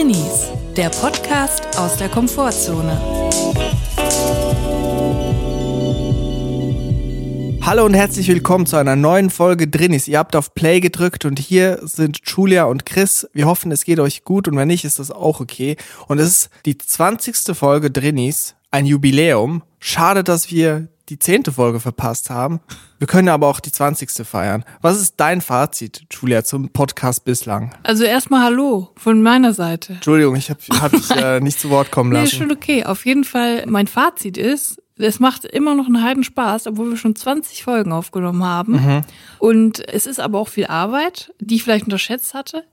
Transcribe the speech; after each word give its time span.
Drinnies, 0.00 0.48
der 0.78 0.88
Podcast 0.88 1.78
aus 1.78 1.98
der 1.98 2.08
Komfortzone. 2.08 2.98
Hallo 7.60 7.84
und 7.84 7.92
herzlich 7.92 8.26
willkommen 8.28 8.64
zu 8.64 8.78
einer 8.78 8.96
neuen 8.96 9.28
Folge 9.28 9.68
Drinnies. 9.68 10.08
Ihr 10.08 10.18
habt 10.18 10.36
auf 10.36 10.54
Play 10.54 10.80
gedrückt 10.80 11.26
und 11.26 11.38
hier 11.38 11.80
sind 11.82 12.18
Julia 12.24 12.64
und 12.64 12.86
Chris. 12.86 13.28
Wir 13.34 13.44
hoffen, 13.44 13.70
es 13.72 13.84
geht 13.84 14.00
euch 14.00 14.24
gut 14.24 14.48
und 14.48 14.56
wenn 14.56 14.68
nicht, 14.68 14.86
ist 14.86 14.98
das 14.98 15.10
auch 15.10 15.38
okay. 15.38 15.76
Und 16.08 16.18
es 16.18 16.28
ist 16.28 16.50
die 16.64 16.78
20. 16.78 17.54
Folge 17.54 17.90
Drinnies, 17.90 18.54
ein 18.70 18.86
Jubiläum. 18.86 19.62
Schade, 19.80 20.24
dass 20.24 20.50
wir 20.50 20.88
die 21.10 21.18
zehnte 21.18 21.50
Folge 21.52 21.80
verpasst 21.80 22.30
haben. 22.30 22.60
Wir 22.98 23.06
können 23.06 23.28
aber 23.28 23.48
auch 23.48 23.60
die 23.60 23.72
20. 23.72 24.24
feiern. 24.26 24.64
Was 24.80 25.00
ist 25.00 25.14
dein 25.18 25.40
Fazit, 25.40 26.06
Julia, 26.10 26.44
zum 26.44 26.68
Podcast 26.68 27.24
bislang? 27.24 27.74
Also 27.82 28.04
erstmal 28.04 28.44
Hallo 28.44 28.90
von 28.96 29.20
meiner 29.22 29.52
Seite. 29.52 29.94
Entschuldigung, 29.94 30.36
ich 30.36 30.50
habe 30.50 30.60
hab 30.80 30.92
dich 30.92 31.10
äh, 31.10 31.40
nicht 31.40 31.58
zu 31.58 31.68
Wort 31.70 31.90
kommen 31.90 32.10
Nee, 32.10 32.16
lassen. 32.20 32.26
ist 32.26 32.36
schon 32.38 32.52
okay. 32.52 32.84
Auf 32.84 33.04
jeden 33.06 33.24
Fall, 33.24 33.64
mein 33.66 33.88
Fazit 33.88 34.36
ist, 34.38 34.79
es 35.00 35.20
macht 35.20 35.44
immer 35.44 35.74
noch 35.74 35.86
einen 35.86 36.02
heiden 36.02 36.24
Spaß, 36.24 36.66
obwohl 36.66 36.90
wir 36.90 36.96
schon 36.96 37.16
20 37.16 37.64
Folgen 37.64 37.92
aufgenommen 37.92 38.44
haben. 38.44 38.72
Mhm. 38.72 39.00
Und 39.38 39.88
es 39.88 40.06
ist 40.06 40.20
aber 40.20 40.38
auch 40.38 40.48
viel 40.48 40.66
Arbeit, 40.66 41.32
die 41.38 41.56
ich 41.56 41.62
vielleicht 41.62 41.84
unterschätzt 41.84 42.34
hatte. 42.34 42.64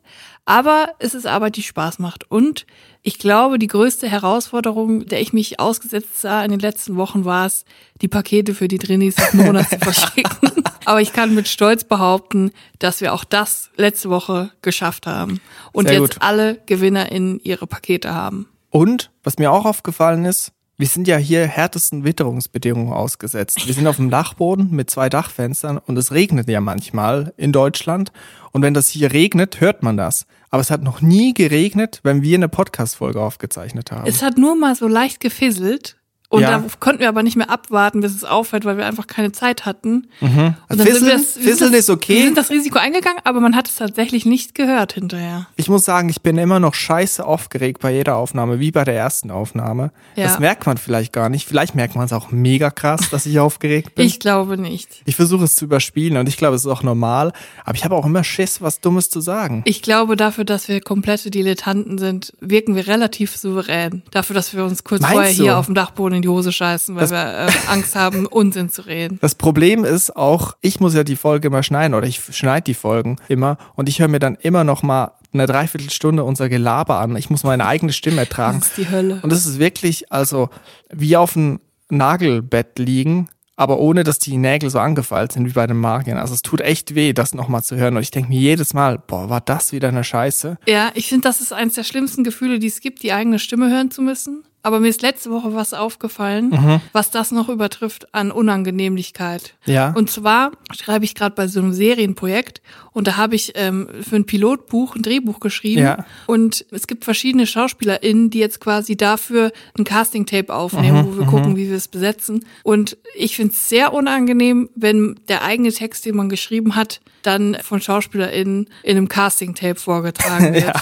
Aber 0.46 0.94
es 1.00 1.14
ist 1.14 1.28
Arbeit, 1.28 1.58
die 1.58 1.64
Spaß 1.64 2.00
macht. 2.00 2.32
Und 2.32 2.66
ich 3.02 3.20
glaube, 3.20 3.60
die 3.60 3.68
größte 3.68 4.08
Herausforderung, 4.08 5.06
der 5.06 5.20
ich 5.20 5.34
mich 5.34 5.60
ausgesetzt 5.60 6.22
sah 6.22 6.44
in 6.44 6.52
den 6.52 6.60
letzten 6.60 6.96
Wochen, 6.96 7.26
war 7.26 7.46
es, 7.46 7.66
die 8.02 8.08
Pakete 8.08 8.54
für 8.54 8.70
die 8.70 8.78
Drinis 8.78 9.16
des 9.16 9.34
Monats 9.34 9.70
zu 9.72 9.80
verschicken. 9.82 10.64
Aber 10.86 11.02
ich 11.02 11.12
kann 11.12 11.36
mit 11.36 11.50
Stolz 11.50 11.84
behaupten, 11.84 12.52
dass 12.80 13.02
wir 13.02 13.14
auch 13.14 13.26
das 13.26 13.72
letzte 13.76 14.10
Woche 14.10 14.52
geschafft 14.62 15.06
haben. 15.06 15.42
Und 15.74 15.90
Sehr 15.90 16.00
jetzt 16.00 16.14
gut. 16.14 16.22
alle 16.22 16.56
GewinnerInnen 16.66 17.42
ihre 17.42 17.68
Pakete 17.68 18.14
haben. 18.14 18.48
Und 18.70 19.12
was 19.24 19.38
mir 19.38 19.52
auch 19.52 19.66
aufgefallen 19.66 20.24
ist, 20.24 20.54
wir 20.78 20.88
sind 20.88 21.08
ja 21.08 21.18
hier 21.18 21.48
härtesten 21.48 22.04
Witterungsbedingungen 22.04 22.94
ausgesetzt. 22.94 23.66
Wir 23.66 23.74
sind 23.74 23.88
auf 23.88 23.96
dem 23.96 24.12
Dachboden 24.12 24.70
mit 24.72 24.92
zwei 24.92 25.10
Dachfenstern 25.10 25.80
und 25.80 25.98
es 25.98 26.12
regnet 26.12 26.48
ja 26.48 26.62
manchmal 26.62 27.34
in 27.36 27.52
Deutschland. 27.52 28.12
Und 28.52 28.62
wenn 28.62 28.76
das 28.76 28.88
hier 28.88 29.12
regnet, 29.12 29.60
hört 29.60 29.82
man 29.82 29.98
das. 29.98 30.28
Aber 30.52 30.62
es 30.62 30.70
hat 30.70 30.84
noch 30.84 31.02
nie 31.02 31.34
geregnet, 31.34 32.00
wenn 32.04 32.22
wir 32.22 32.38
eine 32.38 32.48
Podcast-Folge 32.48 33.20
aufgezeichnet 33.20 33.92
haben. 33.92 34.08
Es 34.08 34.22
hat 34.22 34.38
nur 34.38 34.56
mal 34.56 34.76
so 34.76 34.88
leicht 34.88 35.20
gefisselt. 35.20 35.97
Und 36.30 36.42
Ja. 36.42 36.60
da 36.60 36.66
konnten 36.82 37.00
wir 37.00 37.08
aber 37.08 37.24
nicht 37.24 37.38
mehr 37.38 37.50
abwarten, 37.50 38.02
bis 38.02 38.14
es 38.14 38.26
aufhört, 38.26 38.66
weil 38.66 38.76
wir 38.78 38.86
einfach 38.86 39.08
keine 39.08 39.32
Zeit 39.32 39.66
hatten. 39.66 40.08
Und 40.20 40.30
Also 40.30 40.54
dann 40.68 40.78
sind 40.78 40.88
Fisseln- 40.88 41.10
das, 41.10 41.60
das, 41.60 41.72
ist 41.80 41.90
okay. 41.90 42.16
Wir 42.16 42.24
sind 42.24 42.38
das 42.38 42.50
Risiko 42.50 42.80
eingegangen, 42.80 43.20
aber 43.24 43.40
man 43.40 43.56
hat 43.56 43.70
es 43.70 43.78
tatsächlich 43.78 44.26
nicht 44.26 44.54
gehört 44.54 44.92
hinterher. 44.92 45.48
Ich 45.56 45.70
muss 45.70 45.86
sagen, 45.86 46.10
ich 46.10 46.22
bin 46.22 46.38
immer 46.38 46.60
noch 46.60 46.74
scheiße 46.74 47.26
aufgeregt 47.26 47.80
bei 47.82 47.94
jeder 47.94 48.18
Aufnahme, 48.18 48.60
wie 48.60 48.72
bei 48.72 48.84
der 48.84 48.96
ersten 48.96 49.32
Aufnahme. 49.32 49.92
Ja. 50.18 50.26
Das 50.26 50.40
merkt 50.40 50.66
man 50.66 50.78
vielleicht 50.78 51.14
gar 51.14 51.30
nicht. 51.30 51.48
Vielleicht 51.48 51.76
merkt 51.76 51.96
man 51.96 52.04
es 52.06 52.12
auch 52.12 52.30
mega 52.30 52.72
krass, 52.72 53.10
dass 53.10 53.26
ich 53.26 53.40
aufgeregt 53.40 53.96
bin. 53.96 54.06
Ich 54.06 54.20
glaube 54.20 54.58
nicht. 54.58 55.02
Ich 55.06 55.16
versuche 55.16 55.46
es 55.46 55.56
zu 55.56 55.64
überspielen 55.64 56.18
und 56.18 56.28
ich 56.28 56.36
glaube, 56.36 56.58
es 56.58 56.66
ist 56.66 56.72
auch 56.72 56.84
normal. 56.84 57.32
Aber 57.64 57.76
ich 57.78 57.86
habe 57.86 57.96
auch 57.96 58.06
immer 58.06 58.26
Schiss, 58.26 58.62
was 58.62 58.82
Dummes 58.82 59.10
zu 59.10 59.22
sagen. 59.22 59.62
Ich 59.66 59.82
glaube, 59.82 60.18
dafür, 60.18 60.44
dass 60.44 60.68
wir 60.68 60.82
komplette 60.82 61.32
Dilettanten 61.32 61.98
sind, 61.98 62.34
wirken 62.42 62.76
wir 62.76 62.88
relativ 62.88 63.38
souverän. 63.38 64.04
Dafür, 64.12 64.34
dass 64.34 64.54
wir 64.54 64.66
uns 64.66 64.84
kurz 64.84 65.02
Meinst 65.04 65.14
vorher 65.16 65.34
du? 65.34 65.42
hier 65.44 65.58
auf 65.58 65.68
dem 65.68 65.76
Dachboden 65.76 66.17
in 66.18 66.22
die 66.24 66.28
Hose 66.30 66.52
scheißen, 66.52 66.96
weil 66.96 67.02
Das- 67.02 67.12
wir 67.12 67.48
äh, 67.48 67.52
Angst 67.72 67.96
haben, 67.96 68.26
Unsinn 68.28 68.70
zu 68.70 68.82
reden. 68.86 69.18
Das 69.22 69.36
Problem 69.36 69.84
ist 69.86 70.16
auch, 70.16 70.56
ich 70.62 70.80
muss 70.80 70.94
ja 70.94 71.04
die 71.04 71.16
Folge 71.16 71.48
immer 71.48 71.64
schneiden 71.64 71.94
oder 71.94 72.06
ich 72.08 72.22
schneide 72.36 72.64
die 72.66 72.74
Folgen 72.74 73.16
immer 73.30 73.58
und 73.76 73.88
ich 73.90 74.00
höre 74.00 74.08
mir 74.10 74.20
dann 74.20 74.36
immer 74.36 74.64
noch 74.64 74.84
mal 74.84 75.12
eine 75.34 75.46
Dreiviertelstunde 75.46 76.24
unser 76.24 76.50
Gelaber 76.50 77.00
an. 77.00 77.16
Ich 77.16 77.30
muss 77.30 77.44
meine 77.44 77.66
eigene 77.66 77.94
Stimme 77.94 78.22
ertragen. 78.22 78.60
Das 78.60 78.70
ist 78.70 78.78
die 78.78 78.90
Hölle. 78.90 79.20
Und 79.22 79.32
das 79.32 79.46
ist 79.46 79.60
wirklich, 79.60 80.12
also, 80.12 80.50
wie 80.92 81.16
auf 81.18 81.36
einem 81.36 81.60
Nagelbett 81.90 82.80
liegen, 82.80 83.28
aber 83.56 83.80
ohne, 83.80 84.04
dass 84.04 84.20
die 84.20 84.38
Nägel 84.38 84.70
so 84.70 84.80
angefallen 84.80 85.30
sind 85.32 85.46
wie 85.48 85.52
bei 85.54 85.66
den 85.66 85.78
Magiern. 85.78 86.18
Also 86.20 86.34
es 86.36 86.44
tut 86.44 86.62
echt 86.62 86.94
weh, 86.96 87.12
das 87.14 87.34
nochmal 87.34 87.64
zu 87.64 87.76
hören. 87.76 87.96
Und 87.98 88.04
ich 88.04 88.12
denke 88.12 88.30
mir 88.30 88.40
jedes 88.40 88.74
Mal, 88.76 89.00
boah, 89.00 89.30
war 89.30 89.42
das 89.42 89.72
wieder 89.72 89.88
eine 89.88 90.04
Scheiße? 90.04 90.58
Ja, 90.68 90.92
ich 90.94 91.08
finde, 91.10 91.28
das 91.28 91.42
ist 91.42 91.54
eines 91.54 91.74
der 91.74 91.84
schlimmsten 91.84 92.24
Gefühle, 92.24 92.60
die 92.60 92.68
es 92.68 92.82
gibt, 92.82 93.02
die 93.02 93.14
eigene 93.14 93.40
Stimme 93.40 93.70
hören 93.72 93.90
zu 93.90 94.02
müssen. 94.04 94.44
Aber 94.68 94.82
mir 94.82 94.90
ist 94.90 95.02
letzte 95.02 95.30
Woche 95.32 95.54
was 95.56 95.74
aufgefallen, 95.74 96.50
Mhm. 96.50 96.82
was 96.92 97.10
das 97.10 97.32
noch 97.32 97.48
übertrifft 97.48 98.14
an 98.14 98.32
Unangenehmlichkeit. 98.32 99.54
Ja. 99.66 99.94
Und 99.94 100.12
zwar 100.12 100.52
schreibe 100.78 101.06
ich 101.06 101.16
gerade 101.16 101.34
bei 101.36 101.48
so 101.48 101.62
einem 101.62 101.72
Serienprojekt 101.72 102.62
und 102.92 103.08
da 103.08 103.16
habe 103.16 103.36
ich 103.36 103.54
ähm, 103.56 103.88
für 104.02 104.18
ein 104.18 104.26
Pilotbuch 104.26 104.96
ein 104.98 105.04
Drehbuch 105.04 105.40
geschrieben. 105.40 105.84
Ja. 105.84 106.06
Und 106.26 106.66
es 106.72 106.86
gibt 106.88 107.06
verschiedene 107.06 107.48
SchauspielerInnen, 107.48 108.30
die 108.30 108.40
jetzt 108.40 108.60
quasi 108.60 108.98
dafür 108.98 109.54
ein 109.78 109.86
Casting-Tape 109.86 110.54
aufnehmen, 110.54 110.98
Mhm, 110.98 111.08
wo 111.14 111.20
wir 111.20 111.26
gucken, 111.28 111.56
wie 111.56 111.70
wir 111.70 111.78
es 111.78 111.88
besetzen. 111.88 112.46
Und 112.64 112.98
ich 113.16 113.38
finde 113.38 113.54
es 113.54 113.70
sehr 113.70 113.94
unangenehm, 113.94 114.70
wenn 114.76 115.18
der 115.30 115.44
eigene 115.44 115.72
Text, 115.72 116.06
den 116.06 116.18
man 116.18 116.28
geschrieben 116.28 116.76
hat, 116.76 117.00
dann 117.24 117.56
von 117.64 117.80
SchauspielerInnen 117.82 118.68
in 118.84 118.98
einem 118.98 119.08
Casting-Tape 119.08 119.76
vorgetragen 119.80 120.54
wird. 120.54 120.74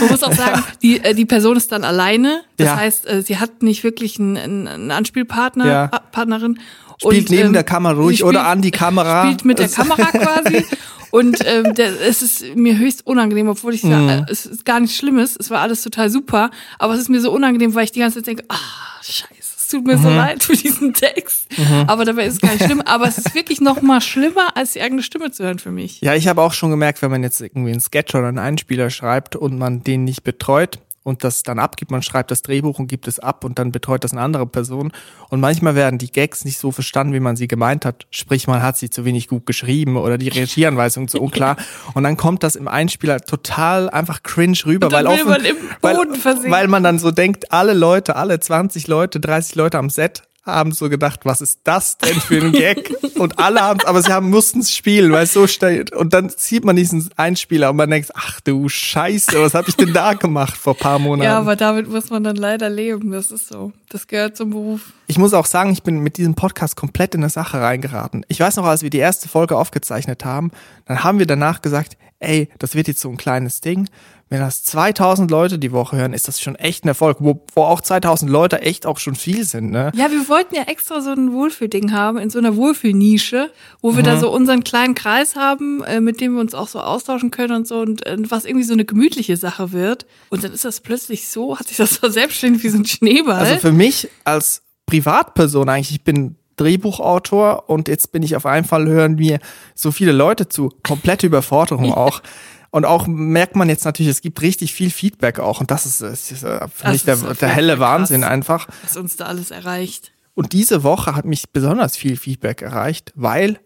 Man 0.00 0.10
muss 0.10 0.22
auch 0.22 0.32
sagen, 0.32 0.62
die, 0.82 0.98
äh, 1.02 1.14
die 1.14 1.24
Person 1.26 1.56
ist 1.56 1.72
dann 1.72 1.84
alleine. 1.84 2.42
Das 2.56 2.66
Ja. 2.68 2.76
Heißt, 2.80 3.06
äh, 3.08 3.22
sie 3.22 3.38
hat 3.38 3.62
nicht 3.62 3.84
wirklich 3.84 4.18
einen, 4.18 4.66
einen 4.66 4.90
Anspielpartner, 4.90 5.66
Ja. 5.66 5.86
Pa- 5.88 6.00
Partnerin. 6.10 6.58
Spielt 6.98 7.28
Und, 7.28 7.30
neben 7.30 7.46
ähm, 7.48 7.52
der 7.54 7.64
Kamera 7.64 7.94
ruhig 7.94 8.24
oder 8.24 8.46
an 8.46 8.60
die 8.60 8.70
Kamera. 8.72 9.22
Spielt 9.24 9.44
mit 9.44 9.58
der 9.58 9.68
Kamera 9.68 10.04
quasi. 10.10 10.64
Und 11.10 11.38
ähm, 11.46 11.74
der, 11.74 12.00
es 12.06 12.20
ist 12.22 12.54
mir 12.56 12.76
höchst 12.78 13.06
unangenehm, 13.06 13.48
obwohl 13.48 13.74
ich 13.74 13.82
Mhm. 13.84 14.08
äh, 14.08 14.24
es 14.28 14.46
ist 14.46 14.64
gar 14.64 14.78
nicht 14.80 14.94
Schlimmes. 14.96 15.34
Es 15.38 15.50
war 15.50 15.60
alles 15.60 15.82
total 15.82 16.10
super. 16.10 16.50
Aber 16.78 16.94
es 16.94 17.00
ist 17.00 17.08
mir 17.08 17.20
so 17.20 17.32
unangenehm, 17.32 17.74
weil 17.74 17.84
ich 17.84 17.92
die 17.92 18.00
ganze 18.00 18.18
Zeit 18.18 18.26
denke, 18.26 18.44
ah, 18.48 18.56
scheiße, 19.02 19.30
es 19.40 19.68
tut 19.68 19.86
mir 19.86 19.96
Mhm. 19.96 20.02
so 20.02 20.08
leid 20.10 20.42
für 20.44 20.54
diesen 20.56 20.92
Text. 20.94 21.46
Aber 21.86 22.04
dabei 22.04 22.26
ist 22.26 22.34
es 22.34 22.40
gar 22.40 22.52
nicht 22.52 22.64
schlimm. 22.64 22.82
Aber 22.82 23.08
es 23.08 23.18
ist 23.18 23.34
wirklich 23.34 23.60
noch 23.60 23.80
mal 23.82 24.00
schlimmer, 24.02 24.54
als 24.56 24.74
die 24.74 24.82
eigene 24.82 25.02
Stimme 25.02 25.30
zu 25.32 25.42
hören 25.42 25.58
für 25.58 25.70
mich. 25.72 26.00
Ja, 26.02 26.14
ich 26.14 26.28
habe 26.28 26.42
auch 26.42 26.52
schon 26.52 26.70
gemerkt, 26.70 27.00
wenn 27.02 27.10
man 27.10 27.22
jetzt 27.22 27.40
irgendwie 27.40 27.70
einen 27.72 27.80
Sketch 27.80 28.14
oder 28.14 28.28
einen 28.28 28.38
Einspieler 28.38 28.90
schreibt 28.90 29.34
und 29.36 29.58
man 29.58 29.82
den 29.82 30.04
nicht 30.04 30.22
betreut 30.22 30.78
und 31.02 31.24
das 31.24 31.42
dann 31.42 31.58
abgibt, 31.58 31.90
man 31.90 32.02
schreibt 32.02 32.30
das 32.30 32.42
Drehbuch 32.42 32.78
und 32.78 32.86
gibt 32.86 33.08
es 33.08 33.18
ab 33.18 33.44
und 33.44 33.58
dann 33.58 33.72
betreut 33.72 34.04
das 34.04 34.12
eine 34.12 34.20
andere 34.20 34.46
Person. 34.46 34.92
Und 35.30 35.40
manchmal 35.40 35.74
werden 35.74 35.98
die 35.98 36.12
Gags 36.12 36.44
nicht 36.44 36.58
so 36.58 36.72
verstanden, 36.72 37.14
wie 37.14 37.20
man 37.20 37.36
sie 37.36 37.48
gemeint 37.48 37.86
hat. 37.86 38.06
Sprich, 38.10 38.46
man 38.46 38.62
hat 38.62 38.76
sie 38.76 38.90
zu 38.90 39.04
wenig 39.04 39.28
gut 39.28 39.46
geschrieben 39.46 39.96
oder 39.96 40.18
die 40.18 40.28
Regieanweisung 40.28 41.08
zu 41.08 41.20
unklar. 41.20 41.56
Und 41.94 42.04
dann 42.04 42.16
kommt 42.16 42.42
das 42.42 42.54
im 42.54 42.68
Einspieler 42.68 43.20
total 43.20 43.88
einfach 43.88 44.22
cringe 44.22 44.58
rüber, 44.66 44.92
weil, 44.92 45.06
offen, 45.06 45.28
man 45.28 45.42
weil, 45.80 46.50
weil 46.50 46.68
man 46.68 46.82
dann 46.82 46.98
so 46.98 47.10
denkt, 47.10 47.50
alle 47.52 47.72
Leute, 47.72 48.16
alle 48.16 48.38
20 48.38 48.86
Leute, 48.86 49.20
30 49.20 49.54
Leute 49.54 49.78
am 49.78 49.88
Set 49.88 50.22
haben 50.42 50.72
so 50.72 50.88
gedacht, 50.88 51.20
was 51.24 51.40
ist 51.40 51.60
das 51.64 51.98
denn 51.98 52.20
für 52.20 52.42
ein 52.42 52.52
Gag? 52.52 52.92
Und 53.16 53.38
alle 53.38 53.60
haben 53.60 53.80
aber 53.84 54.02
sie 54.02 54.12
haben 54.12 54.30
mussten 54.30 54.60
es 54.60 54.74
spielen, 54.74 55.12
weil 55.12 55.24
es 55.24 55.32
so 55.34 55.46
steht. 55.46 55.92
Und 55.92 56.14
dann 56.14 56.30
sieht 56.30 56.64
man 56.64 56.76
diesen 56.76 57.10
Einspieler 57.16 57.70
und 57.70 57.76
man 57.76 57.90
denkt, 57.90 58.10
ach 58.14 58.40
du 58.40 58.68
Scheiße, 58.68 59.40
was 59.40 59.52
habe 59.52 59.68
ich 59.68 59.76
denn 59.76 59.92
da 59.92 60.14
gemacht 60.14 60.56
vor 60.56 60.74
paar 60.74 60.98
Monaten? 60.98 61.24
Ja, 61.24 61.38
aber 61.38 61.56
damit 61.56 61.88
muss 61.88 62.08
man 62.08 62.24
dann 62.24 62.36
leider 62.36 62.70
leben. 62.70 63.10
Das 63.10 63.30
ist 63.30 63.48
so. 63.48 63.72
Das 63.90 64.06
gehört 64.06 64.36
zum 64.36 64.50
Beruf. 64.50 64.80
ich 65.06 65.18
muss 65.18 65.34
auch 65.34 65.46
sagen, 65.46 65.72
ich 65.72 65.82
bin 65.82 65.98
mit 65.98 66.16
diesem 66.16 66.34
Podcast 66.34 66.76
komplett 66.76 67.14
in 67.14 67.20
eine 67.20 67.30
Sache 67.30 67.60
reingeraten. 67.60 68.24
Ich 68.28 68.40
weiß 68.40 68.56
noch, 68.56 68.64
als 68.64 68.82
wir 68.82 68.90
die 68.90 68.98
erste 68.98 69.28
Folge 69.28 69.56
aufgezeichnet 69.56 70.24
haben, 70.24 70.50
dann 70.86 71.04
haben 71.04 71.18
wir 71.18 71.26
danach 71.26 71.60
gesagt, 71.60 71.98
ey, 72.20 72.48
das 72.58 72.74
wird 72.74 72.88
jetzt 72.88 73.00
so 73.00 73.10
ein 73.10 73.16
kleines 73.16 73.60
Ding. 73.60 73.88
Wenn 74.32 74.38
das 74.38 74.62
2000 74.62 75.28
Leute 75.28 75.58
die 75.58 75.72
Woche 75.72 75.96
hören, 75.96 76.12
ist 76.12 76.28
das 76.28 76.40
schon 76.40 76.54
echt 76.54 76.84
ein 76.84 76.88
Erfolg, 76.88 77.16
wo, 77.18 77.44
wo 77.56 77.62
auch 77.64 77.80
2000 77.80 78.30
Leute 78.30 78.62
echt 78.62 78.86
auch 78.86 78.98
schon 78.98 79.16
viel 79.16 79.44
sind, 79.44 79.72
ne? 79.72 79.90
Ja, 79.96 80.08
wir 80.12 80.28
wollten 80.28 80.54
ja 80.54 80.62
extra 80.62 81.00
so 81.00 81.10
ein 81.10 81.32
Wohlfühlding 81.32 81.92
haben, 81.92 82.16
in 82.16 82.30
so 82.30 82.38
einer 82.38 82.54
Wohlfühlnische, 82.56 83.50
wo 83.82 83.96
wir 83.96 84.04
da 84.04 84.14
Mhm. 84.14 84.20
so 84.20 84.30
unseren 84.32 84.62
kleinen 84.62 84.94
Kreis 84.94 85.34
haben, 85.34 85.82
äh, 85.82 86.00
mit 86.00 86.20
dem 86.20 86.34
wir 86.34 86.40
uns 86.40 86.54
auch 86.54 86.68
so 86.68 86.78
austauschen 86.80 87.32
können 87.32 87.56
und 87.56 87.66
so 87.66 87.80
und 87.80 88.06
äh, 88.06 88.16
was 88.30 88.44
irgendwie 88.44 88.64
so 88.64 88.72
eine 88.72 88.84
gemütliche 88.84 89.36
Sache 89.36 89.72
wird. 89.72 90.06
Und 90.28 90.44
dann 90.44 90.52
ist 90.52 90.64
das 90.64 90.80
plötzlich 90.80 91.28
so, 91.28 91.58
hat 91.58 91.66
sich 91.66 91.76
das 91.78 91.94
so 92.00 92.08
selbstständig 92.08 92.62
wie 92.62 92.68
so 92.68 92.78
ein 92.78 92.86
Schneeball. 92.86 93.34
Also 93.34 93.56
für 93.56 93.72
mich 93.72 94.08
als 94.22 94.62
Privatperson 94.86 95.68
eigentlich, 95.68 95.90
ich 95.90 96.04
bin 96.04 96.36
Drehbuchautor 96.54 97.68
und 97.68 97.88
jetzt 97.88 98.12
bin 98.12 98.22
ich 98.22 98.36
auf 98.36 98.46
einen 98.46 98.64
Fall 98.66 98.86
hören 98.86 99.16
mir 99.16 99.38
so 99.74 99.90
viele 99.90 100.12
Leute 100.12 100.48
zu. 100.48 100.70
Komplette 100.86 101.26
Überforderung 101.26 101.92
auch. 101.94 102.22
Und 102.70 102.84
auch 102.84 103.06
merkt 103.08 103.56
man 103.56 103.68
jetzt 103.68 103.84
natürlich, 103.84 104.10
es 104.10 104.20
gibt 104.20 104.40
richtig 104.42 104.72
viel 104.72 104.90
Feedback 104.90 105.40
auch. 105.40 105.60
Und 105.60 105.70
das 105.70 105.86
ist, 105.86 106.00
ist 106.00 106.30
äh, 106.44 106.68
für 106.68 106.84
Das 106.84 106.92
mich 106.92 107.04
der, 107.04 107.14
ist 107.14 107.42
der 107.42 107.48
helle 107.48 107.72
krass. 107.76 107.80
Wahnsinn 107.80 108.22
einfach. 108.24 108.68
was 108.84 108.96
uns 108.96 109.16
da 109.16 109.26
alles 109.26 109.50
erreicht. 109.50 110.12
Und 110.34 110.52
diese 110.52 110.82
Woche 110.84 111.16
hat 111.16 111.24
mich 111.24 111.50
besonders 111.50 111.96
viel 111.96 112.16
Feedback 112.16 112.62
erreicht, 112.62 113.12
weil, 113.16 113.58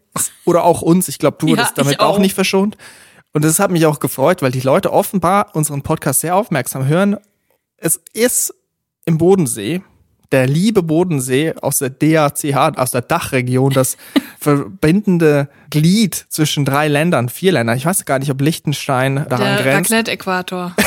oder 0.47 0.65
auch 0.65 0.81
uns, 0.83 1.09
ich 1.09 1.19
glaube, 1.19 1.37
du 1.39 1.47
Ja, 1.49 1.53
wurdest 1.53 1.77
damit 1.79 1.93
ich 1.95 2.01
auch 2.01 2.15
auch. 2.15 2.19
nicht 2.19 2.35
verschont. 2.35 2.77
Und 3.35 3.45
das 3.45 3.59
hat 3.59 3.71
mich 3.71 3.85
auch 3.85 4.01
gefreut, 4.01 4.41
weil 4.43 4.53
die 4.53 4.61
Leute 4.61 4.93
offenbar 4.93 5.55
unseren 5.55 5.83
Podcast 5.83 6.21
sehr 6.21 6.37
aufmerksam 6.37 6.87
hören. 6.87 7.17
Es 7.77 8.01
ist 8.15 8.55
im 9.05 9.19
Bodensee, 9.19 9.83
der 10.32 10.47
liebe 10.47 10.82
Bodensee 10.82 11.55
aus 11.61 11.79
der 11.79 11.91
DACH, 11.91 12.76
aus 12.79 12.91
der 12.91 13.03
Dachregion, 13.03 13.73
das 13.73 13.97
verbindende 14.41 15.49
Glied 15.71 16.15
zwischen 16.29 16.65
drei 16.65 16.88
Ländern, 16.88 17.29
vier 17.29 17.53
Ländern. 17.53 17.76
Ich 17.76 17.87
weiß 17.87 18.05
gar 18.05 18.19
nicht, 18.19 18.31
ob 18.31 18.41
Liechtenstein 18.41 19.26
daran 19.29 19.56
Der 19.56 19.62
grenzt. 19.62 19.91
Raclette-Äquator. 19.91 20.75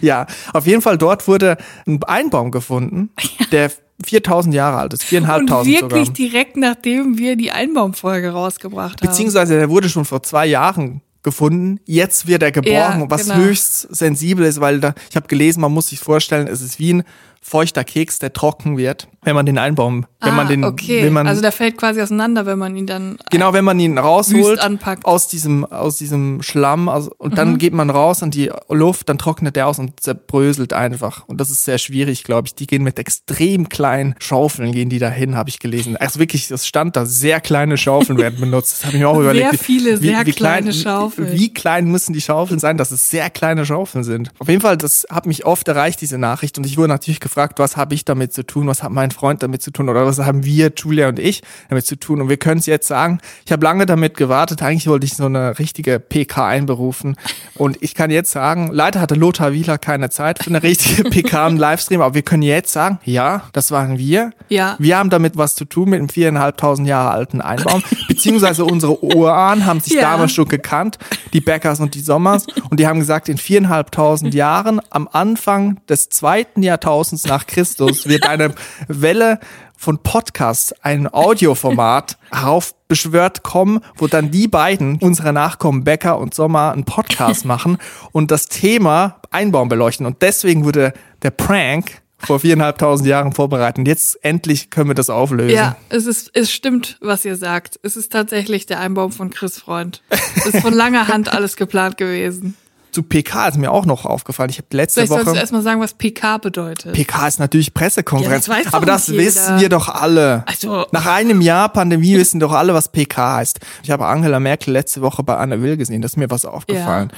Ja, 0.00 0.26
auf 0.52 0.66
jeden 0.66 0.82
Fall 0.82 0.98
dort 0.98 1.26
wurde 1.28 1.56
ein 1.86 2.02
Einbaum 2.04 2.50
gefunden, 2.50 3.10
der 3.52 3.70
4000 4.04 4.54
Jahre 4.54 4.78
alt 4.78 4.92
ist, 4.92 5.02
Und 5.02 5.08
4500 5.08 5.66
wirklich 5.66 6.06
sogar. 6.06 6.14
direkt 6.14 6.56
nachdem 6.56 7.18
wir 7.18 7.36
die 7.36 7.50
Einbaumfolge 7.52 8.30
rausgebracht 8.30 9.00
haben. 9.00 9.08
Beziehungsweise 9.08 9.56
der 9.56 9.68
wurde 9.68 9.88
schon 9.88 10.04
vor 10.04 10.22
zwei 10.22 10.46
Jahren 10.46 11.02
gefunden. 11.22 11.80
Jetzt 11.84 12.26
wird 12.26 12.42
er 12.42 12.50
geborgen, 12.52 13.00
Ja, 13.02 13.10
was 13.10 13.24
genau. 13.24 13.36
höchst 13.36 13.94
sensibel 13.94 14.46
ist, 14.46 14.60
weil 14.60 14.80
da, 14.80 14.94
ich 15.10 15.16
habe 15.16 15.28
gelesen, 15.28 15.60
man 15.60 15.72
muss 15.72 15.88
sich 15.88 16.00
vorstellen, 16.00 16.46
es 16.48 16.62
ist 16.62 16.78
wie 16.78 16.94
ein 16.94 17.02
feuchter 17.42 17.84
Keks, 17.84 18.18
der 18.18 18.32
trocken 18.34 18.76
wird, 18.76 19.08
wenn 19.22 19.34
man 19.34 19.46
den 19.46 19.56
Einbaum, 19.56 20.06
wenn 20.20 20.32
ah, 20.32 20.34
man 20.36 20.48
den, 20.48 20.62
okay. 20.64 21.02
wenn 21.02 21.12
man, 21.12 21.26
also 21.26 21.40
der 21.40 21.52
fällt 21.52 21.78
quasi 21.78 22.00
auseinander, 22.02 22.44
wenn 22.44 22.58
man 22.58 22.76
ihn 22.76 22.86
dann 22.86 23.16
genau, 23.30 23.52
wenn 23.54 23.64
man 23.64 23.80
ihn 23.80 23.96
rausholt 23.96 24.60
anpackt. 24.60 25.06
aus 25.06 25.26
diesem, 25.28 25.64
aus 25.64 25.96
diesem 25.96 26.42
Schlamm, 26.42 26.88
also, 26.90 27.10
und 27.16 27.32
Mhm. 27.32 27.36
dann 27.36 27.58
geht 27.58 27.72
man 27.72 27.88
raus 27.88 28.22
an 28.22 28.30
die 28.30 28.50
Luft, 28.68 29.08
dann 29.08 29.16
trocknet 29.16 29.56
der 29.56 29.68
aus 29.68 29.78
und 29.78 30.00
zerbröselt 30.00 30.74
einfach. 30.74 31.26
Und 31.28 31.40
das 31.40 31.50
ist 31.50 31.64
sehr 31.64 31.78
schwierig, 31.78 32.24
glaube 32.24 32.46
ich. 32.46 32.54
Die 32.54 32.66
gehen 32.66 32.82
mit 32.82 32.98
extrem 32.98 33.68
kleinen 33.70 34.14
Schaufeln, 34.18 34.72
gehen 34.72 34.90
die 34.90 34.98
dahin, 34.98 35.34
habe 35.34 35.48
ich 35.48 35.58
gelesen. 35.60 35.96
Also 35.96 36.20
wirklich, 36.20 36.48
das 36.48 36.66
stand 36.66 36.94
da, 36.96 37.06
sehr 37.06 37.40
kleine 37.40 37.78
Schaufeln 37.78 38.18
werden 38.18 38.38
benutzt. 38.38 38.72
Das 38.74 38.84
habe 38.84 38.96
ich 38.96 39.00
mir 39.00 39.08
auch 39.08 39.14
Sehr 39.14 39.22
überlegt. 39.22 39.52
wie- 39.52 39.56
viele 39.56 39.96
sehr 39.96 40.24
klein, 40.24 40.34
kleine 40.34 40.72
Schaufeln. 40.74 41.32
Wie 41.32 41.52
klein 41.54 41.86
müssen 41.90 42.12
die 42.12 42.20
Schaufeln 42.20 42.60
sein, 42.60 42.76
dass 42.76 42.90
es 42.90 43.08
sehr 43.08 43.30
kleine 43.30 43.64
Schaufeln 43.64 44.04
sind? 44.04 44.30
Auf 44.38 44.48
jeden 44.48 44.60
Fall, 44.60 44.76
das 44.76 45.06
hat 45.10 45.24
mich 45.26 45.46
oft 45.46 45.66
erreicht, 45.68 46.00
diese 46.02 46.18
Nachricht. 46.18 46.58
Und 46.58 46.66
ich 46.66 46.76
wurde 46.76 46.88
natürlich 46.88 47.18
gefragt, 47.20 47.29
was 47.36 47.76
habe 47.76 47.94
ich 47.94 48.04
damit 48.04 48.32
zu 48.32 48.44
tun? 48.44 48.66
Was 48.66 48.82
hat 48.82 48.90
mein 48.90 49.10
Freund 49.10 49.42
damit 49.42 49.62
zu 49.62 49.70
tun? 49.70 49.88
Oder 49.88 50.06
was 50.06 50.18
haben 50.18 50.44
wir, 50.44 50.72
Julia 50.76 51.08
und 51.08 51.18
ich, 51.18 51.42
damit 51.68 51.86
zu 51.86 51.96
tun? 51.96 52.20
Und 52.20 52.28
wir 52.28 52.36
können 52.36 52.60
es 52.60 52.66
jetzt 52.66 52.88
sagen, 52.88 53.20
ich 53.44 53.52
habe 53.52 53.64
lange 53.64 53.86
damit 53.86 54.16
gewartet. 54.16 54.62
Eigentlich 54.62 54.86
wollte 54.86 55.06
ich 55.06 55.14
so 55.14 55.26
eine 55.26 55.58
richtige 55.58 56.00
PK 56.00 56.46
einberufen. 56.46 57.16
Und 57.54 57.78
ich 57.82 57.94
kann 57.94 58.10
jetzt 58.10 58.30
sagen, 58.30 58.70
leider 58.72 59.00
hatte 59.00 59.14
Lothar 59.14 59.52
Wieler 59.52 59.78
keine 59.78 60.10
Zeit 60.10 60.42
für 60.42 60.50
eine 60.50 60.62
richtige 60.62 61.04
PK 61.10 61.48
im 61.48 61.56
Livestream. 61.56 62.00
Aber 62.00 62.14
wir 62.14 62.22
können 62.22 62.42
jetzt 62.42 62.72
sagen, 62.72 62.98
ja, 63.04 63.42
das 63.52 63.70
waren 63.70 63.98
wir. 63.98 64.32
Ja. 64.48 64.76
Wir 64.78 64.98
haben 64.98 65.10
damit 65.10 65.36
was 65.36 65.54
zu 65.54 65.64
tun 65.64 65.90
mit 65.90 65.98
einem 66.00 66.08
viereinhalbtausend 66.08 66.88
Jahre 66.88 67.10
alten 67.10 67.40
Einbaum. 67.40 67.82
Beziehungsweise 68.08 68.64
unsere 68.64 69.02
Urahnen 69.02 69.66
haben 69.66 69.80
sich 69.80 69.94
Ja. 69.94 70.02
damals 70.02 70.32
schon 70.32 70.48
gekannt, 70.48 70.98
die 71.32 71.40
Beckers 71.40 71.80
und 71.80 71.94
die 71.94 72.00
Sommers. 72.00 72.46
Und 72.70 72.80
die 72.80 72.86
haben 72.86 72.98
gesagt, 72.98 73.28
in 73.28 73.38
viereinhalbtausend 73.38 74.34
Jahren, 74.34 74.80
am 74.90 75.08
Anfang 75.10 75.80
des 75.88 76.08
zweiten 76.08 76.62
Jahrtausends 76.62 77.19
nach 77.26 77.46
Christus, 77.46 78.08
wird 78.08 78.26
eine 78.26 78.54
Welle 78.88 79.38
von 79.76 80.02
Podcasts, 80.02 80.74
ein 80.82 81.12
Audioformat, 81.12 82.18
heraufbeschwört 82.30 83.42
kommen, 83.42 83.80
wo 83.96 84.08
dann 84.08 84.30
die 84.30 84.46
beiden, 84.46 84.98
unsere 85.00 85.32
Nachkommen 85.32 85.84
Becker 85.84 86.18
und 86.18 86.34
Sommer, 86.34 86.72
einen 86.72 86.84
Podcast 86.84 87.44
machen 87.46 87.78
und 88.12 88.30
das 88.30 88.46
Thema 88.46 89.20
Einbaum 89.30 89.70
beleuchten. 89.70 90.04
Und 90.04 90.20
deswegen 90.20 90.64
wurde 90.64 90.92
der 91.22 91.30
Prank 91.30 92.02
vor 92.18 92.40
viereinhalbtausend 92.40 93.08
Jahren 93.08 93.32
vorbereitet. 93.32 93.86
Jetzt 93.86 94.22
endlich 94.22 94.70
können 94.70 94.90
wir 94.90 94.94
das 94.94 95.08
auflösen. 95.08 95.56
Ja, 95.56 95.76
es 95.88 96.06
ist, 96.06 96.30
es 96.34 96.52
stimmt, 96.52 96.98
was 97.00 97.24
ihr 97.24 97.36
sagt. 97.36 97.80
Es 97.82 97.96
ist 97.96 98.12
tatsächlich 98.12 98.66
der 98.66 98.80
Einbaum 98.80 99.12
von 99.12 99.30
Chris 99.30 99.58
Freund. 99.58 100.02
Es 100.36 100.46
ist 100.46 100.60
von 100.60 100.74
langer 100.74 101.08
Hand 101.08 101.32
alles 101.32 101.56
geplant 101.56 101.96
gewesen. 101.96 102.56
Zu 102.92 103.02
PK 103.02 103.48
ist 103.48 103.58
mir 103.58 103.70
auch 103.70 103.86
noch 103.86 104.04
aufgefallen. 104.04 104.50
Ich 104.50 104.58
habe 104.58 104.66
letzte 104.72 105.00
Vielleicht 105.00 105.08
sollst 105.12 105.26
du 105.26 105.30
Woche. 105.32 105.38
erstmal 105.38 105.62
sagen, 105.62 105.80
was 105.80 105.94
PK 105.94 106.38
bedeutet. 106.38 106.92
PK 106.94 107.28
ist 107.28 107.38
natürlich 107.38 107.72
Pressekonferenz. 107.74 108.46
Ja, 108.46 108.62
das 108.64 108.74
aber 108.74 108.86
das 108.86 109.06
jeder. 109.06 109.22
wissen 109.24 109.60
wir 109.60 109.68
doch 109.68 109.88
alle. 109.88 110.44
Also- 110.46 110.86
Nach 110.92 111.06
einem 111.06 111.40
Jahr 111.40 111.68
Pandemie 111.68 112.16
wissen 112.16 112.40
doch 112.40 112.52
alle, 112.52 112.74
was 112.74 112.88
PK 112.90 113.36
heißt. 113.36 113.60
Ich 113.82 113.90
habe 113.90 114.06
Angela 114.06 114.40
Merkel 114.40 114.72
letzte 114.72 115.00
Woche 115.02 115.22
bei 115.22 115.36
Anne 115.36 115.62
Will 115.62 115.76
gesehen. 115.76 116.02
Das 116.02 116.12
ist 116.12 116.16
mir 116.16 116.30
was 116.30 116.44
aufgefallen. 116.44 117.12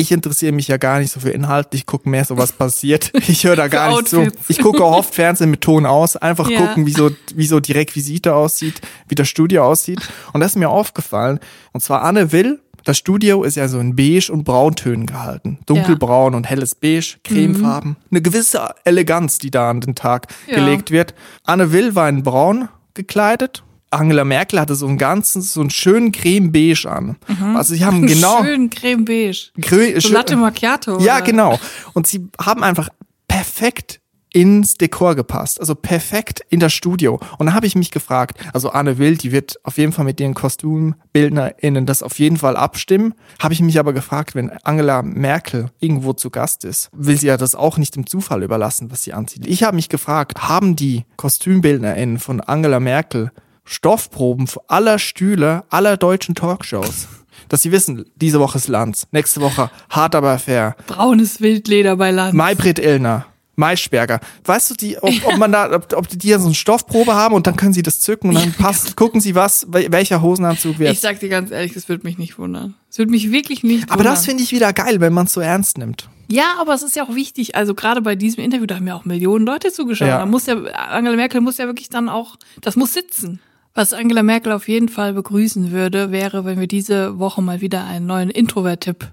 Ich 0.00 0.12
interessiere 0.12 0.52
mich 0.52 0.68
ja 0.68 0.76
gar 0.76 1.00
nicht 1.00 1.10
so 1.12 1.18
für 1.18 1.30
Inhalt. 1.30 1.68
Ich 1.72 1.84
gucke 1.84 2.08
mehr 2.08 2.24
so, 2.24 2.38
was 2.38 2.52
passiert. 2.52 3.10
Ich 3.28 3.42
höre 3.44 3.56
da 3.56 3.66
gar 3.66 3.90
nicht 3.90 4.08
zu. 4.08 4.28
Ich 4.46 4.60
gucke 4.60 4.84
auch 4.84 4.92
oft 4.96 5.12
Fernsehen 5.12 5.50
mit 5.50 5.60
Ton 5.60 5.86
aus. 5.86 6.16
Einfach 6.16 6.48
Ja. 6.48 6.60
gucken, 6.68 6.86
wie 6.86 6.92
so, 6.92 7.10
wie 7.34 7.46
so 7.48 7.58
die 7.58 7.72
Requisite 7.72 8.32
aussieht, 8.34 8.80
wie 9.08 9.16
das 9.16 9.28
Studio 9.28 9.64
aussieht. 9.64 9.98
Und 10.32 10.40
das 10.40 10.52
ist 10.52 10.56
mir 10.56 10.68
aufgefallen. 10.70 11.40
Und 11.72 11.82
zwar 11.82 12.02
Anne 12.02 12.30
Will. 12.30 12.60
Das 12.88 12.96
Studio 12.96 13.42
ist 13.42 13.56
ja 13.56 13.68
so 13.68 13.78
in 13.80 13.96
beige 13.96 14.30
und 14.32 14.44
brauntönen 14.44 15.04
gehalten. 15.04 15.58
Dunkelbraun 15.66 16.34
und 16.34 16.48
helles 16.48 16.74
beige, 16.74 17.16
cremefarben. 17.22 17.96
Eine 18.10 18.22
gewisse 18.22 18.66
Eleganz, 18.84 19.36
die 19.36 19.50
da 19.50 19.68
an 19.68 19.82
den 19.82 19.94
Tag 19.94 20.28
Ja. 20.46 20.54
gelegt 20.54 20.90
wird. 20.90 21.12
Anne 21.44 21.70
Will 21.72 21.94
war 21.94 22.08
in 22.08 22.22
braun 22.22 22.70
gekleidet. 22.94 23.62
Angela 23.90 24.24
Merkel 24.24 24.58
hatte 24.58 24.74
so 24.74 24.86
einen 24.86 24.96
ganzen, 24.96 25.42
so 25.42 25.60
einen 25.60 25.68
schönen 25.68 26.12
creme-beige 26.12 26.86
an. 26.90 27.16
Also 27.54 27.74
sie 27.74 27.84
haben 27.84 28.06
genau... 28.06 28.42
Schön 28.42 28.70
creme 28.70 29.04
beige. 29.04 29.50
Grö- 29.58 30.00
So 30.00 30.10
Latte 30.10 30.36
Macchiato. 30.36 30.98
ja, 31.00 31.16
oder? 31.16 31.24
genau. 31.26 31.60
Und 31.92 32.06
sie 32.06 32.26
haben 32.40 32.62
einfach 32.64 32.88
perfekt 33.26 34.00
ins 34.38 34.76
Dekor 34.76 35.16
gepasst, 35.16 35.58
also 35.58 35.74
perfekt 35.74 36.42
in 36.48 36.60
das 36.60 36.72
Studio. 36.72 37.18
Und 37.38 37.46
da 37.46 37.54
habe 37.54 37.66
ich 37.66 37.74
mich 37.74 37.90
gefragt, 37.90 38.38
also 38.52 38.70
Anne 38.70 38.96
Will, 38.96 39.16
die 39.16 39.32
wird 39.32 39.56
auf 39.64 39.78
jeden 39.78 39.90
Fall 39.90 40.04
mit 40.04 40.20
ihren 40.20 40.34
KostümbildnerInnen 40.34 41.86
das 41.86 42.04
auf 42.04 42.20
jeden 42.20 42.36
Fall 42.36 42.56
abstimmen. 42.56 43.14
Habe 43.40 43.54
ich 43.54 43.60
mich 43.60 43.80
aber 43.80 43.92
gefragt, 43.92 44.36
wenn 44.36 44.50
Angela 44.62 45.02
Merkel 45.02 45.72
irgendwo 45.80 46.12
zu 46.12 46.30
Gast 46.30 46.64
ist, 46.64 46.88
will 46.92 47.18
sie 47.18 47.26
ja 47.26 47.36
das 47.36 47.56
auch 47.56 47.78
nicht 47.78 47.96
dem 47.96 48.06
Zufall 48.06 48.44
überlassen, 48.44 48.92
was 48.92 49.02
sie 49.02 49.12
anzieht. 49.12 49.44
Ich 49.44 49.64
habe 49.64 49.74
mich 49.74 49.88
gefragt, 49.88 50.40
haben 50.48 50.76
die 50.76 51.04
KostümbildnerInnen 51.16 52.20
von 52.20 52.40
Angela 52.40 52.78
Merkel 52.78 53.32
Stoffproben 53.64 54.46
für 54.46 54.62
aller 54.68 55.00
Stühle 55.00 55.64
aller 55.68 55.96
deutschen 55.96 56.36
Talkshows? 56.36 57.08
Dass 57.48 57.62
sie 57.62 57.72
wissen, 57.72 58.04
diese 58.14 58.38
Woche 58.38 58.58
ist 58.58 58.68
Lanz, 58.68 59.08
nächste 59.10 59.40
Woche 59.40 59.68
hart 59.90 60.14
aber 60.14 60.38
fair. 60.38 60.76
Braunes 60.86 61.40
Wildleder 61.40 61.96
bei 61.96 62.12
Land. 62.12 62.34
Maybrit 62.34 62.78
Illner, 62.78 63.26
Maischberger. 63.58 64.20
Weißt 64.44 64.70
du, 64.70 64.74
die, 64.74 64.96
ob, 64.98 65.12
ob 65.26 65.36
man 65.38 65.52
da, 65.52 65.70
ob, 65.72 65.92
ob 65.94 66.08
die 66.08 66.18
hier 66.20 66.38
so 66.38 66.46
eine 66.46 66.54
Stoffprobe 66.54 67.14
haben 67.14 67.34
und 67.34 67.46
dann 67.46 67.56
können 67.56 67.72
sie 67.72 67.82
das 67.82 68.00
zücken 68.00 68.28
und 68.30 68.36
dann 68.36 68.52
passt, 68.52 68.96
gucken 68.96 69.20
sie 69.20 69.34
was, 69.34 69.66
wel- 69.70 69.92
welcher 69.92 70.22
Hosenanzug 70.22 70.78
wird. 70.78 70.92
Ich 70.92 71.00
sag 71.00 71.20
dir 71.20 71.28
ganz 71.28 71.50
ehrlich, 71.50 71.74
das 71.74 71.88
würde 71.88 72.06
mich 72.06 72.16
nicht 72.18 72.38
wundern. 72.38 72.74
Es 72.90 72.98
würde 72.98 73.10
mich 73.10 73.30
wirklich 73.32 73.62
nicht 73.62 73.82
wundern. 73.82 73.94
aber 73.94 74.04
das 74.04 74.24
finde 74.24 74.42
ich 74.42 74.52
wieder 74.52 74.72
geil, 74.72 75.00
wenn 75.00 75.12
man 75.12 75.26
es 75.26 75.32
so 75.32 75.40
ernst 75.40 75.76
nimmt. 75.78 76.08
Ja, 76.30 76.54
aber 76.60 76.74
es 76.74 76.82
ist 76.82 76.94
ja 76.94 77.04
auch 77.04 77.14
wichtig. 77.14 77.56
Also 77.56 77.74
gerade 77.74 78.02
bei 78.02 78.14
diesem 78.14 78.44
Interview, 78.44 78.66
da 78.66 78.76
haben 78.76 78.86
ja 78.86 78.94
auch 78.94 79.04
Millionen 79.06 79.46
Leute 79.46 79.72
zugeschaut. 79.72 80.08
Ja. 80.08 80.18
Da 80.18 80.26
muss 80.26 80.46
ja, 80.46 80.56
Angela 80.56 81.16
Merkel 81.16 81.40
muss 81.40 81.56
ja 81.58 81.66
wirklich 81.66 81.88
dann 81.88 82.08
auch, 82.08 82.36
das 82.60 82.76
muss 82.76 82.92
sitzen. 82.92 83.40
Was 83.74 83.92
Angela 83.92 84.22
Merkel 84.22 84.52
auf 84.52 84.68
jeden 84.68 84.88
Fall 84.88 85.12
begrüßen 85.14 85.70
würde, 85.72 86.10
wäre, 86.10 86.44
wenn 86.44 86.60
wir 86.60 86.66
diese 86.66 87.18
Woche 87.18 87.40
mal 87.42 87.60
wieder 87.60 87.84
einen 87.84 88.06
neuen 88.06 88.28
Introvert-Tipp. 88.28 89.10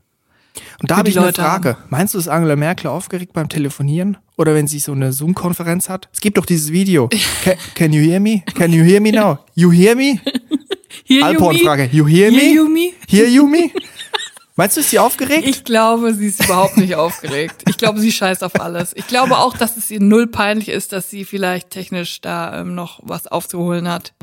Und 0.82 0.92
da 0.92 0.98
habe 0.98 1.08
ich 1.10 1.18
eine 1.18 1.28
Leute 1.28 1.42
Frage. 1.42 1.78
Meinst 1.90 2.14
du, 2.14 2.18
ist 2.18 2.28
Angela 2.28 2.56
Merkel 2.56 2.88
aufgeregt 2.88 3.34
beim 3.34 3.48
Telefonieren? 3.48 4.18
Oder 4.38 4.54
wenn 4.54 4.68
sie 4.68 4.80
so 4.80 4.92
eine 4.92 5.14
Zoom-Konferenz 5.14 5.88
hat? 5.88 6.10
Es 6.14 6.20
gibt 6.20 6.38
doch 6.38 6.46
dieses 6.46 6.72
Video. 6.72 7.10
Can, 7.44 7.56
can 7.74 7.94
you 7.94 8.02
hear 8.02 8.20
me? 8.20 8.44
Can 8.56 8.74
you 8.74 8.84
hear 8.84 9.00
me 9.00 9.12
now? 9.12 9.40
You 9.54 9.72
hear 9.72 9.96
me? 9.96 10.20
Here 11.06 11.26
Alporn-Frage. 11.26 11.90
You 11.92 12.08
hear 12.08 12.32
me? 12.32 12.40
Hear 12.40 12.54
you 12.54 12.70
me? 12.70 12.94
Hear 13.08 13.28
you 13.28 13.48
me? 13.48 13.72
Meinst 14.58 14.78
du, 14.78 14.82
ist 14.82 14.90
sie 14.90 15.00
aufgeregt? 15.00 15.46
Ich 15.46 15.66
glaube, 15.66 16.14
sie 16.14 16.28
ist 16.28 16.44
überhaupt 16.46 16.78
nicht 16.78 16.96
aufgeregt. 16.96 17.64
Ich 17.68 17.78
glaube, 17.78 18.00
sie 18.00 18.12
scheißt 18.12 18.42
auf 18.44 18.60
alles. 18.60 18.94
Ich 18.96 19.06
glaube 19.06 19.38
auch, 19.38 19.58
dass 19.58 19.76
es 19.76 19.92
ihr 19.92 20.00
null 20.00 20.28
peinlich 20.28 20.70
ist, 20.70 20.94
dass 20.94 21.10
sie 21.10 21.26
vielleicht 21.26 21.72
technisch 21.72 22.22
da 22.22 22.62
ähm, 22.62 22.74
noch 22.74 23.02
was 23.04 23.28
aufzuholen 23.28 23.90
hat. 23.90 24.14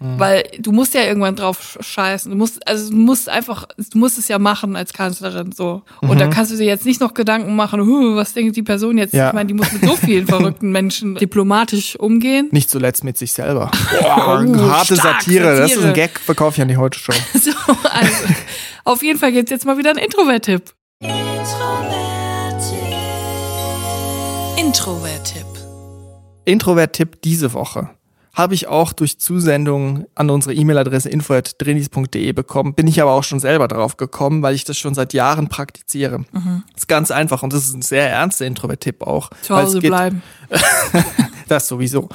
Weil 0.00 0.44
du 0.60 0.70
musst 0.70 0.94
ja 0.94 1.02
irgendwann 1.02 1.34
drauf 1.34 1.76
scheißen. 1.80 2.30
Du 2.30 2.36
musst, 2.38 2.66
also 2.68 2.90
du 2.90 2.96
musst 2.96 3.28
einfach, 3.28 3.66
du 3.90 3.98
musst 3.98 4.16
es 4.16 4.28
ja 4.28 4.38
machen 4.38 4.76
als 4.76 4.92
Kanzlerin 4.92 5.50
so. 5.50 5.82
Und 6.00 6.20
da 6.20 6.28
kannst 6.28 6.52
du 6.52 6.56
dir 6.56 6.66
jetzt 6.66 6.86
nicht 6.86 7.00
noch 7.00 7.14
Gedanken 7.14 7.56
machen, 7.56 7.80
"Huh, 7.80 8.14
was 8.14 8.32
denkt 8.32 8.56
die 8.56 8.62
Person 8.62 8.96
jetzt? 8.96 9.12
Ja. 9.12 9.28
Ich 9.28 9.34
meine, 9.34 9.48
die 9.48 9.54
muss 9.54 9.72
mit 9.72 9.84
so 9.84 9.96
vielen 9.96 10.26
verrückten 10.28 10.70
Menschen 10.70 11.16
diplomatisch 11.16 11.96
umgehen. 11.96 12.48
Nicht 12.52 12.70
zuletzt 12.70 13.02
mit 13.02 13.18
sich 13.18 13.32
selber. 13.32 13.70
Boah, 14.00 14.44
Oh, 14.48 14.70
harte 14.70 14.94
stark, 14.96 15.20
Satire. 15.22 15.56
Das 15.56 15.70
ist 15.70 15.74
Satire. 15.74 15.88
ein 15.88 15.94
Gag, 15.94 16.20
verkaufe 16.20 16.54
ich 16.56 16.62
an 16.62 16.68
die 16.68 16.76
Heute-Show. 16.76 17.12
So, 17.38 17.50
also, 17.90 18.14
auf 18.84 19.02
jeden 19.02 19.18
Fall 19.18 19.32
gibt's 19.32 19.50
jetzt 19.50 19.66
mal 19.66 19.78
wieder 19.78 19.90
einen 19.90 19.98
Introvert-Tipp. 19.98 20.62
Introvert-Tipp. 24.56 25.46
Introvert-Tipp 26.44 27.22
diese 27.22 27.52
Woche 27.52 27.90
habe 28.38 28.54
ich 28.54 28.68
auch 28.68 28.92
durch 28.92 29.18
Zusendung 29.18 30.06
an 30.14 30.30
unsere 30.30 30.54
E-Mail-Adresse 30.54 31.08
info.drinis.de 31.10 32.32
bekommen. 32.32 32.72
Bin 32.74 32.86
ich 32.86 33.02
aber 33.02 33.10
auch 33.12 33.24
schon 33.24 33.40
selber 33.40 33.66
drauf 33.66 33.96
gekommen, 33.96 34.42
weil 34.42 34.54
ich 34.54 34.62
das 34.64 34.78
schon 34.78 34.94
seit 34.94 35.12
Jahren 35.12 35.48
praktiziere. 35.48 36.20
Mhm. 36.20 36.62
ist 36.76 36.86
ganz 36.88 37.10
einfach 37.10 37.42
und 37.42 37.52
das 37.52 37.64
ist 37.64 37.74
ein 37.74 37.82
sehr 37.82 38.08
ernster 38.08 38.46
Introvert-Tipp 38.46 39.02
auch. 39.02 39.30
Zu 39.42 39.56
Hause 39.56 39.80
geht- 39.80 39.90
bleiben. 39.90 40.22
Das 41.48 41.66
sowieso. 41.66 42.10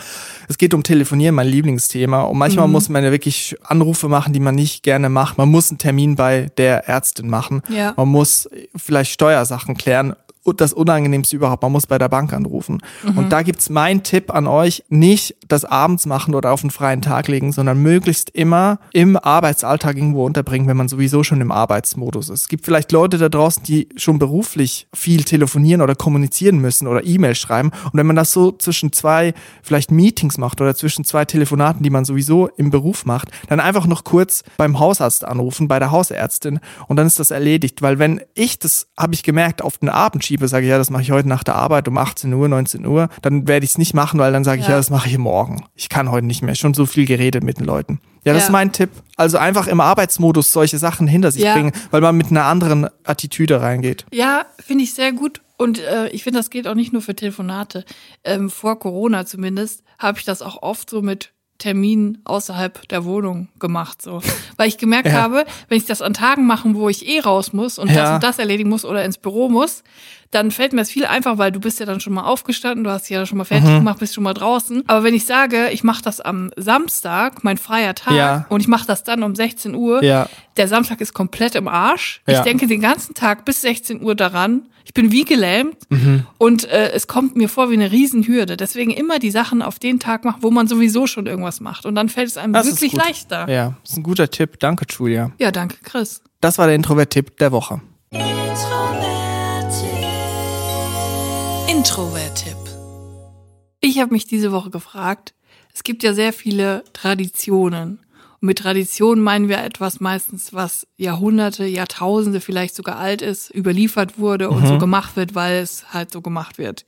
Es 0.48 0.60
geht 0.60 0.76
um 0.76 0.84
Telefonieren, 0.84 1.34
mein 1.34 1.48
Lieblingsthema. 1.48 2.22
Und 2.22 2.38
manchmal 2.38 2.68
muss 2.68 2.88
man 2.88 3.04
ja 3.04 3.12
wirklich 3.12 3.56
Anrufe 3.64 4.08
machen, 4.08 4.32
die 4.32 4.40
man 4.40 4.54
nicht 4.54 4.84
gerne 4.84 5.10
macht. 5.10 5.40
Man 5.40 5.50
muss 5.50 5.72
einen 5.72 5.80
Termin 5.80 6.16
bei 6.16 6.52
der 6.58 6.88
Ärztin 6.88 7.30
machen. 7.30 7.64
Ja. 7.68 7.94
Man 7.98 8.10
muss 8.10 8.48
vielleicht 8.76 9.12
Steuersachen 9.12 9.76
klären. 9.76 10.14
Das 10.52 10.74
Unangenehmste 10.74 11.36
überhaupt. 11.36 11.64
Man 11.64 11.72
muss 11.72 11.88
bei 11.88 11.98
der 11.98 12.10
Bank 12.10 12.34
anrufen. 12.34 12.82
Mhm. 13.04 13.18
Und 13.18 13.30
da 13.30 13.42
gibt's 13.44 13.70
mein 13.70 14.04
Tipp 14.04 14.34
an 14.34 14.48
euch, 14.48 14.84
nicht 14.90 15.36
das 15.48 15.66
abends 15.66 16.06
machen 16.06 16.36
oder 16.36 16.52
auf 16.52 16.64
einen 16.64 16.72
freien 16.72 17.02
Tag 17.02 17.28
legen, 17.28 17.52
sondern 17.52 17.82
möglichst 17.82 18.30
immer 18.32 18.80
im 18.92 19.18
Arbeitsalltag 19.18 19.96
irgendwo 19.96 20.26
unterbringen, 20.26 20.68
wenn 20.68 20.78
man 20.78 20.90
sowieso 20.90 21.24
schon 21.24 21.42
im 21.42 21.52
Arbeitsmodus 21.52 22.30
ist. 22.30 22.42
Es 22.42 22.48
gibt 22.48 22.66
vielleicht 22.66 22.92
Leute 22.92 23.18
da 23.18 23.30
draußen, 23.30 23.64
die 23.64 23.88
schon 23.96 24.20
beruflich 24.20 24.88
viel 24.94 25.24
telefonieren 25.24 25.82
oder 25.82 25.96
kommunizieren 25.96 26.60
müssen 26.60 26.88
oder 26.88 27.06
E-Mail 27.06 27.36
schreiben. 27.36 27.72
Und 27.86 27.94
wenn 27.94 28.06
man 28.06 28.16
das 28.16 28.32
so 28.32 28.52
zwischen 28.52 28.92
zwei 28.92 29.34
vielleicht 29.62 29.92
Meetings 29.92 30.38
macht 30.38 30.60
oder 30.60 30.76
zwischen 30.76 31.06
zwei 31.06 31.26
Telefonaten, 31.26 31.84
die 31.84 31.90
man 31.90 32.06
sowieso 32.06 32.48
im 32.58 32.70
Beruf 32.70 33.06
macht, 33.06 33.30
dann 33.48 33.60
einfach 33.60 33.86
noch 33.86 34.04
kurz 34.04 34.44
beim 34.58 34.80
Hausarzt 34.80 35.24
anrufen, 35.26 35.68
bei 35.68 35.80
der 35.80 35.92
Hausärztin 35.92 36.60
und 36.88 36.98
dann 36.98 37.08
ist 37.08 37.20
das 37.20 37.32
erledigt. 37.32 37.82
Weil 37.82 38.00
wenn 38.00 38.22
ich 38.34 38.60
das, 38.60 38.88
habe 38.98 39.14
ich 39.14 39.24
gemerkt, 39.24 39.62
auf 39.62 39.78
den 39.78 39.90
Abend 39.90 40.24
schiebe, 40.34 40.48
sage 40.48 40.66
ich, 40.66 40.70
ja, 40.72 40.78
das 40.80 40.90
mache 40.90 41.04
ich 41.04 41.12
heute 41.12 41.28
nach 41.30 41.44
der 41.44 41.56
Arbeit 41.56 41.88
um 41.88 41.96
18 41.98 42.34
Uhr, 42.34 42.48
19 42.48 42.86
Uhr, 42.88 43.08
dann 43.22 43.48
werde 43.48 43.64
ich 43.66 43.72
es 43.72 43.78
nicht 43.78 43.94
machen, 43.94 44.20
weil 44.20 44.32
dann 44.34 44.44
sage 44.44 44.62
ich, 44.62 44.66
ja, 44.66 44.72
Ja. 44.72 44.78
das 44.78 44.90
mache 44.90 45.08
ich 45.08 45.18
morgen. 45.20 45.66
Ich 45.76 45.90
kann 45.90 46.10
heute 46.10 46.26
nicht 46.26 46.42
mehr. 46.42 46.56
Schon 46.56 46.74
so 46.74 46.86
viel 46.88 47.06
geredet 47.06 47.44
mit 47.44 47.60
den 47.60 47.66
Leuten. 47.66 48.00
Ja, 48.26 48.34
das 48.34 48.44
Ja. 48.44 48.48
ist 48.48 48.52
mein 48.52 48.72
Tipp. 48.72 48.90
Also 49.16 49.38
einfach 49.38 49.68
im 49.68 49.80
Arbeitsmodus 49.80 50.52
solche 50.52 50.80
Sachen 50.80 51.06
hinter 51.08 51.32
sich 51.32 51.44
Ja. 51.44 51.54
bringen, 51.54 51.72
weil 51.92 52.02
man 52.02 52.18
mit 52.18 52.32
einer 52.32 52.46
anderen 52.46 52.88
Attitüde 53.04 53.62
reingeht. 53.62 54.06
Ja, 54.12 54.46
finde 54.60 54.86
ich 54.86 54.94
sehr 54.96 55.12
gut. 55.12 55.42
Und 55.58 55.80
äh, 55.80 56.08
ich 56.10 56.24
finde, 56.24 56.40
das 56.40 56.50
gilt 56.50 56.68
auch 56.68 56.74
nicht 56.76 56.94
nur 56.94 57.04
für 57.04 57.16
Telefonate. 57.16 57.86
Ähm, 58.24 58.50
vor 58.50 58.80
Corona 58.80 59.26
zumindest 59.28 59.84
habe 60.00 60.18
ich 60.18 60.26
das 60.26 60.42
auch 60.42 60.64
oft 60.64 60.90
so 60.90 61.02
mit 61.04 61.32
Terminen 61.60 62.18
außerhalb 62.26 62.88
der 62.90 63.06
Wohnung 63.06 63.48
gemacht, 63.60 64.02
so. 64.02 64.22
Weil 64.58 64.68
ich 64.68 64.78
gemerkt 64.78 65.08
Ja. 65.10 65.14
habe, 65.22 65.46
wenn 65.70 65.78
ich 65.78 65.86
das 65.86 66.02
an 66.02 66.14
Tagen 66.14 66.46
mache, 66.48 66.74
wo 66.74 66.90
ich 66.90 67.08
eh 67.08 67.20
raus 67.22 67.54
muss 67.54 67.78
und 67.78 67.90
Ja. 67.90 67.96
das 68.02 68.10
und 68.16 68.24
das 68.24 68.40
erledigen 68.40 68.70
muss 68.70 68.84
oder 68.84 69.06
ins 69.06 69.18
Büro 69.18 69.48
muss, 69.48 69.84
dann 70.34 70.52
fällt 70.52 70.74
mir 70.74 70.80
das 70.82 70.90
viel 70.90 71.06
einfacher, 71.06 71.38
weil 71.38 71.52
du 71.52 71.60
bist 71.60 71.80
ja 71.80 71.86
dann 71.86 72.00
schon 72.00 72.14
mal 72.14 72.24
aufgestanden, 72.24 72.84
du 72.84 72.90
hast 72.90 73.04
dich 73.04 73.16
ja 73.16 73.26
schon 73.26 73.38
mal 73.38 73.44
fertig 73.44 73.70
Mhm. 73.70 73.76
gemacht, 73.80 74.00
bist 74.00 74.14
schon 74.16 74.24
mal 74.24 74.34
draußen. 74.34 74.84
Aber 74.88 75.04
wenn 75.04 75.14
ich 75.14 75.26
sage, 75.26 75.70
ich 75.72 75.84
mache 75.84 76.02
das 76.02 76.20
am 76.22 76.52
Samstag, 76.58 77.44
mein 77.44 77.58
freier 77.58 77.96
Tag, 77.96 78.14
Ja. 78.14 78.46
und 78.50 78.60
ich 78.62 78.68
mache 78.68 78.88
das 78.88 79.04
dann 79.04 79.24
um 79.24 79.36
16 79.36 79.76
Uhr, 79.76 80.04
Ja. 80.04 80.28
der 80.58 80.68
Samstag 80.68 81.02
ist 81.02 81.14
komplett 81.14 81.56
im 81.56 81.68
Arsch. 81.68 82.22
Ich 82.26 82.34
Ja. 82.34 82.44
denke 82.44 82.68
den 82.68 82.82
ganzen 82.82 83.14
Tag 83.14 83.46
bis 83.46 83.62
16 83.62 84.02
Uhr 84.04 84.16
daran. 84.16 84.64
Ich 84.86 84.94
bin 84.94 85.12
wie 85.14 85.24
gelähmt 85.24 85.78
Mhm. 85.90 86.26
und 86.38 86.66
äh, 86.66 86.92
es 86.92 87.08
kommt 87.08 87.38
mir 87.38 87.48
vor 87.48 87.70
wie 87.70 87.76
eine 87.76 87.92
Riesenhürde. 87.92 88.58
Deswegen 88.58 88.92
immer 88.92 89.18
die 89.18 89.32
Sachen 89.32 89.62
auf 89.62 89.80
den 89.80 90.00
Tag 90.00 90.26
machen, 90.26 90.40
wo 90.42 90.52
man 90.52 90.68
sowieso 90.68 91.08
schon 91.08 91.26
irgendwas 91.26 91.62
macht. 91.62 91.86
Und 91.86 91.96
dann 91.96 92.10
fällt 92.10 92.28
es 92.28 92.38
einem 92.38 92.52
Das 92.52 92.68
wirklich 92.68 92.92
leichter. 92.94 93.48
Ja. 93.48 93.54
Ja, 93.54 93.74
ist 93.84 93.96
ein 93.98 94.04
guter 94.04 94.30
Tipp. 94.30 94.60
Danke, 94.60 94.86
Julia. 94.90 95.32
danke, 95.54 95.78
Chris. 95.84 96.22
Das 96.42 96.58
war 96.58 96.66
der 96.68 96.76
Introvert-Tipp 96.76 97.38
der 97.38 97.54
Woche. 97.54 97.80
Introvert-Tipp. 101.76 102.56
Ich 103.82 104.00
habe 104.00 104.14
mich 104.14 104.28
diese 104.28 104.52
Woche 104.52 104.70
gefragt, 104.70 105.34
es 105.74 105.82
gibt 105.82 106.04
ja 106.04 106.14
sehr 106.14 106.32
viele 106.32 106.84
Traditionen. 106.94 108.00
Und 108.40 108.48
mit 108.48 108.60
Traditionen 108.60 109.24
meinen 109.24 109.50
wir 109.50 109.58
etwas 109.58 110.00
meistens, 110.00 110.54
was 110.54 110.86
Jahrhunderte, 110.98 111.66
Jahrtausende 111.66 112.42
vielleicht 112.42 112.76
sogar 112.76 112.98
alt 112.98 113.24
ist, 113.24 113.50
überliefert 113.56 114.20
wurde 114.20 114.52
und 114.52 114.62
Mhm. 114.62 114.68
so 114.68 114.78
gemacht 114.78 115.16
wird, 115.16 115.34
weil 115.34 115.62
es 115.64 115.92
halt 115.92 116.12
so 116.14 116.22
gemacht 116.22 116.60
wird. 116.60 116.86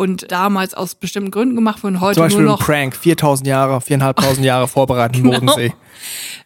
Und 0.00 0.32
damals 0.32 0.72
aus 0.72 0.94
bestimmten 0.94 1.30
Gründen 1.30 1.54
gemacht 1.56 1.82
wurde 1.82 1.96
und 1.96 2.00
heute 2.00 2.14
Zum 2.14 2.22
Beispiel 2.24 2.42
nur 2.44 2.52
ein 2.52 2.58
noch 2.58 2.64
Prank. 2.64 2.96
4000 2.96 3.46
Jahre, 3.46 3.76
4.500 3.80 4.40
Jahre 4.40 4.66
vorbereiten 4.76 5.22
Genau. 5.22 5.38
Bodensee. 5.38 5.74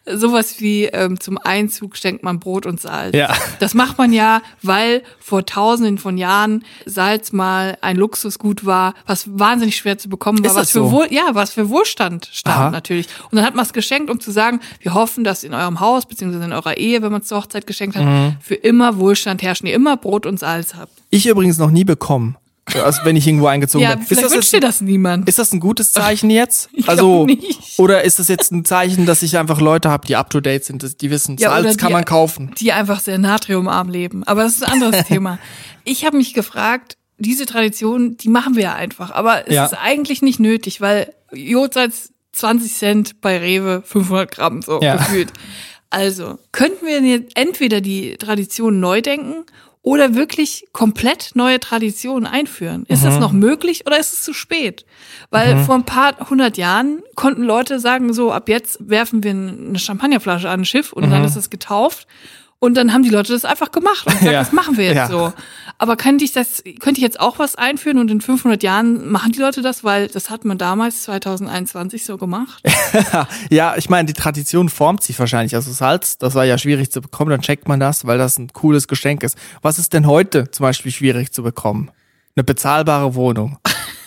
sowas 0.05 0.59
wie 0.59 0.85
ähm, 0.87 1.19
zum 1.21 1.37
Einzug 1.37 1.95
schenkt 1.95 2.21
man 2.21 2.39
Brot 2.41 2.65
und 2.65 2.81
Salz. 2.81 3.15
Ja. 3.15 3.33
Das 3.59 3.73
macht 3.73 3.97
man 3.97 4.11
ja, 4.11 4.41
weil 4.61 5.03
vor 5.19 5.45
tausenden 5.45 5.97
von 5.99 6.17
Jahren 6.17 6.65
Salz 6.85 7.31
mal 7.31 7.77
ein 7.79 7.95
Luxusgut 7.95 8.65
war, 8.65 8.93
was 9.07 9.25
wahnsinnig 9.39 9.77
schwer 9.77 9.97
zu 9.97 10.09
bekommen 10.09 10.39
war, 10.43 10.49
was 10.49 10.55
das 10.55 10.71
für 10.71 10.79
so? 10.79 10.91
Wohl, 10.91 11.07
ja, 11.09 11.29
was 11.31 11.51
für 11.51 11.69
Wohlstand 11.69 12.29
stand 12.33 12.55
Aha. 12.57 12.69
natürlich. 12.71 13.07
Und 13.31 13.37
dann 13.37 13.45
hat 13.45 13.55
man 13.55 13.63
es 13.65 13.71
geschenkt, 13.71 14.09
um 14.09 14.19
zu 14.19 14.31
sagen, 14.31 14.59
wir 14.81 14.93
hoffen, 14.93 15.23
dass 15.23 15.45
in 15.45 15.53
eurem 15.53 15.79
Haus 15.79 16.05
beziehungsweise 16.05 16.43
in 16.43 16.51
eurer 16.51 16.75
Ehe, 16.75 17.01
wenn 17.01 17.11
man 17.13 17.21
es 17.21 17.27
zur 17.29 17.37
Hochzeit 17.37 17.65
geschenkt 17.65 17.95
hat, 17.95 18.03
Mhm. 18.03 18.35
für 18.41 18.55
immer 18.55 18.97
Wohlstand 18.97 19.41
herrschen, 19.41 19.65
ihr 19.67 19.75
immer 19.75 19.95
Brot 19.95 20.25
und 20.25 20.39
Salz 20.39 20.75
habt. 20.75 20.91
Ich 21.09 21.25
übrigens 21.25 21.57
noch 21.57 21.71
nie 21.71 21.85
bekommen. 21.85 22.35
Also 22.73 23.01
wenn 23.03 23.15
ich 23.15 23.27
irgendwo 23.27 23.45
eingezogen 23.47 23.83
Ja, 23.83 23.91
bin. 23.93 24.01
Ist 24.01 24.07
vielleicht 24.07 24.23
das, 24.25 24.31
wünscht 24.33 24.53
jetzt, 24.53 24.63
dir 24.63 24.67
das 24.67 24.81
niemand. 24.81 25.29
ist 25.29 25.37
das 25.37 25.53
ein 25.53 25.59
gutes 25.59 25.91
Zeichen 25.93 26.29
jetzt? 26.31 26.69
Ich 26.73 26.89
also 26.89 27.25
nicht. 27.25 27.77
oder 27.77 28.03
ist 28.03 28.17
das 28.19 28.27
jetzt 28.27 28.51
ein 28.51 28.65
Zeichen, 28.65 29.05
dass 29.05 29.21
ich 29.21 29.37
einfach 29.37 29.61
Leute 29.61 29.89
habe, 29.91 30.07
die 30.07 30.15
up 30.15 30.29
to 30.31 30.41
date 30.41 30.65
sind, 30.65 31.01
die 31.01 31.11
wissen, 31.11 31.37
Ja, 31.37 31.49
Salz 31.51 31.77
kann 31.77 31.89
die- 31.89 31.93
man 31.93 32.05
kaufen. 32.05 32.51
die 32.57 32.71
einfach 32.71 32.99
sehr 32.99 33.17
natriumarm 33.19 33.89
leben. 33.89 34.23
Aber 34.23 34.43
das 34.43 34.55
ist 34.55 34.63
ein 34.63 34.71
anderes 34.81 35.05
Thema. 35.07 35.37
Ich 35.83 36.05
habe 36.05 36.17
mich 36.17 36.33
gefragt, 36.33 36.97
diese 37.17 37.45
Tradition, 37.45 38.17
die 38.17 38.29
machen 38.29 38.55
wir 38.55 38.63
ja 38.63 38.73
einfach. 38.73 39.11
Aber 39.11 39.47
es 39.47 39.53
Ja. 39.53 39.65
ist 39.65 39.73
eigentlich 39.73 40.21
nicht 40.23 40.39
nötig, 40.39 40.81
weil 40.81 41.13
Jodsalz 41.33 42.11
20 42.33 42.73
Cent 42.73 43.21
bei 43.21 43.37
Rewe 43.37 43.83
500 43.85 44.31
Gramm 44.31 44.61
so 44.61 44.81
Ja. 44.81 44.95
gefühlt. 44.97 45.31
Also 45.91 46.39
könnten 46.51 46.85
wir 46.85 46.99
jetzt 47.01 47.31
entweder 47.37 47.79
die 47.79 48.17
Tradition 48.17 48.79
neu 48.79 49.01
denken 49.01 49.45
oder 49.85 50.15
wirklich 50.15 50.65
komplett 50.73 51.31
neue 51.35 51.59
Traditionen 51.59 52.25
einführen. 52.25 52.85
Ist 52.87 53.01
Mhm. 53.03 53.05
das 53.05 53.19
noch 53.19 53.31
möglich 53.31 53.85
oder 53.85 53.99
ist 53.99 54.13
es 54.13 54.23
zu 54.23 54.33
spät? 54.33 54.83
Weil 55.29 55.63
vor 55.63 55.75
ein 55.75 55.85
paar 55.85 56.27
hundert 56.29 56.57
Jahren 56.57 57.03
konnten 57.15 57.43
Leute 57.43 57.79
sagen, 57.79 58.11
so 58.11 58.31
ab 58.31 58.49
jetzt 58.49 58.77
werfen 58.89 59.23
wir 59.23 59.31
eine 59.31 59.77
Champagnerflasche 59.77 60.49
an 60.49 60.61
ein 60.61 60.65
Schiff 60.65 60.91
und 60.91 61.09
dann 61.11 61.23
ist 61.23 61.35
es 61.35 61.51
getauft. 61.51 62.07
Und 62.57 62.75
dann 62.77 62.93
haben 62.93 63.03
die 63.03 63.09
Leute 63.09 63.31
das 63.33 63.45
einfach 63.45 63.71
gemacht 63.71 64.07
und 64.07 64.13
gesagt, 64.13 64.23
Mhm. 64.23 64.31
Ja. 64.33 64.39
das 64.39 64.51
machen 64.53 64.75
wir 64.77 64.85
jetzt 64.85 64.95
Ja. 64.95 65.07
so. 65.07 65.33
Aber 65.77 65.97
könnte 65.97 66.23
ich 66.23 66.31
das, 66.31 66.63
könnte 66.79 66.99
ich 66.99 67.03
jetzt 67.03 67.19
auch 67.19 67.37
was 67.37 67.55
einführen 67.55 67.97
und 67.97 68.09
in 68.09 68.21
500 68.21 68.63
Jahren 68.63 69.09
machen 69.09 69.33
die 69.33 69.39
Leute 69.39 69.61
das, 69.61 69.83
weil 69.83 70.07
das 70.07 70.29
hat 70.29 70.45
man 70.45 70.57
damals 70.57 71.03
2021 71.03 72.05
so 72.05 72.17
gemacht. 72.17 72.63
Ja, 73.49 73.75
ich 73.77 73.89
meine, 73.89 74.05
die 74.05 74.13
Tradition 74.13 74.69
formt 74.69 75.03
sich 75.03 75.19
wahrscheinlich. 75.19 75.55
Also 75.55 75.71
Salz, 75.71 76.17
das 76.17 76.35
war 76.35 76.45
ja 76.45 76.57
schwierig 76.57 76.91
zu 76.91 77.01
bekommen, 77.01 77.29
dann 77.29 77.41
checkt 77.41 77.67
man 77.67 77.79
das, 77.79 78.05
weil 78.05 78.17
das 78.17 78.37
ein 78.37 78.53
cooles 78.53 78.87
Geschenk 78.87 79.23
ist. 79.23 79.37
Was 79.61 79.79
ist 79.79 79.93
denn 79.93 80.07
heute 80.07 80.49
zum 80.51 80.63
Beispiel 80.63 80.91
schwierig 80.91 81.31
zu 81.31 81.43
bekommen? 81.43 81.91
Eine 82.35 82.43
bezahlbare 82.43 83.15
Wohnung. 83.15 83.57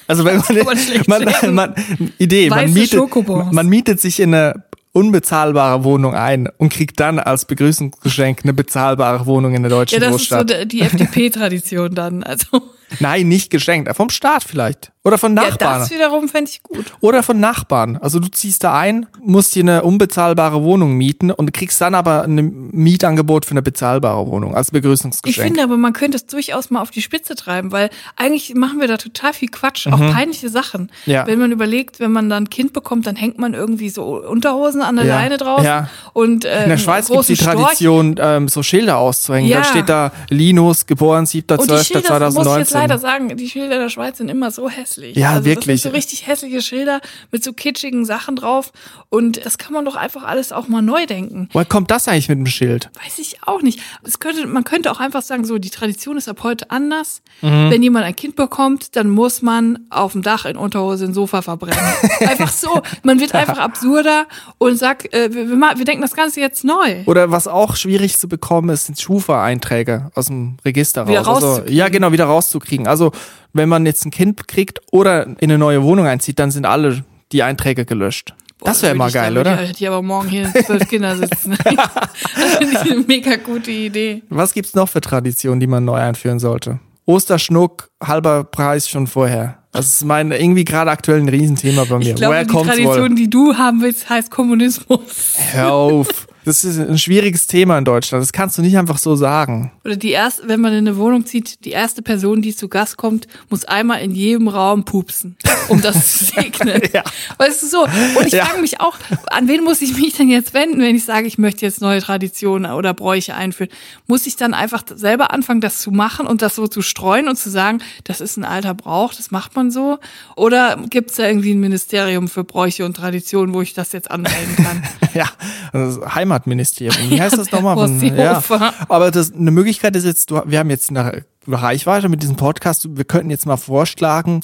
Also 0.06 0.24
wenn 0.24 0.38
man, 0.38 0.76
man 1.06 1.24
man, 1.24 1.54
man 1.54 1.74
Idee, 2.18 2.48
man 2.48 2.72
mietet, 2.72 3.52
man 3.52 3.68
mietet 3.68 4.00
sich 4.00 4.20
in 4.20 4.34
eine 4.34 4.64
unbezahlbare 4.92 5.84
Wohnung 5.84 6.14
ein 6.14 6.48
und 6.58 6.72
kriegt 6.72 6.98
dann 7.00 7.18
als 7.18 7.44
Begrüßungsgeschenk 7.44 8.40
eine 8.44 8.52
bezahlbare 8.52 9.26
Wohnung 9.26 9.54
in 9.54 9.62
der 9.62 9.70
Ja, 9.72 9.78
deutschen 9.78 10.00
das 10.00 10.08
ist 10.16 10.28
so 10.28 10.36
Großstadt. 10.36 10.50
der- 10.50 10.64
die 10.66 10.80
FDP-Tradition 10.82 11.94
dann. 11.94 12.22
Also 12.22 12.46
Nein, 13.00 13.28
nicht 13.28 13.50
geschenkt, 13.50 13.94
vom 13.96 14.08
Staat 14.10 14.44
vielleicht. 14.44 14.92
Oder 15.08 15.18
von 15.18 15.34
ja, 15.36 15.42
Nachbarn. 15.48 15.80
das 15.80 15.90
wiederum 15.90 16.28
fände 16.28 16.50
ich 16.50 16.62
gut. 16.62 16.84
Oder 17.00 17.22
von 17.22 17.40
Nachbarn. 17.40 17.96
Also 17.96 18.20
du 18.20 18.28
ziehst 18.28 18.62
da 18.62 18.78
ein, 18.78 19.06
musst 19.22 19.54
dir 19.54 19.62
eine 19.62 19.82
unbezahlbare 19.82 20.62
Wohnung 20.62 20.94
mieten 20.94 21.30
und 21.30 21.52
kriegst 21.52 21.80
dann 21.80 21.94
aber 21.94 22.22
ein 22.24 22.68
Mietangebot 22.72 23.44
für 23.46 23.52
eine 23.52 23.62
bezahlbare 23.62 24.26
Wohnung 24.26 24.54
als 24.54 24.68
Ich 24.68 24.72
Begrüßungsgeschenk. 24.74 25.46
finde 25.46 25.62
aber, 25.62 25.76
man 25.78 25.92
könnte 25.94 26.16
es 26.16 26.26
durchaus 26.26 26.70
mal 26.70 26.80
auf 26.82 26.90
die 26.90 27.02
Spitze 27.02 27.34
treiben, 27.34 27.72
weil 27.72 27.90
eigentlich 28.16 28.54
machen 28.54 28.80
wir 28.80 28.86
da 28.88 28.98
total 28.98 29.32
viel 29.32 29.48
Quatsch, 29.48 29.86
auch 29.86 29.98
peinliche 29.98 30.48
Sachen. 30.50 30.90
Mhm. 31.06 31.12
Ja. 31.12 31.26
Wenn 31.26 31.38
man 31.38 31.52
überlegt, 31.52 32.00
wenn 32.00 32.12
man 32.12 32.28
dann 32.28 32.44
ein 32.44 32.50
Kind 32.50 32.72
bekommt, 32.74 33.06
dann 33.06 33.16
hängt 33.16 33.38
man 33.38 33.54
irgendwie 33.54 33.88
so 33.88 34.04
Unterhosen 34.22 34.82
an 34.82 34.96
der 34.96 35.06
Ja. 35.06 35.14
Leine 35.16 35.38
draußen 35.38 35.64
Ja. 35.64 35.88
und 36.12 36.44
äh, 36.44 36.64
In 36.64 36.68
der 36.68 36.76
Schweiz 36.78 37.08
gibt 37.08 37.20
es 37.20 37.26
die 37.28 37.36
Tradition, 37.36 38.16
ähm, 38.20 38.48
so 38.48 38.62
Schilder 38.62 38.98
auszuhängen. 38.98 39.48
Ja. 39.50 39.58
Da 39.58 39.64
steht 39.64 39.88
da 39.88 40.12
Linus, 40.28 40.84
geboren 40.86 41.20
Und 41.20 41.32
die 41.32 41.38
Schilder, 41.42 41.56
muss 41.56 41.80
ich 41.80 41.90
jetzt 41.94 42.06
7.12.2019. 42.10 42.74
leider 42.74 42.98
sagen, 42.98 43.36
die 43.36 43.48
Schilder 43.48 43.78
der 43.78 43.88
Schweiz 43.88 44.18
sind 44.18 44.28
immer 44.28 44.50
so 44.50 44.68
hässlich. 44.68 44.97
Ja, 44.98 45.30
also 45.30 45.44
wirklich. 45.44 45.76
Das 45.76 45.82
sind 45.82 45.92
so 45.92 45.96
richtig 45.96 46.26
hässliche 46.26 46.62
Schilder 46.62 47.00
mit 47.30 47.44
so 47.44 47.52
kitschigen 47.52 48.04
Sachen 48.04 48.36
drauf. 48.36 48.72
Und 49.08 49.44
das 49.44 49.58
kann 49.58 49.72
man 49.72 49.84
doch 49.84 49.96
einfach 49.96 50.24
alles 50.24 50.52
auch 50.52 50.68
mal 50.68 50.82
neu 50.82 51.06
denken. 51.06 51.48
Woher 51.52 51.64
kommt 51.64 51.90
das 51.90 52.08
eigentlich 52.08 52.28
mit 52.28 52.38
dem 52.38 52.46
Schild? 52.46 52.90
Weiß 53.02 53.18
ich 53.18 53.38
auch 53.46 53.62
nicht. 53.62 53.80
Es 54.04 54.18
könnte, 54.20 54.46
man 54.46 54.64
könnte 54.64 54.90
auch 54.90 55.00
einfach 55.00 55.22
sagen, 55.22 55.44
so, 55.44 55.58
die 55.58 55.70
Tradition 55.70 56.16
ist 56.16 56.28
ab 56.28 56.42
heute 56.42 56.70
anders. 56.70 57.22
Mhm. 57.40 57.70
Wenn 57.70 57.82
jemand 57.82 58.04
ein 58.04 58.16
Kind 58.16 58.36
bekommt, 58.36 58.96
dann 58.96 59.10
muss 59.10 59.42
man 59.42 59.78
auf 59.90 60.12
dem 60.12 60.22
Dach 60.22 60.44
in 60.44 60.56
Unterhose 60.56 61.06
ein 61.06 61.14
Sofa 61.14 61.42
verbrennen. 61.42 61.78
einfach 62.20 62.50
so. 62.50 62.82
Man 63.02 63.20
wird 63.20 63.34
einfach 63.34 63.58
absurder 63.58 64.26
und 64.58 64.76
sagt, 64.76 65.12
äh, 65.14 65.32
wir, 65.32 65.48
wir, 65.48 65.56
wir 65.56 65.84
denken 65.84 66.02
das 66.02 66.14
Ganze 66.14 66.40
jetzt 66.40 66.64
neu. 66.64 67.02
Oder 67.06 67.30
was 67.30 67.48
auch 67.48 67.76
schwierig 67.76 68.18
zu 68.18 68.28
bekommen 68.28 68.68
ist, 68.70 68.86
sind 68.86 69.00
Schufa-Einträge 69.00 70.10
aus 70.14 70.26
dem 70.26 70.56
Register 70.64 71.02
raus. 71.02 71.16
Also, 71.16 71.30
rauszukriegen. 71.30 71.76
ja, 71.76 71.88
genau, 71.88 72.12
wieder 72.12 72.24
rauszukriegen. 72.26 72.86
Also 72.86 73.12
wenn 73.52 73.68
man 73.68 73.86
jetzt 73.86 74.04
ein 74.04 74.10
Kind 74.10 74.46
kriegt 74.48 74.80
oder 74.92 75.26
in 75.26 75.36
eine 75.40 75.58
neue 75.58 75.82
Wohnung 75.82 76.06
einzieht, 76.06 76.38
dann 76.38 76.50
sind 76.50 76.66
alle 76.66 77.04
die 77.32 77.42
Einträge 77.42 77.84
gelöscht. 77.84 78.34
das 78.60 78.82
wäre 78.82 78.94
mal 78.94 79.10
geil, 79.10 79.36
oder? 79.36 79.54
Ich, 79.54 79.68
hätte 79.68 79.80
ich 79.84 79.88
aber 79.88 80.02
morgen 80.02 80.28
hier 80.28 80.52
zwölf 80.64 80.88
Kinder 80.88 81.16
sitzen. 81.16 81.56
das 81.64 82.56
finde 82.56 82.72
ich 82.84 82.92
eine 82.92 83.00
mega 83.06 83.36
gute 83.36 83.70
Idee. 83.70 84.22
Was 84.28 84.52
gibt's 84.54 84.74
noch 84.74 84.88
für 84.88 85.00
Traditionen, 85.00 85.60
die 85.60 85.66
man 85.66 85.84
neu 85.84 85.96
einführen 85.96 86.38
sollte? 86.38 86.80
Osterschnuck, 87.04 87.90
halber 88.02 88.44
Preis 88.44 88.88
schon 88.88 89.06
vorher. 89.06 89.58
Das 89.72 89.86
ist 89.86 90.04
mein 90.04 90.30
irgendwie 90.32 90.64
gerade 90.64 90.90
aktuell 90.90 91.20
ein 91.20 91.28
Riesenthema 91.28 91.84
bei 91.84 91.98
mir. 91.98 92.08
Ich 92.10 92.14
glaube, 92.16 92.34
Woher 92.34 92.44
die 92.44 92.52
Tradition, 92.52 93.10
wohl? 93.10 93.14
die 93.14 93.30
du 93.30 93.54
haben 93.54 93.80
willst, 93.82 94.08
heißt 94.10 94.30
Kommunismus. 94.30 95.34
Hör 95.52 95.72
auf. 95.72 96.08
Das 96.48 96.64
ist 96.64 96.78
ein 96.78 96.96
schwieriges 96.98 97.46
Thema 97.46 97.76
in 97.76 97.84
Deutschland. 97.84 98.22
Das 98.22 98.32
kannst 98.32 98.56
du 98.56 98.62
nicht 98.62 98.78
einfach 98.78 98.96
so 98.96 99.16
sagen. 99.16 99.70
Oder 99.84 99.96
die 99.96 100.12
erste, 100.12 100.48
wenn 100.48 100.60
man 100.62 100.72
in 100.72 100.78
eine 100.88 100.96
Wohnung 100.96 101.26
zieht, 101.26 101.64
die 101.66 101.72
erste 101.72 102.00
Person, 102.00 102.40
die 102.40 102.56
zu 102.56 102.68
Gast 102.68 102.96
kommt, 102.96 103.26
muss 103.50 103.66
einmal 103.66 104.00
in 104.00 104.12
jedem 104.12 104.48
Raum 104.48 104.84
pupsen, 104.86 105.36
um 105.68 105.82
das 105.82 106.18
zu 106.18 106.24
segnen. 106.34 106.80
Ja. 106.94 107.04
Weißt 107.36 107.62
du 107.62 107.66
so? 107.66 107.82
Und 108.18 108.26
ich 108.26 108.32
Ja. 108.32 108.46
frage 108.46 108.62
mich 108.62 108.80
auch, 108.80 108.96
an 109.26 109.46
wen 109.46 109.62
muss 109.62 109.82
ich 109.82 109.94
mich 109.98 110.14
denn 110.16 110.30
jetzt 110.30 110.54
wenden, 110.54 110.80
wenn 110.80 110.96
ich 110.96 111.04
sage, 111.04 111.26
ich 111.26 111.36
möchte 111.36 111.66
jetzt 111.66 111.82
neue 111.82 112.00
Traditionen 112.00 112.72
oder 112.72 112.94
Bräuche 112.94 113.34
einführen? 113.34 113.70
Muss 114.06 114.26
ich 114.26 114.36
dann 114.36 114.54
einfach 114.54 114.84
selber 114.94 115.32
anfangen, 115.32 115.60
das 115.60 115.80
zu 115.82 115.90
machen 115.90 116.26
und 116.26 116.40
das 116.40 116.54
so 116.54 116.66
zu 116.66 116.80
streuen 116.80 117.28
und 117.28 117.36
zu 117.36 117.50
sagen, 117.50 117.82
das 118.04 118.22
ist 118.22 118.38
ein 118.38 118.44
alter 118.44 118.72
Brauch, 118.72 119.12
das 119.12 119.30
macht 119.30 119.54
man 119.54 119.70
so? 119.70 119.98
Oder 120.34 120.78
gibt 120.88 121.10
es 121.10 121.16
da 121.16 121.26
irgendwie 121.26 121.52
ein 121.52 121.60
Ministerium 121.60 122.26
für 122.28 122.42
Bräuche 122.44 122.86
und 122.86 122.96
Traditionen, 122.96 123.52
wo 123.52 123.60
ich 123.60 123.74
das 123.74 123.92
jetzt 123.92 124.10
anmelden 124.10 124.56
kann? 124.56 124.82
Ja, 125.14 125.26
das 125.72 125.98
Heimatministerium. 126.38 127.10
Wie 127.10 127.20
heißt 127.20 127.36
das 127.38 127.50
nochmal? 127.52 127.76
Von- 127.88 128.00
ja. 128.16 128.42
Aber 128.88 129.10
das, 129.10 129.32
eine 129.32 129.50
Möglichkeit 129.50 129.96
ist 129.96 130.04
jetzt, 130.04 130.30
wir 130.30 130.58
haben 130.58 130.70
jetzt 130.70 130.90
eine 130.90 131.24
Reichweite 131.46 132.08
mit 132.08 132.22
diesem 132.22 132.36
Podcast. 132.36 132.96
Wir 132.96 133.04
könnten 133.04 133.30
jetzt 133.30 133.46
mal 133.46 133.56
vorschlagen, 133.56 134.40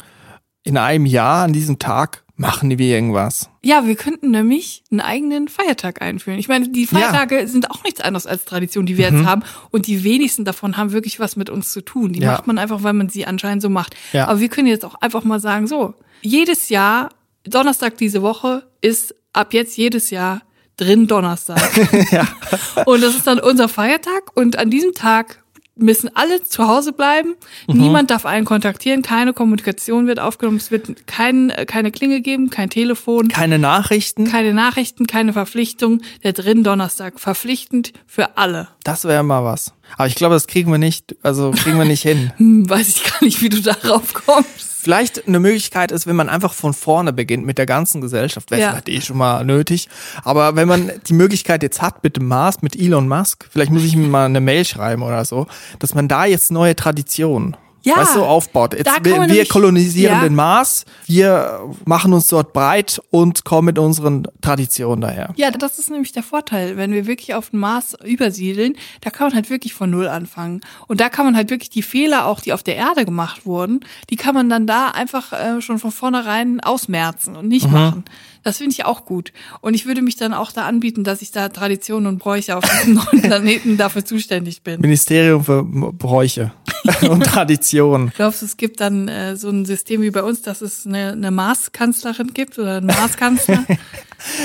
in 0.62 0.76
einem 0.76 1.06
Jahr 1.06 1.44
an 1.44 1.52
diesem 1.52 1.78
Tag 1.78 2.24
machen 2.36 2.76
wir 2.78 2.86
irgendwas. 2.86 3.48
Ja, 3.62 3.86
wir 3.86 3.94
könnten 3.94 4.32
nämlich 4.32 4.82
einen 4.90 5.00
eigenen 5.00 5.46
Feiertag 5.46 6.02
einführen. 6.02 6.38
Ich 6.40 6.48
meine, 6.48 6.68
die 6.68 6.86
Feiertage 6.86 7.46
sind 7.46 7.70
auch 7.70 7.84
nichts 7.84 8.00
anderes 8.00 8.26
als 8.26 8.44
Tradition, 8.44 8.86
die 8.86 8.96
wir 8.98 9.08
Mhm. 9.12 9.18
jetzt 9.18 9.26
haben. 9.26 9.42
Und 9.70 9.86
die 9.86 10.02
wenigsten 10.02 10.44
davon 10.44 10.76
haben 10.76 10.90
wirklich 10.90 11.20
was 11.20 11.36
mit 11.36 11.48
uns 11.48 11.70
zu 11.70 11.80
tun. 11.80 12.12
Die 12.12 12.20
Ja. 12.20 12.32
macht 12.32 12.48
man 12.48 12.58
einfach, 12.58 12.82
weil 12.82 12.92
man 12.92 13.08
sie 13.08 13.24
anscheinend 13.26 13.62
so 13.62 13.68
macht. 13.68 13.94
Ja. 14.12 14.26
Aber 14.26 14.40
wir 14.40 14.48
können 14.48 14.66
jetzt 14.66 14.84
auch 14.84 14.96
einfach 14.96 15.22
mal 15.22 15.38
sagen, 15.38 15.68
so, 15.68 15.94
jedes 16.22 16.70
Jahr, 16.70 17.10
Donnerstag 17.44 17.98
diese 17.98 18.20
Woche 18.22 18.64
ist 18.80 19.14
ab 19.32 19.52
jetzt 19.54 19.76
jedes 19.76 20.10
Jahr 20.10 20.40
drin 20.76 21.06
Donnerstag. 21.06 21.70
Und 22.86 23.02
das 23.02 23.14
ist 23.14 23.26
dann 23.26 23.38
unser 23.38 23.68
Feiertag. 23.68 24.36
Und 24.36 24.58
an 24.58 24.70
diesem 24.70 24.94
Tag 24.94 25.44
müssen 25.76 26.10
alle 26.14 26.42
zu 26.42 26.68
Hause 26.68 26.92
bleiben. 26.92 27.34
Mhm. 27.66 27.80
Niemand 27.80 28.10
darf 28.10 28.26
einen 28.26 28.44
kontaktieren. 28.44 29.02
Keine 29.02 29.32
Kommunikation 29.32 30.06
wird 30.06 30.20
aufgenommen. 30.20 30.58
Es 30.58 30.70
wird 30.70 31.06
kein, 31.06 31.50
äh, 31.50 31.66
keine 31.66 31.90
Klinge 31.90 32.20
geben, 32.20 32.50
kein 32.50 32.70
Telefon. 32.70 33.28
Keine 33.28 33.58
Nachrichten. 33.58 34.24
Keine 34.24 34.54
Nachrichten, 34.54 35.06
keine 35.06 35.32
Verpflichtung. 35.32 36.00
Der 36.22 36.32
dritten 36.32 36.64
Donnerstag 36.64 37.18
verpflichtend 37.18 37.92
für 38.06 38.36
alle. 38.36 38.68
Das 38.84 39.04
wäre 39.04 39.22
mal 39.22 39.44
was. 39.44 39.72
Aber 39.96 40.06
ich 40.06 40.14
glaube, 40.14 40.34
das 40.34 40.46
kriegen 40.46 40.70
wir 40.70 40.78
nicht, 40.78 41.16
also 41.22 41.50
kriegen 41.50 41.78
wir 41.78 41.84
nicht 41.84 42.02
hin. 42.02 42.32
Hm, 42.36 42.68
weiß 42.68 42.88
ich 42.88 43.04
gar 43.04 43.22
nicht, 43.22 43.42
wie 43.42 43.48
du 43.48 43.60
darauf 43.60 44.14
kommst. 44.14 44.73
Vielleicht 44.84 45.26
eine 45.26 45.40
Möglichkeit 45.40 45.92
ist, 45.92 46.06
wenn 46.06 46.14
man 46.14 46.28
einfach 46.28 46.52
von 46.52 46.74
vorne 46.74 47.14
beginnt 47.14 47.46
mit 47.46 47.56
der 47.56 47.64
ganzen 47.64 48.02
Gesellschaft, 48.02 48.50
wäre 48.50 48.60
Ja. 48.60 48.68
vielleicht 48.72 48.90
eh 48.90 49.00
schon 49.00 49.16
mal 49.16 49.42
nötig. 49.42 49.88
Aber 50.24 50.56
wenn 50.56 50.68
man 50.68 50.92
die 51.06 51.14
Möglichkeit 51.14 51.62
jetzt 51.62 51.80
hat 51.80 52.04
mit 52.04 52.18
dem 52.18 52.28
Mars, 52.28 52.60
mit 52.60 52.76
Elon 52.76 53.08
Musk, 53.08 53.48
vielleicht 53.50 53.72
muss 53.72 53.82
ich 53.82 53.94
ihm 53.94 54.10
mal 54.10 54.26
eine 54.26 54.42
Mail 54.42 54.66
schreiben 54.66 55.02
oder 55.02 55.24
so, 55.24 55.46
dass 55.78 55.94
man 55.94 56.06
da 56.06 56.26
jetzt 56.26 56.50
neue 56.52 56.76
Traditionen 56.76 57.56
Ja, 57.84 57.96
weißt 57.98 58.16
du, 58.16 58.22
aufbaut. 58.24 58.74
Jetzt, 58.74 58.90
wir, 59.02 59.12
wir 59.12 59.26
nämlich- 59.26 59.48
kolonisieren 59.48 60.16
ja. 60.16 60.22
den 60.22 60.34
Mars, 60.34 60.84
wir 61.06 61.60
machen 61.84 62.12
uns 62.12 62.28
dort 62.28 62.52
breit 62.52 63.00
und 63.10 63.44
kommen 63.44 63.66
mit 63.66 63.78
unseren 63.78 64.26
Traditionen 64.40 65.02
daher. 65.02 65.32
Ja, 65.36 65.50
das 65.50 65.78
ist 65.78 65.90
nämlich 65.90 66.12
der 66.12 66.22
Vorteil. 66.22 66.76
Wenn 66.76 66.92
wir 66.92 67.06
wirklich 67.06 67.34
auf 67.34 67.50
den 67.50 67.60
Mars 67.60 67.94
übersiedeln, 68.04 68.74
da 69.02 69.10
kann 69.10 69.28
man 69.28 69.34
halt 69.34 69.50
wirklich 69.50 69.74
von 69.74 69.90
Null 69.90 70.08
anfangen. 70.08 70.60
Und 70.88 71.00
da 71.00 71.08
kann 71.08 71.26
man 71.26 71.36
halt 71.36 71.50
wirklich 71.50 71.70
die 71.70 71.82
Fehler 71.82 72.26
auch, 72.26 72.40
die 72.40 72.52
auf 72.52 72.62
der 72.62 72.76
Erde 72.76 73.04
gemacht 73.04 73.44
wurden, 73.46 73.80
die 74.10 74.16
kann 74.16 74.34
man 74.34 74.48
dann 74.48 74.66
da 74.66 74.88
einfach 74.88 75.32
äh, 75.32 75.60
schon 75.60 75.78
von 75.78 75.92
vornherein 75.92 76.60
ausmerzen 76.60 77.36
und 77.36 77.44
Mhm. 77.44 77.48
nicht 77.48 77.70
machen. 77.70 78.04
Das 78.42 78.58
finde 78.58 78.72
ich 78.72 78.84
auch 78.84 79.04
gut. 79.06 79.32
Und 79.60 79.74
ich 79.74 79.86
würde 79.86 80.02
mich 80.02 80.16
dann 80.16 80.34
auch 80.34 80.52
da 80.52 80.66
anbieten, 80.66 81.02
dass 81.04 81.22
ich 81.22 81.32
da 81.32 81.48
Traditionen 81.48 82.06
und 82.06 82.18
Bräuche 82.18 82.56
auf 82.56 82.64
diesem 82.64 82.94
neuen 83.12 83.22
Planeten 83.22 83.76
dafür 83.76 84.04
zuständig 84.04 84.62
bin. 84.62 84.80
Ministerium 84.80 85.44
für 85.44 85.62
Bräuche 85.64 86.52
und 87.08 87.24
Traditionen. 87.24 88.12
Glaubst 88.16 88.42
du, 88.42 88.46
es 88.46 88.56
gibt 88.56 88.80
dann 88.80 89.08
äh, 89.08 89.36
so 89.36 89.48
ein 89.48 89.64
System 89.64 90.02
wie 90.02 90.10
bei 90.10 90.22
uns, 90.22 90.42
dass 90.42 90.60
es 90.60 90.86
eine, 90.86 91.12
eine 91.12 91.30
Mars-Kanzlerin 91.30 92.32
gibt 92.34 92.58
oder 92.58 92.76
einen 92.78 92.86
Mars-Kanzler? 92.86 93.64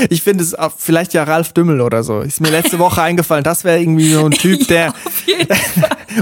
Ich 0.10 0.24
finde 0.24 0.44
es 0.44 0.56
auch 0.56 0.74
vielleicht 0.78 1.14
ja 1.14 1.24
Ralf 1.24 1.54
Dümmel 1.54 1.80
oder 1.80 2.04
so. 2.04 2.20
Ist 2.20 2.42
mir 2.42 2.50
letzte 2.50 2.80
Woche 2.80 3.02
eingefallen. 3.02 3.46
Das 3.46 3.64
wäre 3.64 3.80
irgendwie 3.80 4.12
so 4.12 4.26
ein 4.26 4.32
Typ, 4.32 4.68
der 4.68 4.94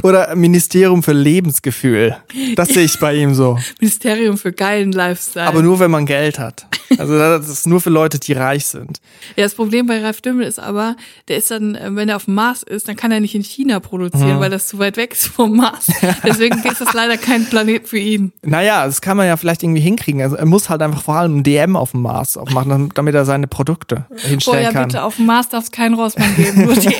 oder 0.03 0.35
Ministerium 0.35 1.01
für 1.01 1.13
Lebensgefühl. 1.13 2.17
Das 2.55 2.69
sehe 2.69 2.83
ich 2.83 2.99
bei 2.99 3.15
ihm 3.15 3.33
so. 3.33 3.57
Ministerium 3.79 4.37
für 4.37 4.51
geilen 4.51 4.91
Lifestyle. 4.91 5.47
Aber 5.47 5.63
nur 5.63 5.79
wenn 5.79 5.89
man 5.89 6.05
Geld 6.05 6.37
hat. 6.37 6.67
Also 6.99 7.17
das 7.17 7.49
ist 7.49 7.65
nur 7.67 7.81
für 7.81 7.89
Leute, 7.89 8.19
die 8.19 8.33
reich 8.33 8.67
sind. 8.67 8.99
Ja, 9.35 9.43
das 9.43 9.55
Problem 9.55 9.87
bei 9.87 10.01
Ralf 10.03 10.21
Dümmel 10.21 10.45
ist 10.45 10.59
aber, 10.59 10.95
der 11.27 11.37
ist 11.37 11.49
dann, 11.49 11.75
äh, 11.75 11.89
wenn 11.95 12.09
er 12.09 12.17
auf 12.17 12.25
dem 12.25 12.35
Mars 12.35 12.61
ist, 12.63 12.87
dann 12.87 12.95
kann 12.95 13.11
er 13.11 13.19
nicht 13.19 13.33
in 13.35 13.43
China 13.43 13.79
produzieren, 13.79 14.35
Mhm. 14.37 14.39
weil 14.39 14.49
das 14.51 14.67
zu 14.67 14.77
weit 14.79 14.97
weg 14.97 15.13
ist 15.13 15.27
vom 15.27 15.57
Mars. 15.57 15.87
Deswegen 16.23 16.59
ist 16.63 16.81
das 16.81 16.93
leider 16.93 17.17
kein 17.17 17.45
Planet 17.45 17.87
für 17.87 17.97
ihn. 17.97 18.31
Naja, 18.43 18.85
das 18.85 19.01
kann 19.01 19.17
man 19.17 19.27
ja 19.27 19.37
vielleicht 19.37 19.63
irgendwie 19.63 19.81
hinkriegen. 19.81 20.21
Also 20.21 20.35
er 20.35 20.45
muss 20.45 20.69
halt 20.69 20.81
einfach 20.81 21.01
vor 21.01 21.15
allem 21.15 21.37
ein 21.37 21.43
DM 21.43 21.75
auf 21.75 21.91
dem 21.91 22.01
Mars 22.01 22.37
aufmachen, 22.37 22.89
damit 22.93 23.15
er 23.15 23.25
seine 23.25 23.47
Produkte 23.47 24.05
Oh 24.09 24.15
hinstellen 24.17 24.63
ja, 24.63 24.71
kann. 24.71 24.87
bitte, 24.87 25.03
auf 25.03 25.15
dem 25.17 25.25
Mars 25.25 25.49
darf 25.49 25.63
es 25.65 25.71
keinen 25.71 25.95
Rossmann 25.95 26.35
geben, 26.35 26.65
nur 26.65 26.75
die 26.75 26.93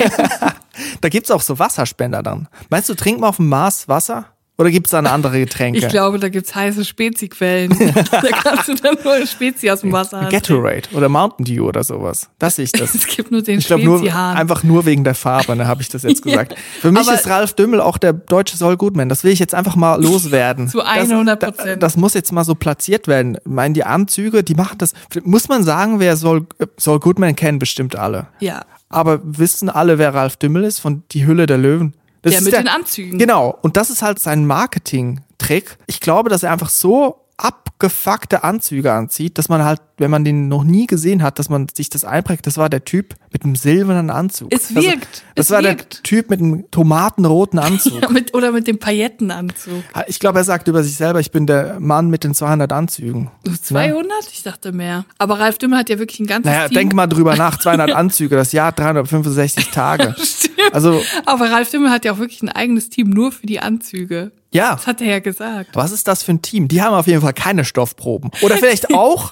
Da 1.02 1.10
gibt's 1.10 1.32
auch 1.32 1.42
so 1.42 1.60
Wasserspender 1.60 2.24
dann. 2.24 2.48
Meinst 2.70 2.90
du, 2.90 2.94
trinkt 2.96 3.22
man 3.22 3.30
auf 3.30 3.38
dem 3.38 3.50
Mars 3.50 3.88
Wasser? 3.88 4.26
Oder 4.60 4.72
gibt's 4.72 4.90
da 4.90 4.98
eine 4.98 5.12
andere 5.12 5.40
Getränke? 5.40 5.78
Ich 5.78 5.88
glaube, 5.88 6.18
da 6.18 6.30
gibt's 6.30 6.56
heiße 6.56 6.84
Speziquellen. 6.84 7.78
da 8.12 8.22
kannst 8.44 8.68
du 8.68 8.74
dann 8.74 8.98
nur 9.04 9.28
Spezi 9.28 9.70
aus 9.70 9.82
dem 9.82 9.92
Wasser 9.92 10.28
trinken. 10.28 10.32
Gatorade 10.32 10.90
oder 10.94 11.10
Mountain 11.10 11.46
Dew 11.46 11.68
oder 11.68 11.84
sowas. 11.84 12.30
Das 12.40 12.56
sehe 12.56 12.66
ich 12.66 12.72
das. 12.72 12.96
Es 12.96 13.06
gibt 13.06 13.30
nur 13.30 13.44
den 13.44 13.60
Ich 13.60 13.68
glaube 13.68 13.84
nur 13.84 14.02
einfach 14.16 14.64
nur 14.64 14.88
wegen 14.88 15.04
der 15.04 15.14
Farbe, 15.14 15.56
ne, 15.56 15.68
habe 15.68 15.84
ich 15.84 15.90
das 15.90 16.02
jetzt 16.02 16.22
gesagt. 16.24 16.56
Für 16.82 16.92
mich 16.92 17.08
ist 17.08 17.28
Ralf 17.28 17.54
Dümmel 17.54 17.82
auch 17.82 18.00
der 18.00 18.14
deutsche 18.14 18.58
Saul 18.58 18.78
Goodman. 18.78 19.10
Das 19.10 19.24
will 19.24 19.32
ich 19.32 19.40
jetzt 19.40 19.54
einfach 19.54 19.76
mal 19.76 20.02
loswerden. 20.02 20.68
Zu 20.68 20.84
100%. 20.84 21.36
Das, 21.36 21.80
das 21.80 21.98
muss 21.98 22.16
jetzt 22.16 22.32
mal 22.32 22.44
so 22.44 22.56
platziert 22.56 23.08
werden. 23.08 23.36
Ich 23.36 23.42
meine, 23.46 23.76
die 23.76 23.84
Anzüge, 23.84 24.44
die 24.44 24.56
machen 24.56 24.80
das. 24.80 24.94
Muss 25.24 25.50
man 25.50 25.62
sagen, 25.62 26.00
wer 26.00 26.18
Saul, 26.18 26.48
Saul 26.78 27.00
Goodman 27.00 27.36
kennen 27.36 27.60
bestimmt 27.60 27.96
alle. 27.96 28.28
Ja. 28.40 28.66
Aber 28.90 29.20
wissen 29.24 29.70
alle, 29.70 30.00
wer 30.00 30.16
Ralf 30.16 30.38
Dümmel 30.38 30.64
ist 30.64 30.80
von 30.80 31.04
Die 31.12 31.28
Hülle 31.28 31.46
der 31.46 31.58
Löwen? 31.60 31.94
Das 32.22 32.32
Der 32.32 32.40
ist 32.40 32.46
mit 32.46 32.54
den 32.54 32.68
Anzügen. 32.68 33.20
Genau. 33.20 33.58
Und 33.62 33.78
das 33.78 33.90
ist 33.90 34.02
halt 34.02 34.20
sein 34.20 34.46
Marketing-Trick. 34.46 35.78
Ich 35.88 36.00
glaube, 36.00 36.30
dass 36.30 36.44
er 36.44 36.52
einfach 36.52 36.70
so 36.70 37.24
abgefuckte 37.38 38.44
Anzüge 38.44 38.92
anzieht, 38.92 39.38
dass 39.38 39.48
man 39.48 39.64
halt, 39.64 39.82
wenn 39.98 40.10
man 40.10 40.24
den 40.24 40.48
noch 40.48 40.64
nie 40.64 40.88
gesehen 40.88 41.22
hat, 41.22 41.38
dass 41.38 41.50
man 41.50 41.68
sich 41.74 41.90
das 41.90 42.04
einprägt. 42.04 42.48
Das 42.48 42.58
war 42.58 42.70
der 42.70 42.84
Typ 42.84 43.14
mit 43.38 43.44
dem 43.44 43.56
silbernen 43.56 44.10
Anzug. 44.10 44.52
Es 44.52 44.76
Also, 44.76 44.82
wirkt. 44.82 45.24
das 45.36 45.46
Es 45.48 45.52
war 45.52 45.62
der 45.62 45.72
wirkt. 45.72 46.04
Typ 46.04 46.30
mit 46.32 46.40
dem 46.40 46.70
tomatenroten 46.72 47.60
Anzug. 47.60 48.02
Ja, 48.02 48.10
mit, 48.12 48.34
oder 48.34 48.52
mit 48.52 48.66
dem 48.68 48.80
Paillettenanzug. 48.80 49.84
Ich 50.08 50.20
glaube, 50.20 50.40
er 50.40 50.44
sagt 50.44 50.68
über 50.68 50.84
sich 50.84 50.96
selber, 50.96 51.20
ich 51.20 51.32
bin 51.32 51.46
der 51.46 51.80
Mann 51.80 52.10
mit 52.10 52.24
den 52.24 52.34
200 52.34 52.72
Anzügen. 52.74 53.30
200? 53.62 54.12
Ich 54.34 54.42
dachte 54.44 54.72
mehr. 54.72 55.06
Aber 55.20 55.40
Ralf 55.40 55.58
Dümmel 55.60 55.78
hat 55.78 55.90
ja 55.90 56.00
wirklich 56.00 56.20
ein 56.20 56.26
ganzes 56.28 56.52
Naja, 56.52 56.68
Team. 56.68 56.78
denk 56.78 56.94
mal 56.94 57.08
drüber 57.08 57.36
nach. 57.36 57.60
200 57.60 57.92
Anzüge, 57.92 58.36
das 58.36 58.52
Jahr 58.54 58.72
365 58.72 59.70
Tage. 59.70 60.16
Also, 60.74 61.02
Aber 61.26 61.50
Ralf 61.50 61.70
Dümmel 61.72 61.92
hat 61.92 62.04
ja 62.04 62.12
auch 62.12 62.18
wirklich 62.18 62.42
ein 62.42 62.50
eigenes 62.50 62.90
Team 62.90 63.10
nur 63.12 63.32
für 63.32 63.46
die 63.48 63.62
Anzüge. 63.62 64.32
ja. 64.52 64.76
Das 64.76 64.86
hat 64.86 65.00
er 65.00 65.08
ja 65.08 65.20
gesagt. 65.20 65.70
Was 65.76 65.92
ist 65.94 66.08
das 66.10 66.24
für 66.24 66.34
ein 66.34 66.42
Team? 66.42 66.68
Die 66.68 66.82
haben 66.82 66.94
auf 66.94 67.08
jeden 67.08 67.22
Fall 67.22 67.32
keine 67.34 67.64
Stoffproben. 67.64 68.32
Oder 68.42 68.58
vielleicht 68.58 68.94
auch, 68.94 69.32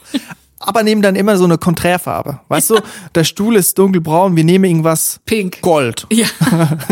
aber 0.60 0.84
nehmen 0.84 1.02
dann 1.02 1.15
immer 1.15 1.38
so 1.38 1.44
eine 1.44 1.58
Konträrfarbe. 1.58 2.39
Weißt 2.48 2.70
du, 2.70 2.80
der 3.13 3.24
Stuhl 3.24 3.56
ist 3.56 3.78
dunkelbraun, 3.78 4.36
wir 4.36 4.44
nehmen 4.44 4.65
irgendwas 4.65 5.20
Pink. 5.26 5.62
Gold. 5.62 6.08
Ja. 6.12 6.28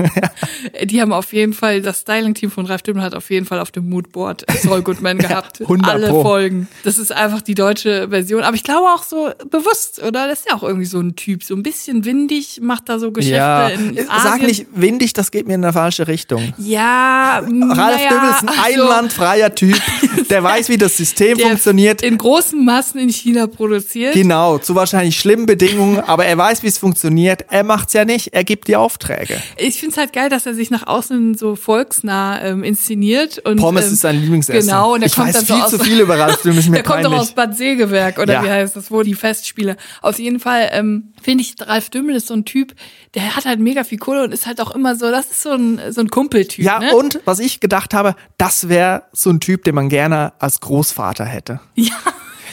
die 0.83 1.01
haben 1.01 1.13
auf 1.13 1.33
jeden 1.33 1.53
Fall, 1.53 1.81
das 1.81 1.99
Styling-Team 2.01 2.51
von 2.51 2.65
Ralf 2.65 2.81
Dümmel 2.81 3.03
hat 3.03 3.15
auf 3.15 3.29
jeden 3.29 3.45
Fall 3.45 3.59
auf 3.59 3.71
dem 3.71 3.89
Moodboard 3.89 4.45
Saul 4.61 4.81
Goodman 4.81 5.17
gehabt. 5.19 5.61
100 5.61 5.89
Alle 5.89 6.09
Pro. 6.09 6.23
Folgen. 6.23 6.67
Das 6.83 6.97
ist 6.97 7.11
einfach 7.11 7.41
die 7.41 7.55
deutsche 7.55 8.09
Version. 8.09 8.43
Aber 8.43 8.55
ich 8.55 8.63
glaube 8.63 8.87
auch 8.87 9.03
so 9.03 9.31
bewusst, 9.49 10.01
oder? 10.03 10.27
Das 10.27 10.39
ist 10.39 10.49
ja 10.49 10.55
auch 10.55 10.63
irgendwie 10.63 10.85
so 10.85 10.99
ein 10.99 11.15
Typ. 11.15 11.43
So 11.43 11.55
ein 11.55 11.63
bisschen 11.63 12.05
windig, 12.05 12.59
macht 12.61 12.89
da 12.89 12.99
so 12.99 13.11
Geschäfte 13.11 13.35
Ja, 13.35 13.69
in 13.69 13.95
sag 13.95 14.33
Asien. 14.35 14.45
nicht 14.47 14.65
windig, 14.73 15.13
das 15.13 15.31
geht 15.31 15.47
mir 15.47 15.55
in 15.55 15.63
eine 15.63 15.73
falsche 15.73 16.07
Richtung. 16.07 16.53
Ja, 16.57 17.39
Ralf 17.39 17.47
naja, 17.47 18.09
Dümmel 18.09 18.29
ist 18.29 18.41
ein 18.43 18.49
ach 18.49 18.67
so. 18.75 18.81
einwandfreier 18.81 19.55
Typ, 19.55 19.79
der 20.29 20.43
weiß, 20.43 20.69
wie 20.69 20.77
das 20.77 20.97
System 20.97 21.39
funktioniert. 21.39 22.01
In 22.01 22.17
großen 22.17 22.63
Massen 22.63 22.99
in 22.99 23.09
China 23.09 23.47
produziert. 23.55 24.13
Genau, 24.13 24.57
zu 24.57 24.75
wahrscheinlich 24.75 25.17
schlimmen 25.17 25.45
Bedingungen, 25.45 25.99
aber 26.07 26.25
er 26.25 26.37
weiß, 26.37 26.63
wie 26.63 26.67
es 26.67 26.77
funktioniert. 26.77 27.45
Er 27.49 27.63
macht's 27.63 27.93
ja 27.93 28.05
nicht, 28.05 28.33
er 28.33 28.43
gibt 28.43 28.67
die 28.67 28.75
Aufträge. 28.75 29.41
Ich 29.57 29.79
find's 29.79 29.97
halt 29.97 30.13
geil, 30.13 30.29
dass 30.29 30.45
er 30.45 30.53
sich 30.53 30.69
nach 30.69 30.87
außen 30.87 31.35
so 31.35 31.55
volksnah 31.55 32.41
ähm, 32.41 32.63
inszeniert. 32.63 33.39
Und, 33.39 33.57
Pommes 33.57 33.87
ähm, 33.87 33.93
ist 33.93 34.01
sein 34.01 34.19
Lieblingsessen. 34.19 34.67
Genau, 34.67 34.93
und 34.93 35.01
er 35.01 35.07
ich 35.07 35.15
kommt 35.15 35.27
weiß 35.29 35.33
dann 35.35 35.45
so 35.45 35.53
viel 35.53 35.63
aus, 35.63 35.69
zu 35.71 35.79
viel 35.79 35.99
über 35.99 36.17
Ralf 36.17 36.41
Dümmel, 36.41 36.59
ist 36.59 36.65
mir 36.69 36.75
Der 36.75 36.83
kommt 36.83 37.05
doch 37.05 37.13
aus 37.13 37.31
Bad 37.33 37.55
Segeberg, 37.55 38.19
oder 38.19 38.33
Ja. 38.33 38.43
wie 38.43 38.49
heißt 38.49 38.75
das, 38.75 38.91
wo 38.91 39.03
die 39.03 39.15
Festspiele. 39.15 39.77
Auf 40.01 40.19
jeden 40.19 40.39
Fall 40.39 40.69
ähm, 40.71 41.13
finde 41.21 41.43
ich, 41.43 41.55
Ralf 41.59 41.89
Dümmel 41.89 42.15
ist 42.15 42.27
so 42.27 42.33
ein 42.33 42.45
Typ, 42.45 42.73
der 43.15 43.35
hat 43.35 43.45
halt 43.45 43.59
mega 43.59 43.83
viel 43.83 43.97
Kohle 43.97 44.23
und 44.23 44.31
ist 44.31 44.45
halt 44.45 44.61
auch 44.61 44.75
immer 44.75 44.95
so, 44.95 45.09
das 45.09 45.27
ist 45.31 45.41
so 45.41 45.51
ein, 45.51 45.79
so 45.89 46.01
ein 46.01 46.09
Kumpeltyp. 46.09 46.65
Ja, 46.65 46.79
ne? 46.79 46.95
und 46.95 47.19
was 47.25 47.39
ich 47.39 47.59
gedacht 47.59 47.93
habe, 47.93 48.15
das 48.37 48.69
wäre 48.69 49.03
so 49.13 49.29
ein 49.29 49.39
Typ, 49.39 49.63
den 49.63 49.75
man 49.75 49.89
gerne 49.89 50.33
als 50.39 50.59
Großvater 50.59 51.25
hätte. 51.25 51.59
Ja, 51.75 51.93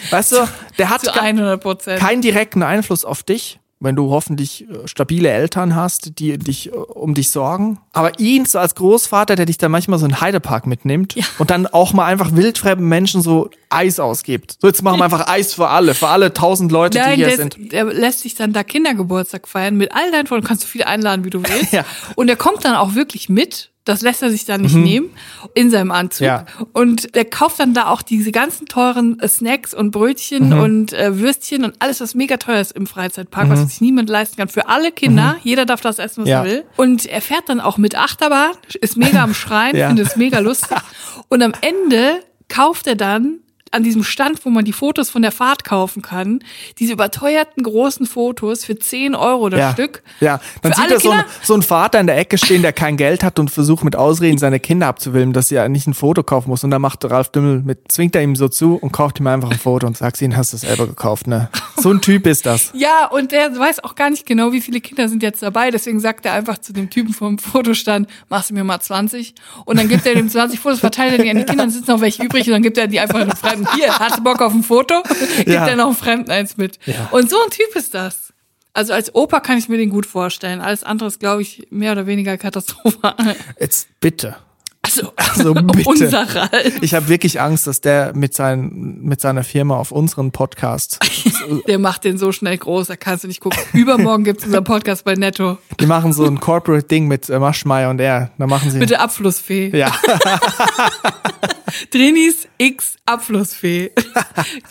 Weißt 0.09 0.33
du, 0.33 0.37
der 0.81 0.91
hat 0.91 1.05
zu 1.05 1.13
ke- 1.13 1.21
100 1.23 1.61
Prozent. 1.61 2.01
keinen 2.01 2.23
direkten 2.23 2.63
Einfluss 2.65 3.05
auf 3.05 3.23
dich, 3.23 3.59
wenn 3.83 3.97
du 3.97 4.11
hoffentlich 4.11 4.69
äh, 4.69 4.87
stabile 4.87 5.31
Eltern 5.31 5.75
hast, 5.75 6.19
die 6.19 6.37
dich 6.37 6.67
äh, 6.69 6.71
um 6.77 7.15
dich 7.15 7.31
sorgen. 7.31 7.79
Aber 7.95 8.19
ihn 8.19 8.45
so 8.45 8.59
als 8.59 8.75
Großvater, 8.75 9.37
der 9.37 9.47
dich 9.47 9.57
dann 9.57 9.71
manchmal 9.71 9.99
so 9.99 10.05
in 10.07 10.21
Heidepark 10.21 10.67
mitnimmt 10.67 11.15
Ja. 11.15 11.25
und 11.39 11.51
dann 11.51 11.67
auch 11.67 11.93
mal 11.95 12.05
einfach 12.05 12.33
wildfremden 12.35 12.87
Menschen 12.87 13.23
so 13.23 13.49
Eis 13.71 13.99
ausgibt. 13.99 14.57
So, 14.61 14.67
jetzt 14.67 14.83
machen 14.83 14.99
wir 14.99 15.05
einfach 15.05 15.29
Eis 15.29 15.55
für 15.55 15.69
alle, 15.69 15.95
für 15.95 16.09
alle 16.09 16.35
tausend 16.35 16.71
Leute, 16.73 16.99
die 16.99 17.05
Nein, 17.05 17.17
hier 17.17 17.29
der, 17.29 17.37
sind. 17.37 17.73
der 17.73 17.85
lässt 17.85 18.21
sich 18.21 18.35
dann 18.35 18.53
da 18.53 18.65
Kindergeburtstag 18.65 19.49
feiern 19.49 19.77
mit 19.77 19.93
all 19.95 20.11
deinen 20.11 20.27
Freunden. 20.27 20.43
Du 20.45 20.49
kannst 20.49 20.63
so 20.65 20.69
viele 20.69 20.87
einladen, 20.87 21.25
wie 21.25 21.31
du 21.31 21.43
willst. 21.43 21.73
Ja. 21.73 21.85
Und 22.17 22.27
der 22.27 22.37
kommt 22.37 22.65
dann 22.67 22.75
auch 22.75 22.95
wirklich 22.95 23.29
mit. 23.31 23.70
Das 23.85 24.03
lässt 24.03 24.23
er 24.23 24.31
sich 24.31 24.45
dann 24.45 24.61
nicht 24.61 24.75
nehmen 24.75 25.09
in 25.55 25.71
seinem 25.71 25.91
Anzug. 25.91 26.21
Mhm. 26.21 26.27
Ja. 26.27 26.47
Und 26.75 27.15
der 27.15 27.25
kauft 27.25 27.59
dann 27.61 27.73
da 27.73 27.87
auch 27.89 28.03
diese 28.03 28.31
ganzen 28.31 28.67
teuren 28.67 29.19
äh, 29.21 29.27
Snacks 29.29 29.73
und 29.73 29.91
Brötchen 29.91 30.51
Mhm. 30.51 30.61
und 30.61 30.93
äh, 30.93 31.19
Würstchen 31.19 31.65
und 31.65 31.75
alles, 31.81 32.01
was 32.01 32.15
mega 32.15 32.37
teuer 32.37 32.61
ist 32.61 32.73
im 32.73 32.87
Freizeitpark, 32.87 33.49
was 33.49 33.67
sich 33.69 33.81
niemand 33.81 34.11
leisten 34.11 34.37
kann. 34.37 34.49
Für 34.49 34.69
alle 34.69 34.93
Kinder. 34.93 35.37
Jeder 35.43 35.65
darf 35.65 35.81
das 35.81 35.99
essen, 35.99 36.23
was 36.23 36.27
Mhm. 36.27 36.31
Ja. 36.31 36.39
er 36.41 36.45
will. 36.45 36.65
Und 36.77 37.07
er 37.07 37.23
fährt 37.23 37.49
dann 37.49 37.59
auch 37.61 37.79
mit 37.79 37.97
Achterbahn, 37.97 38.53
ist 38.81 38.97
mega 38.99 39.23
am 39.25 39.33
Schreien, 39.35 39.75
Ja. 39.77 39.89
findet 39.89 40.09
es 40.09 40.17
mega 40.17 40.41
lustig. 40.41 40.77
Und 41.29 41.43
am 41.43 41.53
Ende 41.63 42.21
kauft 42.49 42.87
er 42.87 42.97
dann 42.97 43.39
an 43.73 43.83
diesem 43.85 44.03
Stand, 44.03 44.45
wo 44.45 44.51
man 44.51 44.65
die 44.65 44.73
Fotos 44.73 45.11
von 45.11 45.23
der 45.23 45.33
Fahrt 45.33 45.65
kaufen 45.65 46.03
kann, 46.03 46.41
diese 46.79 46.93
überteuerten 46.93 47.63
großen 47.63 48.05
Fotos 48.07 48.65
für 48.65 48.79
10 48.79 49.15
Euro 49.15 49.49
das 49.49 49.61
Ja, 49.61 49.73
Stück. 49.73 50.03
ja. 50.21 50.41
Dann 50.63 50.73
Für 50.73 50.83
sieht 50.83 50.91
er 50.91 51.01
so, 51.01 51.11
ein, 51.11 51.25
so 51.43 51.55
einen 51.55 51.63
Vater 51.63 52.01
in 52.01 52.07
der 52.07 52.19
Ecke 52.19 52.37
stehen, 52.39 52.63
der 52.63 52.73
kein 52.73 52.97
Geld 52.97 53.23
hat 53.23 53.39
und 53.39 53.51
versucht 53.51 53.85
mit 53.85 53.95
Ausreden 53.97 54.39
seine 54.39 54.59
Kinder 54.61 54.89
abzuwillen, 54.89 55.33
dass 55.33 55.53
er 55.53 55.69
nicht 55.69 55.87
ein 55.87 55.95
Foto 55.95 56.23
kaufen 56.23 56.51
muss. 56.51 56.65
Und 56.65 56.71
dann 56.71 56.83
macht 56.83 57.05
Ralf 57.05 57.29
Dümmel 57.31 57.61
mit, 57.65 57.91
zwingt 57.93 58.17
er 58.17 58.23
ihm 58.23 58.35
so 58.37 58.49
zu 58.49 58.75
und 58.77 58.93
kauft 58.93 59.21
ihm 59.21 59.27
einfach 59.29 59.51
ein 59.51 59.59
Foto 59.59 59.87
und 59.87 59.97
sagt, 59.97 60.21
ihn 60.21 60.37
hast 60.37 60.53
du 60.53 60.57
selber 60.57 60.87
gekauft, 60.87 61.27
ne? 61.27 61.49
So 61.77 61.91
ein 61.91 62.01
Typ 62.01 62.27
ist 62.27 62.47
das. 62.47 62.73
Ja, 62.81 63.07
und 63.07 63.31
der 63.33 63.57
weiß 63.59 63.85
auch 63.85 63.95
gar 63.95 64.09
nicht 64.11 64.25
genau, 64.27 64.53
wie 64.53 64.61
viele 64.61 64.81
Kinder 64.81 65.09
sind 65.09 65.23
jetzt 65.23 65.43
dabei. 65.43 65.71
Deswegen 65.71 66.01
sagt 66.01 66.25
er 66.25 66.33
einfach 66.33 66.59
zu 66.59 66.73
dem 66.73 66.89
Typen 66.89 67.13
vom 67.13 67.39
Fotostand, 67.39 68.09
machst 68.31 68.51
du 68.51 68.55
mir 68.55 68.65
mal 68.65 68.81
20. 68.81 69.35
Und 69.67 69.79
dann 69.79 69.89
gibt 69.89 70.07
er 70.07 70.15
dem 70.15 70.29
20 70.31 70.59
Fotos, 70.59 70.81
verteilt 70.81 71.13
er 71.19 71.23
die 71.23 71.31
an 71.31 71.37
die 71.37 71.45
Kinder, 71.45 71.65
dann 71.65 71.71
sitzen 71.71 71.91
noch 71.91 72.01
welche 72.01 72.23
übrig 72.23 72.47
und 72.47 72.53
dann 72.53 72.63
gibt 72.63 72.79
er 72.79 72.87
die 72.87 72.99
einfach 73.01 73.21
einem 73.21 73.60
Fremden. 73.65 73.75
Hier, 73.83 73.99
hast 73.99 74.19
du 74.19 74.23
Bock 74.23 74.41
auf 74.41 74.53
ein 74.53 74.63
Foto? 74.63 75.03
Gibt 75.37 75.49
Ja. 75.49 75.67
er 75.67 75.77
noch 75.77 75.87
einem 75.87 75.95
Fremden 75.97 76.31
eins 76.31 76.57
mit. 76.57 76.79
Und 77.11 77.31
so 77.31 77.37
ein 77.45 77.51
Typ 77.51 77.75
ist 77.77 77.95
das. 77.95 78.33
Also 78.73 78.93
als 78.93 79.15
Opa 79.15 79.41
kann 79.41 79.59
ich 79.59 79.69
mir 79.69 79.79
den 79.79 79.91
gut 79.91 80.07
vorstellen. 80.07 80.61
Alles 80.61 80.85
andere 80.85 81.09
ist, 81.09 81.19
glaube 81.21 81.43
ich, 81.43 81.67
mehr 81.71 81.93
oder 81.93 82.07
weniger 82.07 82.39
Katastrophe. 82.39 83.15
Jetzt 83.59 83.89
bitte. 84.01 84.37
Also, 84.83 85.13
Also 85.17 85.55
bitte. 85.63 85.89
unser 85.89 86.35
Ralf. 86.35 86.83
Ich 86.83 86.95
habe 86.95 87.09
wirklich 87.09 87.41
Angst, 87.41 87.67
dass 87.67 87.81
der 87.81 88.13
mit, 88.17 88.35
sein, 88.35 88.99
mit 89.03 89.21
seiner 89.21 89.45
Firma 89.45 89.77
auf 89.77 89.93
unseren 89.93 90.31
Podcast, 90.33 90.99
Der 91.67 91.79
macht 91.79 92.05
den 92.05 92.17
so 92.19 92.33
schnell 92.33 92.57
groß, 92.57 92.89
da 92.89 92.97
kannst 92.97 93.25
du 93.25 93.29
nicht 93.29 93.41
gucken. 93.41 93.59
Übermorgen 93.73 94.25
gibt's 94.25 94.45
unseren 94.45 94.65
Podcast 94.65 95.05
bei 95.05 95.15
Netto. 95.15 95.59
die 95.81 95.87
machen 95.87 96.13
so 96.13 96.25
ein 96.25 96.39
Corporate-Ding 96.41 97.07
mit 97.09 97.29
äh, 97.29 97.39
Maschmeyer 97.39 97.91
und 97.91 98.01
er. 98.01 98.31
Da 98.39 98.47
machen 98.47 98.71
sie. 98.71 98.79
Mit 98.79 98.91
der 98.91 99.01
Abflussfee. 99.03 99.71
Ja, 99.77 99.93
Drinis 101.91 102.47
X 102.59 102.97
Abflussfee. 103.07 103.91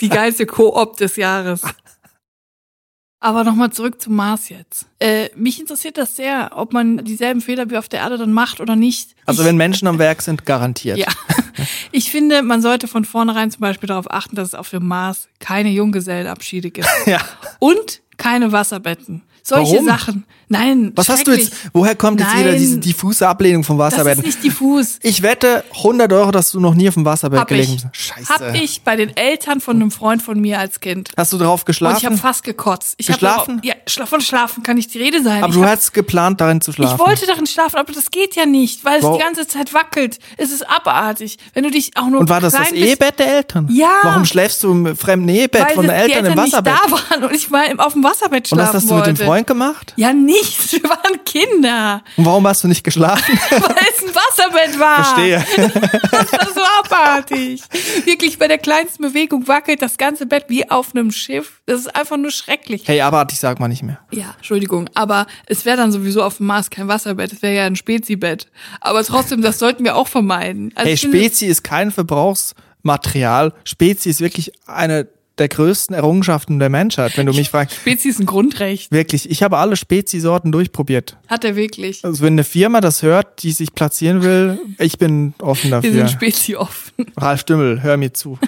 Die 0.01 0.09
geilste 0.09 0.45
Koop 0.45 0.97
des 0.97 1.15
Jahres. 1.15 1.61
Aber 3.21 3.43
nochmal 3.43 3.71
zurück 3.71 4.01
zum 4.01 4.15
Mars 4.15 4.47
jetzt. 4.47 4.85
Äh, 4.99 5.29
mich 5.35 5.59
interessiert 5.59 5.97
das 5.97 6.15
sehr, 6.15 6.51
ob 6.55 6.71
man 6.71 7.03
dieselben 7.03 7.41
Fehler 7.41 7.69
wie 7.69 7.77
auf 7.77 7.89
der 7.89 7.99
Erde 7.99 8.17
dann 8.17 8.31
macht 8.31 8.61
oder 8.61 8.77
nicht. 8.77 9.15
also 9.25 9.41
ich, 9.41 9.47
wenn 9.47 9.57
Menschen 9.57 9.87
am 9.89 9.99
Werk 9.99 10.21
sind, 10.21 10.45
garantiert. 10.45 10.97
Ja. 10.97 11.07
Ich 11.91 12.09
finde, 12.09 12.41
man 12.41 12.61
sollte 12.61 12.87
von 12.87 13.03
vornherein 13.03 13.51
zum 13.51 13.59
Beispiel 13.61 13.87
darauf 13.87 14.09
achten, 14.09 14.35
dass 14.35 14.49
es 14.49 14.55
auf 14.55 14.69
dem 14.69 14.87
Mars 14.87 15.27
keine 15.39 15.69
Junggesellenabschiede 15.69 16.71
gibt. 16.71 16.87
Ja. 17.05 17.19
Und 17.59 18.01
keine 18.15 18.51
Wasserbetten. 18.51 19.23
Solche 19.49 19.73
Warum? 19.73 19.85
Sachen. 19.87 20.25
Nein. 20.51 20.93
Was 20.95 21.09
hast 21.09 21.27
du 21.27 21.31
jetzt, 21.31 21.51
woher 21.73 21.95
kommt 21.95 22.19
jetzt 22.19 22.33
wieder 22.35 22.49
Nein. 22.51 22.57
diese 22.57 22.77
diffuse 22.79 23.27
Ablehnung 23.27 23.63
vom 23.63 23.77
Das 23.77 23.93
ist 23.95 24.23
nicht 24.23 24.43
diffus. 24.43 24.97
Ich 25.03 25.21
wette 25.21 25.63
100 25.75 26.11
Euro, 26.11 26.31
dass 26.31 26.49
du 26.51 26.59
noch 26.59 26.73
nie 26.73 26.87
auf 26.87 26.95
dem 26.95 27.05
Wasserbett 27.05 27.47
gelegen 27.47 27.73
bist. 27.73 27.85
Scheiße. 27.91 28.33
Hab 28.33 28.55
ich 28.55 28.81
bei 28.81 28.95
den 28.95 29.15
Eltern 29.15 29.61
von 29.61 29.75
einem 29.75 29.91
Freund 29.91 30.23
von 30.23 30.39
mir 30.41 30.57
als 30.59 30.79
Kind. 30.79 31.11
Hast 31.15 31.33
du 31.33 31.37
drauf 31.37 31.61
Und 31.61 31.65
geschlafen? 31.67 31.97
ich 31.99 32.05
habe 32.05 32.17
fast 32.17 32.43
gekotzt. 32.43 32.95
Ich 32.97 33.05
Geschlafen? 33.07 33.57
Hab, 33.57 33.65
ja, 33.65 33.75
von 34.07 34.21
schlafen 34.21 34.63
kann 34.63 34.75
nicht 34.77 34.91
die 34.93 34.97
Rede 34.97 35.21
sein. 35.21 35.43
aber 35.43 35.49
ich 35.53 35.55
du 35.59 35.63
hab, 35.63 35.71
hattest 35.71 35.93
geplant, 35.93 36.41
darin 36.41 36.61
zu 36.61 36.71
schlafen. 36.71 36.95
ich 36.99 37.07
wollte 37.07 37.27
darin 37.27 37.45
schlafen, 37.45 37.75
aber 37.77 37.93
das 37.93 38.09
geht 38.09 38.35
ja 38.35 38.47
nicht, 38.47 38.83
weil 38.83 38.97
es 38.99 39.03
Wow. 39.03 39.17
die 39.17 39.23
ganze 39.23 39.45
Zeit 39.47 39.71
wackelt. 39.75 40.17
Es 40.37 40.51
ist 40.51 40.67
abartig. 40.67 41.37
Wenn 41.53 41.63
du 41.63 41.69
dich 41.69 41.91
auch 41.95 42.07
nur 42.07 42.21
Und 42.21 42.29
war 42.29 42.41
das 42.41 42.53
das 42.53 42.71
Ehebett 42.71 43.19
der 43.19 43.35
Eltern? 43.37 43.67
Ja. 43.71 43.87
Warum 44.01 44.25
schläfst 44.25 44.63
du 44.63 44.71
im 44.71 44.95
fremden 44.97 45.29
Ehebett 45.29 45.61
weil 45.63 45.75
von 45.75 45.85
den 45.85 45.91
das- 45.95 46.05
die 46.07 46.11
Eltern 46.13 46.25
im 46.25 46.43
nicht 46.43 46.53
Wasserbett? 46.53 46.73
da 46.85 46.91
waren 46.91 47.23
und 47.25 47.35
ich 47.35 47.49
mal 47.51 47.65
auf 47.79 47.93
dem 47.93 48.03
Wasserbett 48.03 48.51
Und 48.51 48.57
schlafen 48.57 48.67
was 48.69 48.73
hast 48.81 48.89
du 48.89 48.95
wollte. 48.95 49.09
mit 49.11 49.19
dem 49.19 49.25
Freund 49.25 49.38
gemacht? 49.47 49.93
Ja, 49.95 50.13
nichts. 50.13 50.71
Wir 50.71 50.83
waren 50.83 51.23
Kinder, 51.25 52.01
Und 52.17 52.25
warum 52.25 52.47
hast 52.47 52.63
du 52.63 52.67
nicht 52.67 52.83
geschlafen? 52.83 53.39
weil 53.49 53.59
es 53.95 54.03
ein 54.03 54.15
Wasserbett 54.15 54.79
war. 54.79 55.03
Verstehe. 55.03 55.45
Das 56.11 56.33
war 56.33 56.53
so 56.53 56.61
abartig. 56.83 57.61
Wirklich, 58.05 58.37
bei 58.39 58.47
der 58.47 58.57
kleinsten 58.57 59.03
Bewegung 59.03 59.47
wackelt 59.47 59.81
das 59.81 59.97
ganze 59.97 60.25
Bett 60.25 60.45
wie 60.47 60.69
auf 60.69 60.93
einem 60.93 61.11
Schiff. 61.11 61.61
Das 61.65 61.79
ist 61.81 61.95
einfach 61.95 62.17
nur 62.17 62.31
schrecklich. 62.31 62.83
Hey, 62.87 63.01
abartig 63.01 63.39
sag 63.39 63.59
mal 63.59 63.67
nicht 63.67 63.83
mehr. 63.83 63.99
Ja, 64.11 64.33
Entschuldigung, 64.37 64.89
aber 64.95 65.27
es 65.45 65.65
wäre 65.65 65.77
dann 65.77 65.91
sowieso 65.91 66.23
auf 66.23 66.37
dem 66.37 66.47
Mars 66.47 66.69
kein 66.69 66.87
Wasserbett, 66.87 67.31
es 67.33 67.41
wäre 67.41 67.55
ja 67.55 67.65
ein 67.65 67.75
Spezibett. 67.75 68.47
Aber 68.81 69.03
trotzdem, 69.03 69.41
das 69.41 69.59
sollten 69.59 69.83
wir 69.83 69.95
auch 69.95 70.07
vermeiden. 70.07 70.71
Also 70.75 70.89
Hey, 70.89 70.97
Spezi 70.97 71.45
ist 71.45 71.63
kein 71.63 71.91
Verbrauchsmaterial. 71.91 73.53
Spezi 73.63 74.09
ist 74.09 74.21
wirklich 74.21 74.51
eine 74.67 75.07
der 75.39 75.47
größten 75.47 75.95
Errungenschaften 75.95 76.59
der 76.59 76.69
Menschheit, 76.69 77.17
wenn 77.17 77.25
du 77.25 77.33
mich 77.33 77.49
fragst. 77.49 77.75
Spezi 77.77 78.09
ist 78.09 78.19
ein 78.19 78.25
Grundrecht. 78.25 78.91
Wirklich, 78.91 79.29
ich 79.29 79.41
habe 79.43 79.57
alle 79.57 79.75
Spezi-Sorten 79.75 80.51
durchprobiert. 80.51 81.17
Hat 81.27 81.43
er 81.43 81.55
wirklich. 81.55 82.03
Also 82.05 82.23
wenn 82.23 82.33
eine 82.33 82.43
Firma 82.43 82.81
das 82.81 83.01
hört, 83.01 83.43
die 83.43 83.51
sich 83.51 83.73
platzieren 83.73 84.21
will, 84.23 84.59
ich 84.77 84.97
bin 84.97 85.33
offen 85.41 85.65
Wir 85.71 85.77
dafür. 85.77 85.91
sind 85.93 86.09
Spezi 86.11 86.55
offen. 86.55 86.91
Ralf 87.17 87.43
Dümmel, 87.43 87.81
hör 87.81 87.97
mir 87.97 88.13
zu. 88.13 88.37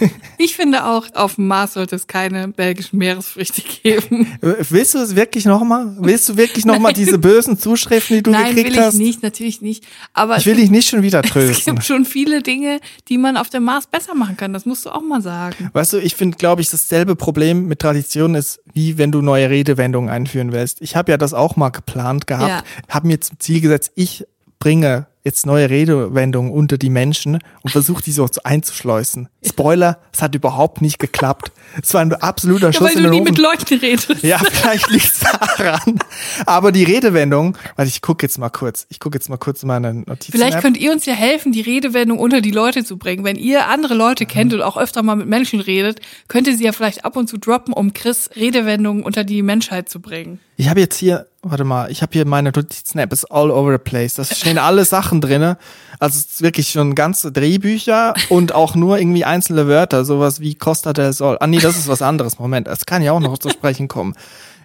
Ich 0.40 0.54
finde 0.54 0.84
auch, 0.84 1.06
auf 1.14 1.34
dem 1.34 1.48
Mars 1.48 1.72
sollte 1.74 1.96
es 1.96 2.06
keine 2.06 2.46
belgischen 2.48 2.98
Meeresfrüchte 2.98 3.60
geben. 3.82 4.38
Äh, 4.40 4.54
Willst 4.70 4.94
du 4.94 4.98
es 4.98 5.16
wirklich 5.16 5.44
nochmal? 5.46 5.96
Willst 5.98 6.28
du 6.28 6.36
wirklich 6.36 6.64
nochmal 6.64 6.92
diese 6.92 7.18
bösen 7.18 7.58
Zuschriften, 7.58 8.16
die 8.18 8.22
du 8.22 8.30
Nein, 8.30 8.54
gekriegt 8.54 8.66
will 8.68 8.72
ich 8.74 8.80
hast? 8.80 8.94
nicht, 8.94 9.22
natürlich 9.24 9.60
nicht. 9.60 9.84
Aber 10.12 10.36
Ich 10.36 10.46
will 10.46 10.54
dich 10.56 10.70
nicht 10.70 10.88
schon 10.88 11.02
wieder 11.02 11.20
es 11.24 11.30
trösten. 11.30 11.74
gibt 11.74 11.84
schon 11.84 12.04
viele 12.04 12.40
Dinge, 12.42 12.80
die 13.08 13.18
man 13.18 13.36
auf 13.36 13.50
dem 13.50 13.64
Mars 13.64 13.88
besser 13.88 14.14
machen 14.14 14.36
kann. 14.36 14.52
Das 14.52 14.64
musst 14.64 14.86
du 14.86 14.90
auch 14.90 15.02
mal 15.02 15.20
sagen. 15.22 15.70
Weißt 15.72 15.92
du, 15.94 15.98
ich 15.98 16.14
finde, 16.14 16.36
glaube 16.38 16.62
ich, 16.62 16.70
dasselbe 16.70 17.16
Problem 17.16 17.66
mit 17.66 17.80
Tradition 17.80 18.36
ist, 18.36 18.60
wie 18.72 18.96
wenn 18.98 19.10
du 19.10 19.20
neue 19.22 19.50
Redewendungen 19.50 20.08
einführen 20.08 20.52
willst. 20.52 20.80
Ich 20.82 20.94
habe 20.94 21.10
ja 21.10 21.16
das 21.18 21.34
auch 21.34 21.56
mal 21.56 21.70
geplant 21.70 22.26
gehabt, 22.28 22.48
Ja. 22.48 22.62
habe 22.94 23.08
mir 23.08 23.20
zum 23.20 23.40
Ziel 23.40 23.60
gesetzt, 23.60 23.90
ich 23.96 24.24
bringe 24.60 25.06
jetzt 25.28 25.46
neue 25.46 25.68
Redewendungen 25.68 26.50
unter 26.50 26.78
die 26.78 26.90
Menschen 26.90 27.38
und 27.62 27.70
versuche 27.70 28.02
die 28.02 28.12
so 28.12 28.26
einzuschleusen. 28.44 29.28
Spoiler, 29.46 29.98
es 30.12 30.22
hat 30.22 30.34
überhaupt 30.34 30.80
nicht 30.80 30.98
geklappt. 30.98 31.52
Es 31.82 31.92
war 31.94 32.00
ein 32.00 32.12
absoluter 32.12 32.68
Ja, 32.68 32.72
Schuss 32.72 32.88
weil 32.88 32.96
in 32.96 33.02
du 33.04 33.10
nie 33.10 33.20
mit 33.20 33.38
Leuten 33.38 33.74
redest. 33.74 34.22
Ja, 34.22 34.38
vielleicht 34.38 34.90
liegt's 34.90 35.20
daran. 35.20 35.98
Aber 36.46 36.72
die 36.72 36.84
Redewendung, 36.84 37.56
warte, 37.76 37.88
ich 37.88 38.00
gucke 38.00 38.24
jetzt 38.24 38.38
mal 38.38 38.48
kurz. 38.48 38.86
Ich 38.88 39.00
gucke 39.00 39.16
jetzt 39.16 39.28
mal 39.28 39.36
kurz 39.36 39.62
in 39.62 39.68
meine 39.68 39.92
Notizen. 39.94 40.32
Vielleicht 40.32 40.60
könnt 40.60 40.76
ihr 40.78 40.90
uns 40.92 41.04
ja 41.04 41.14
helfen, 41.14 41.52
die 41.52 41.60
Redewendung 41.60 42.18
unter 42.18 42.40
die 42.40 42.50
Leute 42.50 42.84
zu 42.84 42.96
bringen. 42.96 43.24
Wenn 43.24 43.36
ihr 43.36 43.68
andere 43.68 43.94
Leute 43.94 44.26
kennt 44.26 44.54
und 44.54 44.62
auch 44.62 44.76
öfter 44.76 45.02
mal 45.02 45.16
mit 45.16 45.28
Menschen 45.28 45.60
redet, 45.60 46.00
könnt 46.28 46.46
ihr 46.46 46.56
sie 46.56 46.64
ja 46.64 46.72
vielleicht 46.72 47.04
ab 47.04 47.16
und 47.16 47.28
zu 47.28 47.36
droppen, 47.36 47.74
um 47.74 47.92
Chris 47.92 48.30
Redewendungen 48.34 49.02
unter 49.02 49.24
die 49.24 49.42
Menschheit 49.42 49.88
zu 49.88 50.00
bringen. 50.00 50.40
Ich 50.60 50.68
habe 50.68 50.80
jetzt 50.80 50.96
hier, 50.96 51.28
warte 51.42 51.62
mal, 51.62 51.88
ich 51.88 52.02
habe 52.02 52.10
hier 52.12 52.26
meine 52.26 52.50
Notizen-App, 52.50 53.12
ist 53.12 53.26
all 53.26 53.52
over 53.52 53.70
the 53.70 53.78
place. 53.78 54.14
Da 54.14 54.24
stehen 54.24 54.58
alle 54.58 54.84
Sachen 54.84 55.20
drinne. 55.20 55.56
Also 56.00 56.18
es 56.18 56.26
ist 56.26 56.42
wirklich 56.42 56.70
schon 56.70 56.96
ganze 56.96 57.30
Drehbücher 57.30 58.14
und 58.28 58.52
auch 58.52 58.74
nur 58.74 58.98
irgendwie 58.98 59.24
einzelne 59.24 59.68
Wörter, 59.68 60.04
sowas 60.04 60.40
wie 60.40 60.56
Costa 60.56 60.92
del 60.92 61.12
Sol. 61.12 61.36
Ah 61.38 61.46
nee, 61.46 61.60
das 61.60 61.76
ist 61.76 61.86
was 61.86 62.02
anderes. 62.02 62.40
Moment, 62.40 62.66
das 62.66 62.86
kann 62.86 63.02
ja 63.02 63.12
auch 63.12 63.20
noch 63.20 63.38
zu 63.38 63.50
sprechen 63.50 63.86
kommen. 63.86 64.14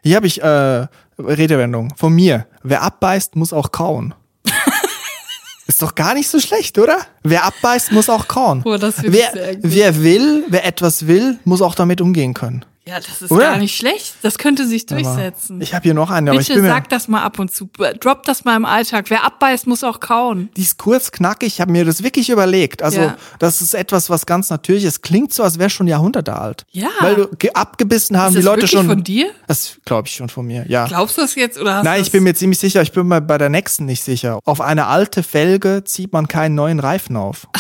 Hier 0.02 0.16
habe 0.16 0.26
ich 0.26 0.42
äh, 0.42 0.88
Redewendung 1.20 1.94
von 1.96 2.12
mir. 2.12 2.48
Wer 2.64 2.82
abbeißt, 2.82 3.36
muss 3.36 3.54
auch 3.54 3.72
kauen. 3.72 4.16
Ist 5.68 5.84
doch 5.84 5.94
gar 5.94 6.16
nicht 6.16 6.28
so 6.28 6.40
schlecht, 6.40 6.80
oder? 6.80 6.98
Wer 7.22 7.46
abbeißt, 7.46 7.92
muss 7.92 8.10
auch 8.10 8.28
kauen. 8.28 8.64
Boah, 8.64 8.80
wer, 8.82 9.58
wer 9.62 10.02
will, 10.02 10.44
wer 10.50 10.66
etwas 10.66 11.06
will, 11.06 11.38
muss 11.46 11.62
auch 11.62 11.76
damit 11.76 12.02
umgehen 12.02 12.34
können. 12.34 12.66
Ja, 12.86 12.96
das 13.00 13.22
ist 13.22 13.32
Oder? 13.32 13.46
gar 13.52 13.58
nicht 13.60 13.78
schlecht. 13.78 14.16
Das 14.24 14.38
könnte 14.38 14.68
sich 14.68 14.86
Aber 14.92 15.02
durchsetzen. 15.02 15.62
Ich 15.62 15.74
habe 15.74 15.84
hier 15.84 15.94
noch 15.94 16.10
eine, 16.12 16.32
aber 16.32 16.42
ich 16.42 16.50
Bitte 16.50 16.62
sag 16.64 16.90
das 16.90 17.08
mal 17.08 17.22
ab 17.24 17.40
und 17.40 17.50
zu. 17.56 17.70
Drop 18.02 18.24
das 18.24 18.44
mal 18.44 18.58
im 18.58 18.66
Alltag. 18.66 19.06
Wer 19.10 19.24
abbeißt, 19.24 19.68
muss 19.68 19.86
auch 19.86 20.02
kauen. 20.02 20.50
die 20.58 20.64
ist 20.64 20.78
kurz, 20.78 21.12
knackig. 21.12 21.48
Ich 21.48 21.62
habe 21.62 21.72
mir 21.72 21.86
das 21.86 22.04
wirklich 22.04 22.30
überlegt. 22.30 22.84
Also, 22.84 23.00
Ja. 23.00 23.18
das 23.40 23.62
ist 23.62 23.74
etwas, 23.74 24.10
was 24.10 24.26
ganz 24.26 24.50
natürlich 24.50 24.84
ist. 24.84 25.02
Klingt 25.02 25.34
so, 25.34 25.44
als 25.44 25.60
wäre 25.60 25.70
schon 25.70 25.88
Jahrhunderte 25.88 26.36
alt. 26.38 26.66
Ja. 26.72 26.90
Weil 27.00 27.16
du 27.16 27.28
ge- 27.38 27.52
abgebissen 27.54 28.18
haben 28.18 28.36
Ist 28.36 28.42
die 28.42 28.46
das 28.46 28.54
Leute 28.56 28.68
schon. 28.68 28.86
von 28.88 29.02
dir? 29.02 29.32
Das 29.48 29.78
glaube 29.86 30.10
ich 30.10 30.14
schon 30.16 30.28
von 30.28 30.46
mir, 30.46 30.66
ja. 30.68 30.86
Glaubst 30.86 31.18
du 31.18 31.22
das 31.22 31.36
jetzt 31.36 31.58
oder 31.58 31.76
hast 31.76 31.84
Nein, 31.86 32.02
ich 32.02 32.12
bin 32.12 32.24
mir 32.24 32.36
ziemlich 32.36 32.60
sicher, 32.60 32.82
ich 32.82 32.92
bin 32.92 33.08
mir 33.08 33.22
bei 33.22 33.38
der 33.38 33.48
nächsten 33.48 33.86
nicht 33.86 34.04
sicher. 34.04 34.40
Auf 34.44 34.60
eine 34.60 34.88
alte 34.88 35.24
Felge 35.24 35.84
zieht 35.86 36.12
man 36.12 36.28
keinen 36.28 36.56
neuen 36.56 36.82
Reifen 36.82 37.16
auf. 37.16 37.48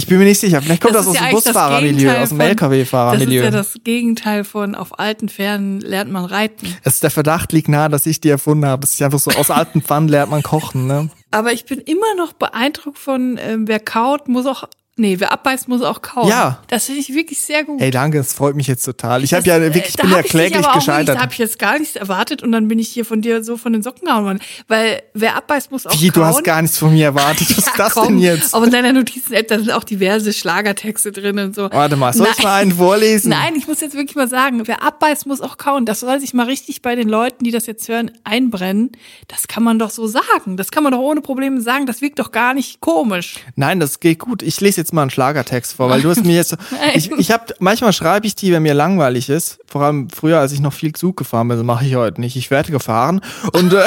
Ich 0.00 0.06
bin 0.06 0.18
mir 0.18 0.24
nicht 0.24 0.40
sicher. 0.40 0.62
Vielleicht 0.62 0.80
kommt 0.80 0.94
das, 0.94 1.02
ist 1.02 1.10
aus 1.10 1.16
ja 1.16 1.26
dem 1.26 1.34
das 1.34 1.44
Busfahrermilieu, 1.44 2.10
aus 2.16 2.30
dem 2.30 2.40
LKW-Fahrermilieu. 2.40 3.42
Das 3.42 3.48
ist 3.48 3.54
ja 3.54 3.76
das 3.76 3.84
Gegenteil 3.84 4.44
von 4.44 4.74
auf 4.74 4.98
alten 4.98 5.28
Pferden 5.28 5.78
lernt 5.80 6.10
man 6.10 6.24
reiten. 6.24 6.74
Es 6.82 6.94
ist 6.94 7.02
der 7.02 7.10
Verdacht 7.10 7.52
liegt 7.52 7.68
nahe, 7.68 7.90
dass 7.90 8.06
ich 8.06 8.18
die 8.18 8.30
erfunden 8.30 8.64
habe. 8.64 8.84
Es 8.84 8.94
ist 8.94 9.02
einfach 9.02 9.18
so, 9.18 9.30
aus 9.32 9.50
alten 9.50 9.82
Pfannen 9.82 10.08
lernt 10.08 10.30
man 10.30 10.42
kochen, 10.42 10.86
ne? 10.86 11.10
Aber 11.30 11.52
ich 11.52 11.66
bin 11.66 11.80
immer 11.80 12.14
noch 12.16 12.32
beeindruckt 12.32 12.96
von, 12.96 13.38
ähm, 13.38 13.68
wer 13.68 13.78
kaut, 13.78 14.26
muss 14.28 14.46
auch, 14.46 14.64
nee, 15.00 15.16
wer 15.18 15.32
abbeißt, 15.32 15.66
muss 15.68 15.82
auch 15.82 16.02
kauen. 16.02 16.28
Ja. 16.28 16.62
Das 16.68 16.84
finde 16.86 17.00
ich 17.00 17.12
wirklich 17.14 17.40
sehr 17.40 17.64
gut. 17.64 17.80
Ey, 17.80 17.90
danke, 17.90 18.18
es 18.18 18.32
freut 18.32 18.54
mich 18.54 18.66
jetzt 18.68 18.84
total. 18.84 19.24
Ich 19.24 19.32
habe 19.34 19.42
Das- 19.42 19.46
ja 19.48 19.56
äh, 19.56 19.74
wirklich, 19.74 19.88
ich 19.88 19.96
bin 19.96 20.10
ja 20.10 20.22
kläglich 20.22 20.58
Wirklich, 20.62 20.74
gescheitert. 20.74 21.16
da 21.16 21.22
habe 21.22 21.32
ich 21.32 21.38
jetzt 21.38 21.58
gar 21.58 21.78
nichts 21.78 21.96
erwartet 21.96 22.42
und 22.42 22.52
dann 22.52 22.68
bin 22.68 22.78
ich 22.78 22.88
hier 22.88 23.04
von 23.04 23.20
dir 23.22 23.42
so 23.42 23.56
von 23.56 23.72
den 23.72 23.82
Socken 23.82 24.06
gehauen 24.06 24.24
worden. 24.24 24.40
Weil 24.68 25.02
wer 25.14 25.36
abbeißt, 25.36 25.70
muss 25.72 25.86
auch 25.86 25.92
Wie, 26.00 26.08
du 26.08 26.20
kauen. 26.20 26.24
hast 26.26 26.44
gar 26.44 26.62
nichts 26.62 26.78
von 26.78 26.92
mir 26.92 27.06
erwartet. 27.06 27.48
Was 27.50 27.58
ist 27.58 27.66
Ja, 27.66 27.72
das 27.76 27.94
komm. 27.94 28.06
denn 28.08 28.18
jetzt? 28.18 28.54
Aber 28.54 28.66
in 28.66 28.70
deiner 28.70 28.92
Notizen-App, 28.92 29.48
da 29.48 29.58
sind 29.58 29.72
auch 29.72 29.84
diverse 29.84 30.32
Schlagertexte 30.32 31.12
drin 31.12 31.38
und 31.38 31.54
so. 31.54 31.68
Warte 31.72 31.96
mal, 31.96 32.12
soll 32.12 32.28
ich 32.30 32.38
Nein. 32.38 32.44
mal 32.46 32.54
einen 32.62 32.72
vorlesen? 32.72 33.30
Nein, 33.30 33.54
ich 33.56 33.66
muss 33.66 33.80
jetzt 33.80 33.94
wirklich 33.96 34.16
mal 34.16 34.28
sagen, 34.28 34.62
wer 34.66 34.82
abbeißt, 34.82 35.26
muss 35.26 35.40
auch 35.40 35.56
kauen. 35.56 35.86
Das 35.86 36.00
soll 36.00 36.20
sich 36.20 36.34
mal 36.34 36.46
richtig 36.46 36.82
bei 36.82 36.94
den 36.94 37.08
Leuten, 37.08 37.44
die 37.44 37.50
das 37.50 37.66
jetzt 37.66 37.88
hören, 37.88 38.10
einbrennen. 38.24 38.92
Das 39.28 39.48
kann 39.48 39.62
man 39.62 39.78
doch 39.78 39.90
so 39.90 40.06
sagen. 40.06 40.56
Das 40.56 40.70
kann 40.70 40.82
man 40.82 40.92
doch 40.92 40.98
ohne 41.00 41.20
Probleme 41.20 41.60
sagen. 41.60 41.86
Das 41.86 42.00
wirkt 42.02 42.18
doch 42.18 42.32
gar 42.32 42.54
nicht 42.54 42.80
komisch. 42.80 43.36
Nein, 43.56 43.80
das 43.80 44.00
geht 44.00 44.18
gut. 44.18 44.42
Ich 44.42 44.60
lese 44.60 44.80
jetzt 44.80 44.89
mal 44.92 45.02
einen 45.02 45.10
Schlagertext 45.10 45.74
vor, 45.74 45.90
weil 45.90 46.02
du 46.02 46.10
hast 46.10 46.24
mir 46.24 46.34
jetzt. 46.34 46.56
Ich 46.94 47.10
ich 47.10 47.30
habe 47.30 47.54
manchmal 47.58 47.92
schreibe 47.92 48.26
ich 48.26 48.34
die, 48.34 48.52
wenn 48.52 48.62
mir 48.62 48.74
langweilig 48.74 49.28
ist. 49.28 49.58
Vor 49.66 49.82
allem 49.82 50.08
früher, 50.10 50.38
als 50.38 50.52
ich 50.52 50.60
noch 50.60 50.72
viel 50.72 50.92
Zug 50.92 51.16
gefahren 51.16 51.48
bin, 51.48 51.56
das 51.56 51.66
mache 51.66 51.84
ich 51.84 51.94
heute 51.94 52.20
nicht. 52.20 52.36
Ich 52.36 52.50
werde 52.50 52.72
gefahren 52.72 53.20
und 53.52 53.72
äh, 53.72 53.84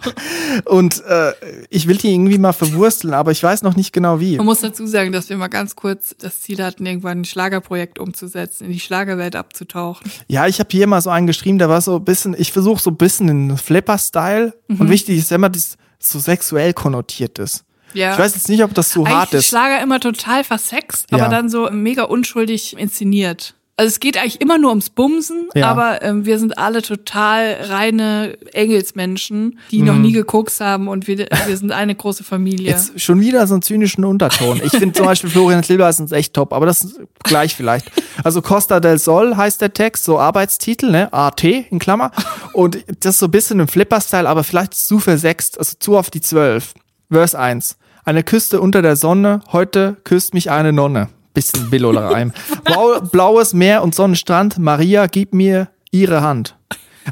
und 0.64 1.04
äh, 1.04 1.32
ich 1.68 1.86
will 1.86 1.96
die 1.96 2.12
irgendwie 2.12 2.38
mal 2.38 2.52
verwursteln, 2.52 3.14
aber 3.14 3.32
ich 3.32 3.42
weiß 3.42 3.62
noch 3.62 3.76
nicht 3.76 3.92
genau 3.92 4.20
wie. 4.20 4.36
Man 4.36 4.46
muss 4.46 4.60
dazu 4.60 4.86
sagen, 4.86 5.12
dass 5.12 5.28
wir 5.28 5.36
mal 5.36 5.48
ganz 5.48 5.76
kurz 5.76 6.14
das 6.18 6.40
Ziel 6.40 6.62
hatten, 6.62 6.86
irgendwann 6.86 7.20
ein 7.20 7.24
Schlagerprojekt 7.24 7.98
umzusetzen, 7.98 8.66
in 8.66 8.72
die 8.72 8.80
Schlagerwelt 8.80 9.36
abzutauchen. 9.36 10.10
Ja, 10.28 10.46
ich 10.46 10.60
habe 10.60 10.68
hier 10.70 10.86
mal 10.86 11.00
so 11.00 11.10
einen 11.10 11.26
geschrieben, 11.26 11.58
der 11.58 11.68
war 11.68 11.80
so 11.80 11.96
ein 11.96 12.04
bisschen. 12.04 12.34
Ich 12.38 12.52
versuche 12.52 12.80
so 12.80 12.90
ein 12.90 12.96
bisschen 12.96 13.26
den 13.26 13.56
Flipper-Style 13.58 14.54
und 14.68 14.88
wichtig 14.88 15.18
ist 15.18 15.32
immer, 15.32 15.48
dass 15.48 15.76
so 15.98 16.18
sexuell 16.18 16.72
konnotiert 16.72 17.38
ist. 17.38 17.64
Ja. 17.94 18.12
Ich 18.12 18.18
weiß 18.18 18.34
jetzt 18.34 18.48
nicht, 18.48 18.62
ob 18.62 18.74
das 18.74 18.92
so 18.92 19.06
hart 19.06 19.28
eigentlich 19.30 19.40
ist. 19.40 19.48
Schlager 19.48 19.82
immer 19.82 20.00
total 20.00 20.44
versext, 20.44 21.06
Ja. 21.10 21.18
aber 21.18 21.28
dann 21.28 21.48
so 21.48 21.68
mega 21.70 22.04
unschuldig 22.04 22.76
inszeniert. 22.78 23.54
Also 23.76 23.88
es 23.88 24.00
geht 24.00 24.18
eigentlich 24.18 24.42
immer 24.42 24.58
nur 24.58 24.68
ums 24.70 24.90
Bumsen, 24.90 25.48
Ja. 25.54 25.70
aber 25.70 26.02
ähm, 26.02 26.26
wir 26.26 26.38
sind 26.38 26.58
alle 26.58 26.82
total 26.82 27.56
reine 27.62 28.36
Engelsmenschen, 28.52 29.58
die 29.70 29.80
noch 29.82 29.94
nie 29.94 30.12
gekokst 30.12 30.60
haben 30.60 30.86
und 30.88 31.06
wir, 31.06 31.16
wir 31.46 31.56
sind 31.56 31.72
eine 31.72 31.94
große 31.94 32.24
Familie. 32.24 32.72
Mhm. 32.72 32.76
Jetzt 32.78 33.00
schon 33.00 33.20
wieder 33.20 33.46
so 33.46 33.54
einen 33.54 33.62
zynischen 33.62 34.04
Unterton. 34.04 34.60
Ich 34.62 34.72
finde 34.72 34.92
zum 34.92 35.06
Beispiel 35.06 35.30
Florian 35.30 35.62
Silbereisen 35.62 36.04
ist 36.06 36.12
echt 36.12 36.34
top, 36.34 36.52
aber 36.52 36.66
das 36.66 36.82
ist 36.84 37.00
gleich 37.22 37.54
vielleicht. 37.54 37.90
Also 38.22 38.42
Costa 38.42 38.80
del 38.80 38.98
Sol 38.98 39.36
heißt 39.36 39.60
der 39.60 39.72
Text, 39.72 40.04
so 40.04 40.18
Arbeitstitel, 40.18 40.90
ne? 40.90 41.10
AT 41.12 41.42
in 41.44 41.78
Klammer. 41.78 42.10
Und 42.52 42.78
das 43.00 43.14
ist 43.14 43.18
so 43.20 43.26
ein 43.26 43.30
bisschen 43.30 43.60
im 43.60 43.68
Flipper-Style, 43.68 44.28
aber 44.28 44.44
vielleicht 44.44 44.74
zu 44.74 44.98
versext, 44.98 45.58
also 45.58 45.74
zu 45.78 45.96
auf 45.96 46.10
die 46.10 46.20
Zwölf. 46.20 46.74
Vers 47.10 47.34
1. 47.34 47.76
Eine 48.04 48.22
Küste 48.22 48.60
unter 48.60 48.82
der 48.82 48.96
Sonne, 48.96 49.40
heute 49.52 49.96
küsst 50.04 50.32
mich 50.34 50.50
eine 50.50 50.72
Nonne. 50.72 51.08
Bisschen 51.34 51.68
Billoler-Reim. 51.70 52.32
Blau, 52.64 53.00
blaues 53.00 53.52
Meer 53.52 53.82
und 53.82 53.94
Sonnenstrand, 53.94 54.58
Maria, 54.58 55.06
gib 55.06 55.34
mir 55.34 55.68
ihre 55.90 56.22
Hand. 56.22 56.56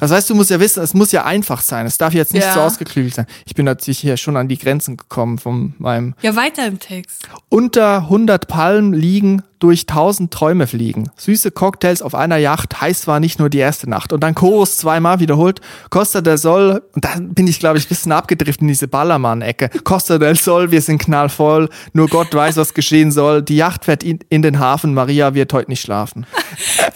Das 0.00 0.10
heißt, 0.12 0.30
du 0.30 0.34
musst 0.34 0.50
ja 0.50 0.60
wissen, 0.60 0.82
es 0.82 0.94
muss 0.94 1.10
ja 1.12 1.24
einfach 1.24 1.60
sein. 1.62 1.86
Es 1.86 1.98
darf 1.98 2.14
jetzt 2.14 2.32
nicht 2.34 2.44
Ja. 2.44 2.54
so 2.54 2.60
ausgeklügelt 2.60 3.14
sein. 3.14 3.26
Ich 3.46 3.54
bin 3.54 3.64
natürlich 3.64 3.98
hier 3.98 4.16
schon 4.16 4.36
an 4.36 4.46
die 4.46 4.58
Grenzen 4.58 4.96
gekommen 4.96 5.38
von 5.38 5.74
meinem 5.78 6.14
ja, 6.22 6.36
weiter 6.36 6.66
im 6.66 6.78
Text. 6.78 7.28
unter 7.48 8.02
100 8.02 8.46
Palmen 8.48 8.92
liegen, 8.92 9.42
durch 9.58 9.82
1000 9.82 10.32
Träume 10.32 10.66
fliegen. 10.66 11.10
Süße 11.16 11.50
Cocktails 11.50 12.02
auf 12.02 12.14
einer 12.14 12.36
Yacht, 12.36 12.80
heiß 12.80 13.06
war 13.06 13.20
nicht 13.20 13.38
nur 13.38 13.50
die 13.50 13.58
erste 13.58 13.88
Nacht. 13.88 14.12
Und 14.12 14.20
dann 14.22 14.34
Chorus 14.34 14.76
zweimal 14.76 15.20
wiederholt. 15.20 15.60
Costa 15.90 16.20
del 16.20 16.38
Sol, 16.38 16.82
und 16.94 17.04
dann 17.04 17.34
bin 17.34 17.46
ich, 17.46 17.58
glaube 17.58 17.78
ich, 17.78 17.86
ein 17.86 17.88
bisschen 17.88 18.12
abgedriftet 18.12 18.62
in 18.62 18.68
diese 18.68 18.88
Ballermann-Ecke. 18.88 19.70
Costa 19.84 20.18
del 20.18 20.36
Sol, 20.36 20.70
wir 20.70 20.80
sind 20.80 20.98
knallvoll, 20.98 21.68
nur 21.92 22.08
Gott 22.08 22.34
weiß, 22.34 22.56
was 22.56 22.74
geschehen 22.74 23.12
soll. 23.12 23.42
Die 23.42 23.56
Yacht 23.56 23.84
fährt 23.84 24.02
in, 24.02 24.20
in 24.28 24.42
den 24.42 24.58
Hafen, 24.58 24.94
Maria 24.94 25.34
wird 25.34 25.52
heute 25.52 25.70
nicht 25.70 25.80
schlafen. 25.80 26.26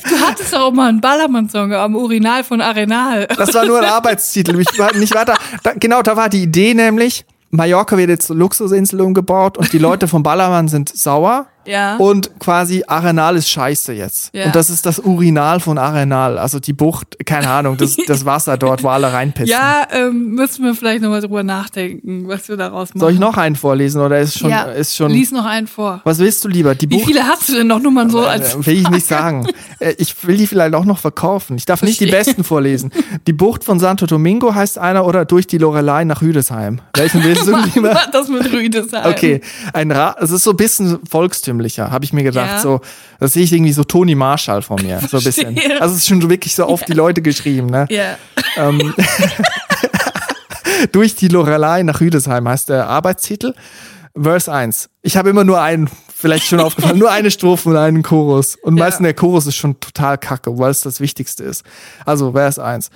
Du 0.09 0.19
hattest 0.29 0.53
doch 0.53 0.61
auch 0.61 0.73
mal 0.73 0.89
einen 0.89 1.01
Ballermann-Song 1.01 1.73
am 1.73 1.97
Urinal 1.97 2.45
von 2.45 2.61
Arenal. 2.61 3.27
Das 3.37 3.55
war 3.55 3.65
nur 3.65 3.79
ein 3.79 3.89
Arbeitstitel. 3.89 4.59
Ich 4.61 4.79
war 4.79 4.95
nicht 4.95 5.15
weiter. 5.15 5.37
Da, 5.63 5.73
genau, 5.75 6.03
da 6.03 6.17
war 6.17 6.29
die 6.29 6.43
Idee 6.43 6.75
nämlich, 6.75 7.25
Mallorca 7.51 7.99
wird 7.99 8.09
jetzt 8.09 8.27
zur 8.27 8.37
Luxusinsel 8.37 9.01
umgebaut 9.01 9.59
und 9.59 9.73
die 9.73 9.79
Leute 9.79 10.09
vom 10.09 10.23
Ballermann 10.23 10.69
sind 10.69 10.89
sauer. 10.89 11.47
Ja. 11.67 11.97
Und 11.97 12.39
quasi 12.41 12.83
Arenal 12.87 13.37
ist 13.37 13.49
scheiße 13.51 13.93
jetzt. 13.93 14.35
Ja. 14.35 14.47
Und 14.47 14.55
das 14.57 14.71
ist 14.71 14.85
das 14.87 14.99
Urinal 14.99 15.61
von 15.61 15.79
Arenal. 15.79 16.39
Also 16.39 16.59
die 16.61 16.73
Bucht, 16.73 17.17
keine 17.25 17.49
Ahnung, 17.49 17.77
das, 17.77 17.97
das 18.07 18.25
Wasser 18.25 18.57
dort, 18.57 18.83
wo 18.83 18.89
alle 18.89 19.13
reinpissen. 19.13 19.49
Ja, 19.51 19.87
ähm, 19.93 20.31
müssen 20.35 20.65
wir 20.65 20.75
vielleicht 20.75 21.03
nochmal 21.03 21.21
drüber 21.21 21.43
nachdenken, 21.43 22.27
was 22.29 22.49
wir 22.49 22.57
daraus 22.57 22.89
machen. 22.91 23.01
Soll 23.01 23.13
ich 23.13 23.19
noch 23.19 23.37
einen 23.37 23.57
vorlesen 23.57 24.01
oder 24.01 24.19
ist 24.21 24.39
schon, 24.39 24.51
ja, 24.51 24.63
ist 24.65 24.97
schon, 24.97 25.11
lies 25.11 25.31
noch 25.31 25.45
einen 25.45 25.67
vor. 25.67 26.01
was 26.05 26.19
willst 26.19 26.45
du 26.45 26.49
lieber? 26.49 26.75
Die 26.75 26.91
Wie 26.91 26.97
Bucht? 26.97 27.07
viele 27.07 27.23
hast 27.27 27.49
du 27.49 27.55
denn 27.55 27.67
noch 27.67 27.81
nur 27.81 27.93
mal 27.93 28.11
so 28.11 28.21
als 28.21 28.55
Äh, 28.55 28.67
will 28.67 28.79
ich 28.81 28.91
nicht 28.91 29.07
sagen. 29.07 29.47
Äh, 29.79 29.95
Ich 29.99 30.27
will 30.27 30.37
die 30.37 30.47
vielleicht 30.47 30.75
auch 30.75 30.85
noch 30.85 30.99
verkaufen. 30.99 31.57
Ich 31.57 31.67
darf 31.67 31.83
nicht 31.83 32.01
die 32.01 32.09
Verstehe. 32.09 32.25
besten 32.33 32.45
vorlesen. 32.45 32.93
Die 33.27 33.33
Bucht 33.33 33.65
von 33.65 33.79
Santo 33.79 34.07
Domingo 34.07 34.55
heißt 34.55 34.79
einer 34.79 35.07
oder 35.07 35.25
durch 35.25 35.47
die 35.47 35.59
Lorelei 35.59 36.05
nach 36.05 36.23
Rüdesheim. 36.23 36.81
Welchen 36.97 37.23
willst 37.25 37.47
du 37.47 37.57
lieber? 37.75 37.99
das 38.13 38.29
mit 38.29 38.53
Rüdesheim? 38.53 39.11
Okay, 39.11 39.41
ein 39.73 39.91
Ra 39.93 40.17
es 40.21 40.31
ist 40.31 40.43
so 40.45 40.51
ein 40.51 40.57
bisschen 40.57 40.99
volkstümlicher, 41.59 41.91
habe 41.91 42.05
ich 42.05 42.13
mir 42.13 42.23
gedacht. 42.23 42.51
Ja. 42.51 42.61
So, 42.61 42.81
das 43.21 43.33
sehe 43.35 43.45
ich 43.45 43.53
irgendwie 43.53 43.73
so 43.73 43.85
Toni 43.85 44.15
Marshall 44.15 44.63
vor 44.63 44.81
mir, 44.81 45.01
so 45.09 45.19
ein 45.19 45.25
bisschen. 45.25 45.59
Also 45.81 45.95
es 45.95 46.03
ist 46.03 46.09
schon 46.09 46.29
wirklich 46.29 46.55
so 46.55 46.65
auf 46.65 46.83
die 46.85 46.93
Leute 46.95 47.23
geschrieben, 47.23 47.67
ne? 47.69 47.87
Ja. 47.91 48.17
Ähm, 48.57 48.95
durch 50.93 51.15
die 51.15 51.29
Lorelei 51.29 51.83
nach 51.83 52.01
Rüdesheim 52.01 52.49
heißt 52.49 52.69
der 52.69 52.87
Arbeitstitel. 52.89 53.55
Verse 54.21 54.53
1. 54.53 54.91
Ich 55.03 55.17
habe 55.17 55.31
immer 55.31 55.43
nur 55.45 55.61
einen, 55.63 55.89
vielleicht 56.15 56.45
schon 56.45 56.61
aufgefallen, 56.61 56.99
nur 56.99 57.11
eine 57.11 57.31
Strophe 57.31 57.71
und 57.71 57.77
einen 57.79 58.03
Chorus. 58.03 58.57
Und 58.63 58.77
Ja. 58.77 58.85
meistens 58.85 59.05
der 59.05 59.15
Chorus 59.15 59.47
ist 59.47 59.57
schon 59.57 59.81
total 59.81 60.19
kacke, 60.19 60.59
weil 60.59 60.71
es 60.71 60.83
das 60.83 61.01
Wichtigste 61.01 61.45
ist. 61.45 61.65
Also 62.05 62.33
Vers 62.33 62.59
1. 62.59 62.91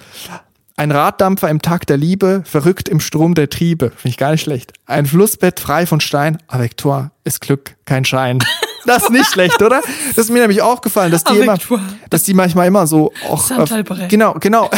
Ein 0.78 0.90
Raddampfer 0.90 1.48
im 1.48 1.62
Takt 1.62 1.88
der 1.88 1.96
Liebe, 1.96 2.42
verrückt 2.44 2.90
im 2.90 3.00
Strom 3.00 3.34
der 3.34 3.48
Triebe. 3.48 3.92
Finde 3.92 4.08
ich 4.08 4.18
gar 4.18 4.32
nicht 4.32 4.42
schlecht. 4.42 4.74
Ein 4.84 5.06
Flussbett 5.06 5.58
frei 5.58 5.86
von 5.86 6.00
Stein. 6.00 6.36
Avec 6.48 6.76
toi 6.76 7.06
ist 7.24 7.40
Glück, 7.40 7.76
kein 7.86 8.04
Schein. 8.04 8.38
Das 8.84 9.02
ist 9.02 9.10
nicht 9.10 9.26
schlecht, 9.26 9.60
oder? 9.62 9.82
Das 10.10 10.26
ist 10.26 10.30
mir 10.30 10.38
nämlich 10.38 10.62
aufgefallen, 10.62 11.10
dass 11.10 11.24
die 11.24 11.38
immer, 11.38 11.58
dass 12.08 12.22
die 12.22 12.34
manchmal 12.34 12.68
immer 12.68 12.86
so 12.86 13.12
auch, 13.28 13.50
äh, 13.50 13.84
genau, 14.06 14.34
genau, 14.34 14.70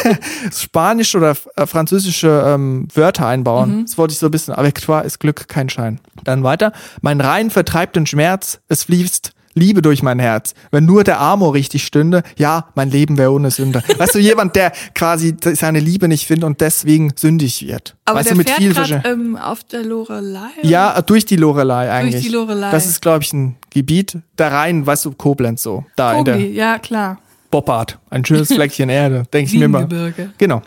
spanische 0.52 1.18
oder 1.18 1.36
äh, 1.54 1.64
französische 1.64 2.42
ähm, 2.44 2.88
Wörter 2.92 3.28
einbauen. 3.28 3.76
Mhm. 3.76 3.82
Das 3.84 3.96
wollte 3.96 4.14
ich 4.14 4.18
so 4.18 4.26
ein 4.26 4.32
bisschen. 4.32 4.52
Avec 4.52 4.82
toi 4.82 5.00
ist 5.02 5.20
Glück, 5.20 5.46
kein 5.46 5.68
Schein. 5.68 6.00
Dann 6.24 6.42
weiter. 6.42 6.72
Mein 7.02 7.20
Rein 7.20 7.50
vertreibt 7.50 7.94
den 7.94 8.04
Schmerz, 8.04 8.58
es 8.66 8.82
fließt 8.82 9.32
Liebe 9.54 9.82
durch 9.82 10.02
mein 10.02 10.18
Herz. 10.18 10.54
Wenn 10.70 10.84
nur 10.84 11.04
der 11.04 11.20
Amor 11.20 11.54
richtig 11.54 11.84
stünde, 11.84 12.22
ja, 12.36 12.68
mein 12.74 12.90
Leben 12.90 13.18
wäre 13.18 13.32
ohne 13.32 13.50
Sünde. 13.50 13.82
Weißt 13.98 14.14
du, 14.14 14.18
jemand, 14.18 14.56
der 14.56 14.72
quasi 14.94 15.36
seine 15.54 15.80
Liebe 15.80 16.08
nicht 16.08 16.26
findet 16.26 16.44
und 16.44 16.60
deswegen 16.60 17.12
sündig 17.16 17.66
wird. 17.66 17.96
Aber 18.04 18.18
weißt 18.18 18.30
der 18.30 18.34
du, 18.34 18.38
mit 18.38 18.48
fährt 18.48 18.60
viel 18.60 18.74
grad, 18.74 19.06
ähm, 19.06 19.36
auf 19.36 19.64
der 19.64 19.82
Lorelei. 19.82 20.48
Ja, 20.62 21.00
durch 21.02 21.24
die 21.24 21.36
Lorelei 21.36 21.90
eigentlich. 21.90 22.22
die 22.22 22.30
Lorelei. 22.30 22.70
Das 22.70 22.86
ist, 22.86 23.02
glaube 23.02 23.24
ich, 23.24 23.32
ein 23.32 23.56
Gebiet 23.70 24.18
da 24.36 24.48
rein, 24.48 24.86
weißt 24.86 25.04
du, 25.04 25.12
Koblenz 25.12 25.62
so. 25.62 25.84
Da 25.96 26.18
in 26.18 26.24
der 26.24 26.38
ja 26.38 26.78
klar. 26.78 27.18
Boppard. 27.50 27.98
Ein 28.10 28.24
schönes 28.24 28.48
Fleckchen 28.52 28.88
Erde, 28.88 29.24
denke 29.32 29.52
ich 29.52 29.58
mir 29.58 29.66
immer. 29.66 29.80
Siebengebirge. 29.80 30.30
Genau. 30.38 30.62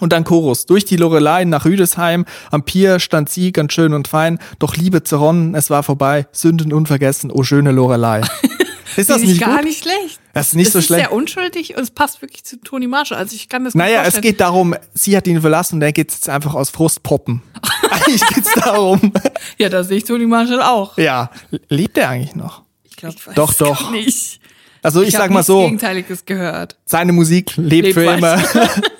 Und 0.00 0.12
dann 0.12 0.24
Chorus. 0.24 0.66
Durch 0.66 0.84
die 0.84 0.96
Lorelei 0.96 1.44
nach 1.44 1.64
Rüdesheim, 1.64 2.24
am 2.50 2.64
Pier 2.64 2.98
stand 3.00 3.28
sie 3.30 3.52
ganz 3.52 3.72
schön 3.72 3.92
und 3.94 4.08
fein, 4.08 4.38
doch 4.58 4.76
Liebe 4.76 5.02
zerronnen, 5.04 5.54
es 5.54 5.70
war 5.70 5.82
vorbei, 5.82 6.26
Sünden 6.32 6.72
unvergessen, 6.72 7.30
oh 7.30 7.42
schöne 7.42 7.70
Lorelei. 7.72 8.22
Ist 8.96 9.08
das 9.08 9.22
nicht 9.22 9.40
gar 9.40 9.56
gut? 9.58 9.66
nicht 9.66 9.82
schlecht. 9.84 10.18
Das 10.32 10.48
ist 10.48 10.54
nicht 10.56 10.66
es 10.66 10.72
so 10.72 10.78
ist 10.80 10.86
schlecht. 10.86 11.02
sehr 11.02 11.12
unschuldig 11.12 11.76
und 11.76 11.82
es 11.82 11.92
passt 11.92 12.22
wirklich 12.22 12.42
zu 12.42 12.60
Toni 12.60 12.88
Marshall. 12.88 13.18
Also 13.18 13.36
ich 13.36 13.48
kann 13.48 13.62
das 13.64 13.74
Naja, 13.76 14.02
es 14.04 14.20
geht 14.20 14.40
darum, 14.40 14.74
sie 14.94 15.16
hat 15.16 15.28
ihn 15.28 15.40
verlassen 15.40 15.76
und 15.76 15.82
er 15.82 15.92
geht 15.92 16.10
jetzt 16.10 16.28
einfach 16.28 16.54
aus 16.54 16.70
Frust 16.70 17.04
poppen. 17.04 17.40
eigentlich 17.90 18.20
geht's 18.26 18.52
darum. 18.54 19.12
Ja, 19.58 19.68
da 19.68 19.84
sehe 19.84 19.98
ich 19.98 20.04
Toni 20.04 20.26
Marshall 20.26 20.60
auch. 20.60 20.98
Ja, 20.98 21.30
lebt 21.68 21.98
er 21.98 22.08
eigentlich 22.08 22.34
noch? 22.34 22.62
Ich 22.84 22.96
glaube, 22.96 23.14
Doch, 23.36 23.54
doch. 23.54 23.92
nicht. 23.92 24.40
Also 24.82 25.02
ich, 25.02 25.08
Ich, 25.08 25.14
sag 25.14 25.30
mal 25.30 25.44
so, 25.44 25.60
Gegenteiliges 25.62 26.24
gehört. 26.24 26.76
seine 26.86 27.12
Musik 27.12 27.56
lebt, 27.56 27.84
Lebt 27.86 27.94
für 27.94 28.04
immer. 28.04 28.42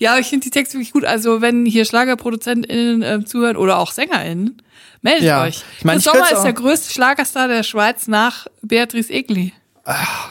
Ja, 0.00 0.18
ich 0.18 0.28
finde 0.28 0.44
die 0.44 0.50
Texte 0.50 0.74
wirklich 0.78 0.92
gut. 0.92 1.04
Also 1.04 1.40
wenn 1.42 1.66
hier 1.66 1.84
SchlagerproduzentInnen 1.84 3.02
äh, 3.02 3.24
zuhören 3.24 3.56
oder 3.56 3.78
auch 3.78 3.92
SängerInnen, 3.92 4.60
meldet 5.02 5.24
Ja. 5.24 5.42
euch. 5.44 5.62
Ich 5.78 5.84
mein, 5.84 5.96
Chris 5.98 6.06
ich 6.06 6.12
Sommer 6.12 6.32
ist 6.32 6.42
der 6.42 6.52
größte 6.54 6.92
Schlagerstar 6.92 7.48
der 7.48 7.62
Schweiz 7.62 8.08
nach 8.08 8.46
Beatrice 8.62 9.10
Egli. 9.12 9.52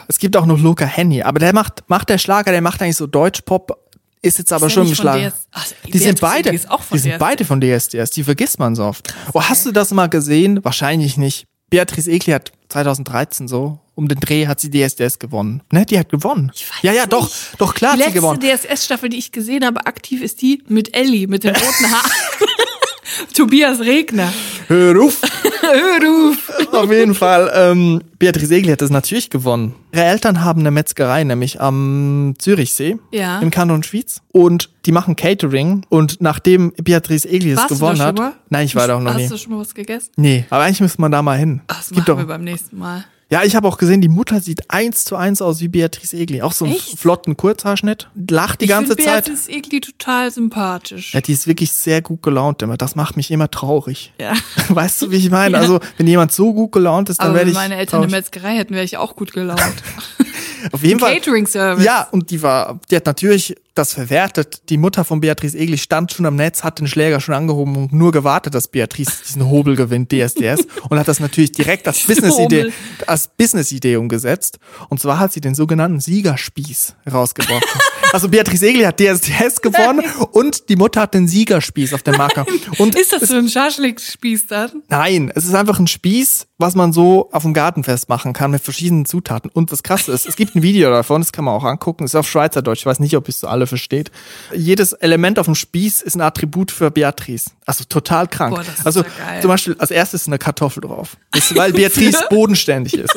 Es 0.08 0.18
gibt 0.18 0.36
auch 0.36 0.46
noch 0.46 0.58
Luca 0.58 0.84
Henny, 0.84 1.22
aber 1.22 1.38
der 1.38 1.52
macht, 1.52 1.84
macht 1.88 2.08
der 2.08 2.18
Schlager, 2.18 2.50
der 2.50 2.62
macht 2.62 2.80
eigentlich 2.82 2.96
so 2.96 3.06
Deutschpop, 3.06 3.78
ist 4.22 4.38
jetzt 4.38 4.52
aber 4.52 4.66
Ist 4.66 4.72
schon 4.72 4.86
im 4.88 4.94
Schlager. 4.94 5.32
Ach, 5.52 5.66
Die 5.86 5.98
sind 5.98 6.20
beide, 6.20 6.50
die 6.50 6.56
sind 6.58 6.70
DSDS. 7.12 7.18
beide 7.18 7.44
von 7.44 7.60
DSDS, 7.60 8.10
die 8.10 8.24
vergisst 8.24 8.58
man 8.58 8.74
so 8.74 8.84
oft. 8.84 9.12
Oh, 9.34 9.42
hast 9.42 9.66
du 9.66 9.72
das 9.72 9.90
mal 9.92 10.08
gesehen? 10.08 10.64
Wahrscheinlich 10.64 11.16
nicht. 11.16 11.46
Beatrice 11.70 12.10
Egli 12.10 12.32
hat 12.32 12.52
2013 12.68 13.48
so, 13.48 13.78
um 13.94 14.08
den 14.08 14.18
Dreh 14.20 14.46
hat 14.46 14.60
sie 14.60 14.70
DSDS 14.70 15.18
gewonnen. 15.18 15.62
Ne, 15.72 15.86
die 15.86 15.98
hat 15.98 16.08
gewonnen. 16.08 16.50
Ich 16.54 16.68
weiß 16.68 16.82
ja, 16.82 16.92
ja, 16.92 17.06
doch, 17.06 17.24
nicht. 17.24 17.54
doch, 17.58 17.74
klar 17.74 17.96
Die 17.96 18.02
hat 18.02 18.12
sie 18.12 18.18
letzte 18.18 18.20
gewonnen. 18.20 18.40
DSS-Staffel, 18.40 19.08
die 19.08 19.18
ich 19.18 19.32
gesehen 19.32 19.64
habe, 19.64 19.86
aktiv 19.86 20.22
ist 20.22 20.42
die 20.42 20.62
mit 20.68 20.94
Ellie, 20.96 21.26
mit 21.28 21.44
den 21.44 21.54
roten 21.54 21.90
Haaren. 21.90 22.10
Tobias 23.34 23.80
Regner. 23.80 24.32
Hör 24.68 25.00
auf! 25.02 25.20
Hör 25.60 26.30
auf. 26.30 26.72
Auf 26.74 26.90
jeden 26.92 27.14
Fall, 27.14 27.50
ähm, 27.54 28.00
Beatrice 28.18 28.54
Egli 28.54 28.70
hat 28.72 28.80
das 28.82 28.90
natürlich 28.90 29.30
gewonnen. 29.30 29.74
Ihre 29.92 30.04
Eltern 30.04 30.42
haben 30.44 30.60
eine 30.60 30.70
Metzgerei, 30.70 31.24
nämlich 31.24 31.60
am 31.60 32.34
Zürichsee 32.38 32.96
Ja. 33.12 33.40
im 33.40 33.50
Kanton 33.50 33.82
Schwyz. 33.82 34.20
Und 34.32 34.70
die 34.86 34.92
machen 34.92 35.16
Catering. 35.16 35.84
Und 35.88 36.20
nachdem 36.20 36.72
Beatrice 36.82 37.28
Egli 37.28 37.52
es 37.52 37.66
gewonnen 37.68 38.00
hat. 38.00 38.18
Nein, 38.48 38.66
ich 38.66 38.74
war 38.76 38.86
da 38.88 38.96
auch 38.96 39.00
noch 39.00 39.12
Hast 39.14 39.22
nie. 39.22 39.28
du 39.28 39.36
schon 39.38 39.52
mal 39.52 39.60
was 39.60 39.74
gegessen? 39.74 40.10
Nee, 40.16 40.44
aber 40.50 40.64
eigentlich 40.64 40.80
müsste 40.80 41.00
man 41.00 41.12
da 41.12 41.22
mal 41.22 41.38
hin. 41.38 41.60
Ach, 41.68 41.76
das 41.78 41.88
gibt 41.88 41.98
machen 42.00 42.06
doch, 42.06 42.18
wir 42.18 42.26
beim 42.26 42.44
nächsten 42.44 42.78
Mal. 42.78 43.04
Ja, 43.30 43.44
ich 43.44 43.54
habe 43.54 43.68
auch 43.68 43.78
gesehen, 43.78 44.00
die 44.00 44.08
Mutter 44.08 44.40
sieht 44.40 44.70
eins 44.70 45.04
zu 45.04 45.14
eins 45.14 45.40
aus 45.40 45.60
wie 45.60 45.68
Beatrice 45.68 46.16
Egli. 46.16 46.42
Auch 46.42 46.52
so 46.52 46.64
einen 46.64 46.74
Echt? 46.74 46.98
flotten 46.98 47.36
Kurzhaarschnitt. 47.36 48.08
Lacht 48.28 48.60
die 48.60 48.64
ich 48.64 48.70
ganze 48.70 48.96
Zeit. 48.96 49.24
Beatrice 49.26 49.48
Egli 49.48 49.80
total 49.80 50.32
sympathisch. 50.32 51.14
Ja, 51.14 51.20
die 51.20 51.32
ist 51.32 51.46
wirklich 51.46 51.70
sehr 51.70 52.02
gut 52.02 52.22
gelaunt 52.22 52.60
immer. 52.62 52.76
Das 52.76 52.96
macht 52.96 53.16
mich 53.16 53.30
immer 53.30 53.48
traurig. 53.48 54.12
Ja. 54.18 54.32
Weißt 54.68 55.00
du, 55.02 55.12
wie 55.12 55.16
ich 55.16 55.30
meine? 55.30 55.54
Ja. 55.54 55.60
Also, 55.60 55.78
wenn 55.96 56.08
jemand 56.08 56.32
so 56.32 56.52
gut 56.52 56.72
gelaunt 56.72 57.08
ist, 57.08 57.20
dann 57.20 57.34
werde 57.34 57.46
wenn 57.46 57.52
ich. 57.52 57.54
meine 57.54 57.76
Eltern 57.76 58.02
eine. 58.02 58.10
Metzgerei 58.10 58.56
hätten, 58.56 58.74
wäre 58.74 58.84
ich 58.84 58.96
auch 58.96 59.14
gut 59.14 59.32
gelaunt. 59.32 59.60
Auf 60.72 60.82
jeden 60.82 60.98
Fall. 60.98 61.14
Catering-Service. 61.14 61.84
Ja, 61.84 62.08
und 62.10 62.30
die 62.30 62.42
war, 62.42 62.80
die 62.90 62.96
hat 62.96 63.06
natürlich 63.06 63.54
das 63.74 63.94
verwertet. 63.94 64.68
Die 64.68 64.78
Mutter 64.78 65.04
von 65.04 65.20
Beatrice 65.20 65.56
Egli 65.56 65.78
stand 65.78 66.12
schon 66.12 66.26
am 66.26 66.36
Netz, 66.36 66.64
hat 66.64 66.78
den 66.78 66.86
Schläger 66.86 67.20
schon 67.20 67.34
angehoben 67.34 67.76
und 67.76 67.92
nur 67.92 68.12
gewartet, 68.12 68.54
dass 68.54 68.68
Beatrice 68.68 69.12
diesen 69.26 69.48
Hobel 69.48 69.76
gewinnt, 69.76 70.12
DSDS. 70.12 70.66
und 70.88 70.98
hat 70.98 71.08
das 71.08 71.20
natürlich 71.20 71.52
direkt 71.52 71.86
als 71.86 72.06
Business-Idee, 72.06 72.72
als 73.06 73.28
Business-Idee 73.28 73.96
umgesetzt. 73.96 74.58
Und 74.88 75.00
zwar 75.00 75.18
hat 75.18 75.32
sie 75.32 75.40
den 75.40 75.54
sogenannten 75.54 76.00
Siegerspieß 76.00 76.96
rausgebracht. 77.12 77.64
also 78.12 78.28
Beatrice 78.28 78.66
Egli 78.66 78.82
hat 78.82 78.98
DSDS 78.98 79.60
gewonnen 79.62 80.04
und 80.32 80.68
die 80.68 80.76
Mutter 80.76 81.02
hat 81.02 81.14
den 81.14 81.28
Siegerspieß 81.28 81.94
auf 81.94 82.02
dem 82.02 82.16
Marker. 82.16 82.46
Und 82.78 82.94
Ist 82.94 83.12
das 83.12 83.28
so 83.28 83.36
ein 83.36 83.48
Schaschlik-Spieß 83.48 84.46
dann? 84.48 84.82
Nein, 84.88 85.32
es 85.34 85.44
ist 85.44 85.54
einfach 85.54 85.78
ein 85.78 85.86
Spieß, 85.86 86.46
was 86.58 86.74
man 86.74 86.92
so 86.92 87.30
auf 87.32 87.42
dem 87.42 87.54
Gartenfest 87.54 88.08
machen 88.08 88.32
kann 88.32 88.50
mit 88.50 88.62
verschiedenen 88.62 89.06
Zutaten. 89.06 89.50
Und 89.52 89.72
das 89.72 89.82
Krasse 89.82 90.12
ist, 90.12 90.26
es 90.26 90.36
gibt 90.36 90.54
ein 90.54 90.62
Video 90.62 90.90
davon, 90.90 91.20
das 91.20 91.32
kann 91.32 91.44
man 91.44 91.54
auch 91.54 91.64
angucken, 91.64 92.04
ist 92.04 92.14
auf 92.14 92.28
Schweizerdeutsch, 92.28 92.80
ich 92.80 92.86
weiß 92.86 93.00
nicht, 93.00 93.16
ob 93.16 93.28
es 93.28 93.40
so 93.40 93.48
alle 93.48 93.59
versteht. 93.66 94.10
Jedes 94.54 94.92
Element 94.92 95.38
auf 95.38 95.46
dem 95.46 95.54
Spieß 95.54 96.02
ist 96.02 96.14
ein 96.14 96.20
Attribut 96.20 96.70
für 96.70 96.90
Beatrice. 96.90 97.50
Also 97.66 97.84
total 97.84 98.28
krank. 98.28 98.54
Boah, 98.54 98.64
also 98.84 99.02
ja 99.02 99.40
zum 99.40 99.48
Beispiel 99.48 99.76
als 99.78 99.90
erstes 99.90 100.26
eine 100.26 100.38
Kartoffel 100.38 100.82
drauf. 100.82 101.16
Ist, 101.34 101.54
weil 101.56 101.72
Beatrice 101.72 102.24
bodenständig 102.30 102.94
ist. 102.94 103.14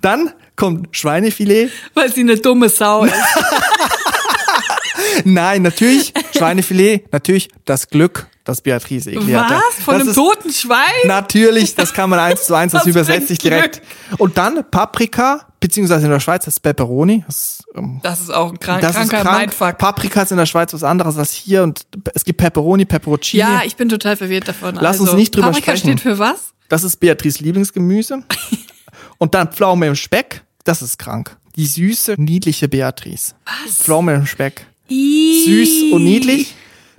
Dann 0.00 0.32
kommt 0.56 0.96
Schweinefilet. 0.96 1.70
Weil 1.94 2.12
sie 2.12 2.20
eine 2.20 2.36
dumme 2.36 2.68
Sau 2.68 3.04
ist. 3.04 3.14
Nein, 5.24 5.62
natürlich 5.62 6.12
Schweinefilet, 6.36 7.12
natürlich 7.12 7.48
das 7.64 7.88
Glück, 7.88 8.26
das 8.46 8.62
Beatrice 8.62 9.10
Egli 9.10 9.32
hatte. 9.32 9.54
Was? 9.54 9.84
Von 9.84 9.94
Das 9.94 10.00
einem 10.02 10.08
ist- 10.10 10.14
toten 10.14 10.52
Schwein? 10.52 10.78
Natürlich, 11.04 11.74
das 11.74 11.92
kann 11.92 12.08
man 12.08 12.18
eins 12.18 12.44
zu 12.46 12.54
eins, 12.54 12.72
das 12.72 12.84
für 12.84 12.90
übersetzt 12.90 13.28
sich 13.28 13.38
direkt. 13.38 13.82
Und 14.16 14.38
dann 14.38 14.64
Paprika, 14.70 15.46
beziehungsweise 15.60 16.06
in 16.06 16.12
der 16.12 16.20
Schweiz 16.20 16.46
heißt 16.46 16.62
Pepperoni. 16.62 17.24
Das, 17.26 17.62
ähm, 17.74 18.00
Das 18.02 18.20
ist 18.20 18.30
auch 18.30 18.50
ein 18.52 18.58
krank, 18.58 18.80
das 18.80 18.92
ist 18.92 19.10
kranker 19.10 19.22
krank. 19.22 19.38
Mindfuck. 19.40 19.78
Paprika 19.78 20.22
ist 20.22 20.30
in 20.30 20.38
der 20.38 20.46
Schweiz 20.46 20.72
was 20.72 20.84
anderes 20.84 21.18
als 21.18 21.32
hier 21.32 21.62
und 21.64 21.86
es 22.14 22.24
gibt 22.24 22.38
Pepperoni, 22.38 22.84
Pepperoncini. 22.86 23.40
Ja, 23.40 23.62
ich 23.66 23.76
bin 23.76 23.88
total 23.88 24.16
verwirrt 24.16 24.48
davon. 24.48 24.76
Lass 24.80 25.00
uns 25.00 25.08
also, 25.10 25.18
nicht 25.18 25.34
drüber 25.34 25.48
Paprika 25.48 25.76
sprechen. 25.76 25.98
steht 25.98 26.00
für 26.00 26.18
was? 26.18 26.52
Das 26.68 26.84
ist 26.84 26.96
Beatrice 26.98 27.42
Lieblingsgemüse. 27.42 28.22
und 29.18 29.34
dann 29.34 29.52
Pflaume 29.52 29.86
im 29.88 29.94
Speck. 29.96 30.42
Das 30.64 30.82
ist 30.82 30.98
krank. 30.98 31.36
Die 31.56 31.66
süße, 31.66 32.14
niedliche 32.18 32.68
Beatrice. 32.68 33.34
Was? 33.44 33.76
Pflaume 33.78 34.14
im 34.14 34.26
Speck. 34.26 34.66
Süß 34.88 35.92
und 35.92 36.04
niedlich. 36.04 36.54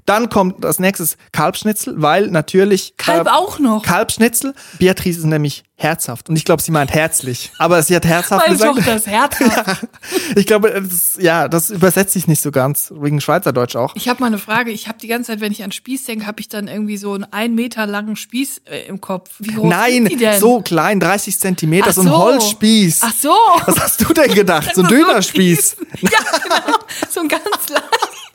Dann 0.07 0.29
kommt 0.29 0.65
als 0.65 0.79
nächstes 0.79 1.17
Kalbschnitzel, 1.33 2.01
weil 2.01 2.27
natürlich. 2.27 2.95
Kalb 2.95 3.27
äh, 3.27 3.29
auch 3.29 3.59
noch. 3.59 3.83
Kalbschnitzel. 3.83 4.55
Beatrice 4.79 5.19
ist 5.19 5.25
nämlich 5.25 5.65
herzhaft. 5.75 6.29
Und 6.29 6.35
ich 6.37 6.45
glaube, 6.45 6.61
sie 6.61 6.71
meint 6.71 6.91
herzlich. 6.91 7.51
Aber 7.59 7.83
sie 7.83 7.95
hat 7.95 8.05
herzhaft 8.05 8.47
Meine 8.47 8.57
gesagt. 8.57 8.75
Tochter 8.77 8.95
ist 8.95 9.07
herzhaft. 9.07 9.87
Ich 10.35 10.47
glaube, 10.47 10.81
das, 10.81 11.17
ja, 11.19 11.47
das 11.47 11.69
übersetzt 11.69 12.13
sich 12.13 12.25
nicht 12.25 12.41
so 12.41 12.51
ganz, 12.51 12.91
wegen 12.95 13.21
Schweizerdeutsch 13.21 13.75
auch. 13.75 13.95
Ich 13.95 14.07
habe 14.09 14.21
mal 14.21 14.27
eine 14.27 14.39
Frage. 14.39 14.71
Ich 14.71 14.87
habe 14.87 14.97
die 14.97 15.07
ganze 15.07 15.31
Zeit, 15.31 15.41
wenn 15.41 15.51
ich 15.51 15.63
an 15.63 15.71
Spieß 15.71 16.05
denke, 16.05 16.25
habe 16.25 16.39
ich 16.39 16.47
dann 16.47 16.67
irgendwie 16.67 16.97
so 16.97 17.13
einen 17.13 17.25
ein 17.25 17.53
Meter 17.53 17.85
langen 17.85 18.15
Spieß 18.15 18.61
äh, 18.65 18.87
im 18.87 19.01
Kopf. 19.01 19.29
Wie 19.39 19.53
groß 19.53 19.69
Nein, 19.69 19.91
sind 19.91 20.09
die 20.13 20.15
denn? 20.15 20.39
so 20.39 20.61
klein, 20.61 20.99
30 20.99 21.37
Zentimeter, 21.37 21.89
Ach 21.89 21.93
so 21.93 22.01
ein. 22.01 22.09
Holzspieß. 22.11 23.01
Ach 23.03 23.13
so. 23.13 23.35
Was 23.65 23.79
hast 23.79 24.01
du 24.01 24.13
denn 24.13 24.33
gedacht? 24.33 24.71
So 24.77 24.83
ein 24.83 24.87
Dönerspieß. 24.87 25.77
Ja, 26.01 26.19
genau. 26.43 26.77
So 27.09 27.19
ein 27.21 27.27
ganz 27.27 27.69
lang. 27.69 27.83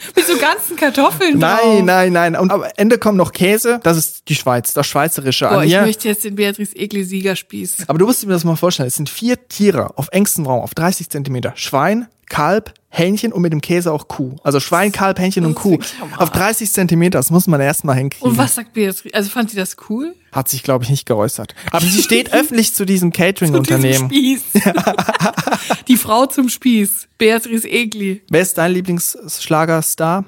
Mit 0.16 0.26
so 0.26 0.36
ganzen 0.36 0.76
Kartoffeln 0.76 1.40
drauf. 1.40 1.60
Nein, 1.62 1.84
nein, 1.84 2.12
nein. 2.12 2.36
Und 2.36 2.50
am 2.50 2.64
Ende 2.76 2.98
kommt 2.98 3.16
noch 3.16 3.32
Käse. 3.32 3.80
Das 3.82 3.96
ist 3.96 4.28
die 4.28 4.34
Schweiz, 4.34 4.72
das 4.72 4.86
Schweizerische 4.86 5.46
Boah, 5.46 5.58
an 5.58 5.68
ich 5.68 5.74
möchte 5.74 6.08
jetzt 6.08 6.24
den 6.24 6.34
Beatrice 6.34 6.76
Egli 6.76 7.04
Siegerspieß. 7.04 7.88
Aber 7.88 7.98
du 7.98 8.06
musst 8.06 8.22
dir 8.22 8.28
das 8.28 8.44
mal 8.44 8.56
vorstellen. 8.56 8.88
Es 8.88 8.96
sind 8.96 9.08
vier 9.08 9.48
Tiere 9.48 9.96
auf 9.96 10.08
engstem 10.10 10.46
Raum, 10.46 10.62
auf 10.62 10.74
30 10.74 11.08
Zentimeter. 11.10 11.52
Schwein, 11.56 12.08
Kalb, 12.28 12.72
Hähnchen 12.94 13.32
und 13.32 13.40
mit 13.40 13.54
dem 13.54 13.62
Käse 13.62 13.90
auch 13.90 14.06
Kuh. 14.06 14.36
Also 14.42 14.60
Schwein, 14.60 14.92
Kalb, 14.92 15.18
Hähnchen 15.18 15.46
und 15.46 15.54
Kuh. 15.54 15.78
Auf 16.18 16.28
30 16.28 16.70
Zentimeter, 16.70 17.18
das 17.18 17.30
muss 17.30 17.46
man 17.46 17.58
erstmal 17.58 17.96
hinkriegen. 17.96 18.28
Und 18.28 18.36
was 18.36 18.54
sagt 18.54 18.74
Beatrice? 18.74 19.14
Also 19.14 19.30
fand 19.30 19.50
sie 19.50 19.56
das 19.56 19.76
cool? 19.88 20.14
Hat 20.30 20.48
sich, 20.48 20.62
glaube 20.62 20.84
ich, 20.84 20.90
nicht 20.90 21.06
geäußert. 21.06 21.54
Aber 21.70 21.86
sie 21.86 22.02
steht 22.02 22.34
öffentlich 22.34 22.74
zu 22.74 22.84
diesem 22.84 23.10
Catering-Unternehmen. 23.10 24.10
Die 25.88 25.96
Frau 25.96 26.26
zum 26.26 26.50
Spieß. 26.50 27.08
Beatrice 27.16 27.66
Egli. 27.66 28.20
Wer 28.28 28.42
ist 28.42 28.58
dein 28.58 28.72
Lieblingsschlagerstar? 28.72 30.26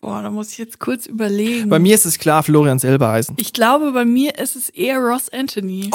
Boah, 0.00 0.22
da 0.22 0.30
muss 0.30 0.52
ich 0.52 0.58
jetzt 0.58 0.78
kurz 0.78 1.04
überlegen. 1.04 1.68
Bei 1.68 1.78
mir 1.78 1.94
ist 1.94 2.06
es 2.06 2.18
klar, 2.18 2.42
Florian 2.42 2.78
Silbereisen. 2.78 3.34
ich 3.38 3.52
glaube, 3.52 3.92
bei 3.92 4.06
mir 4.06 4.38
ist 4.38 4.56
es 4.56 4.70
eher 4.70 4.96
Ross 4.98 5.28
Anthony. 5.28 5.90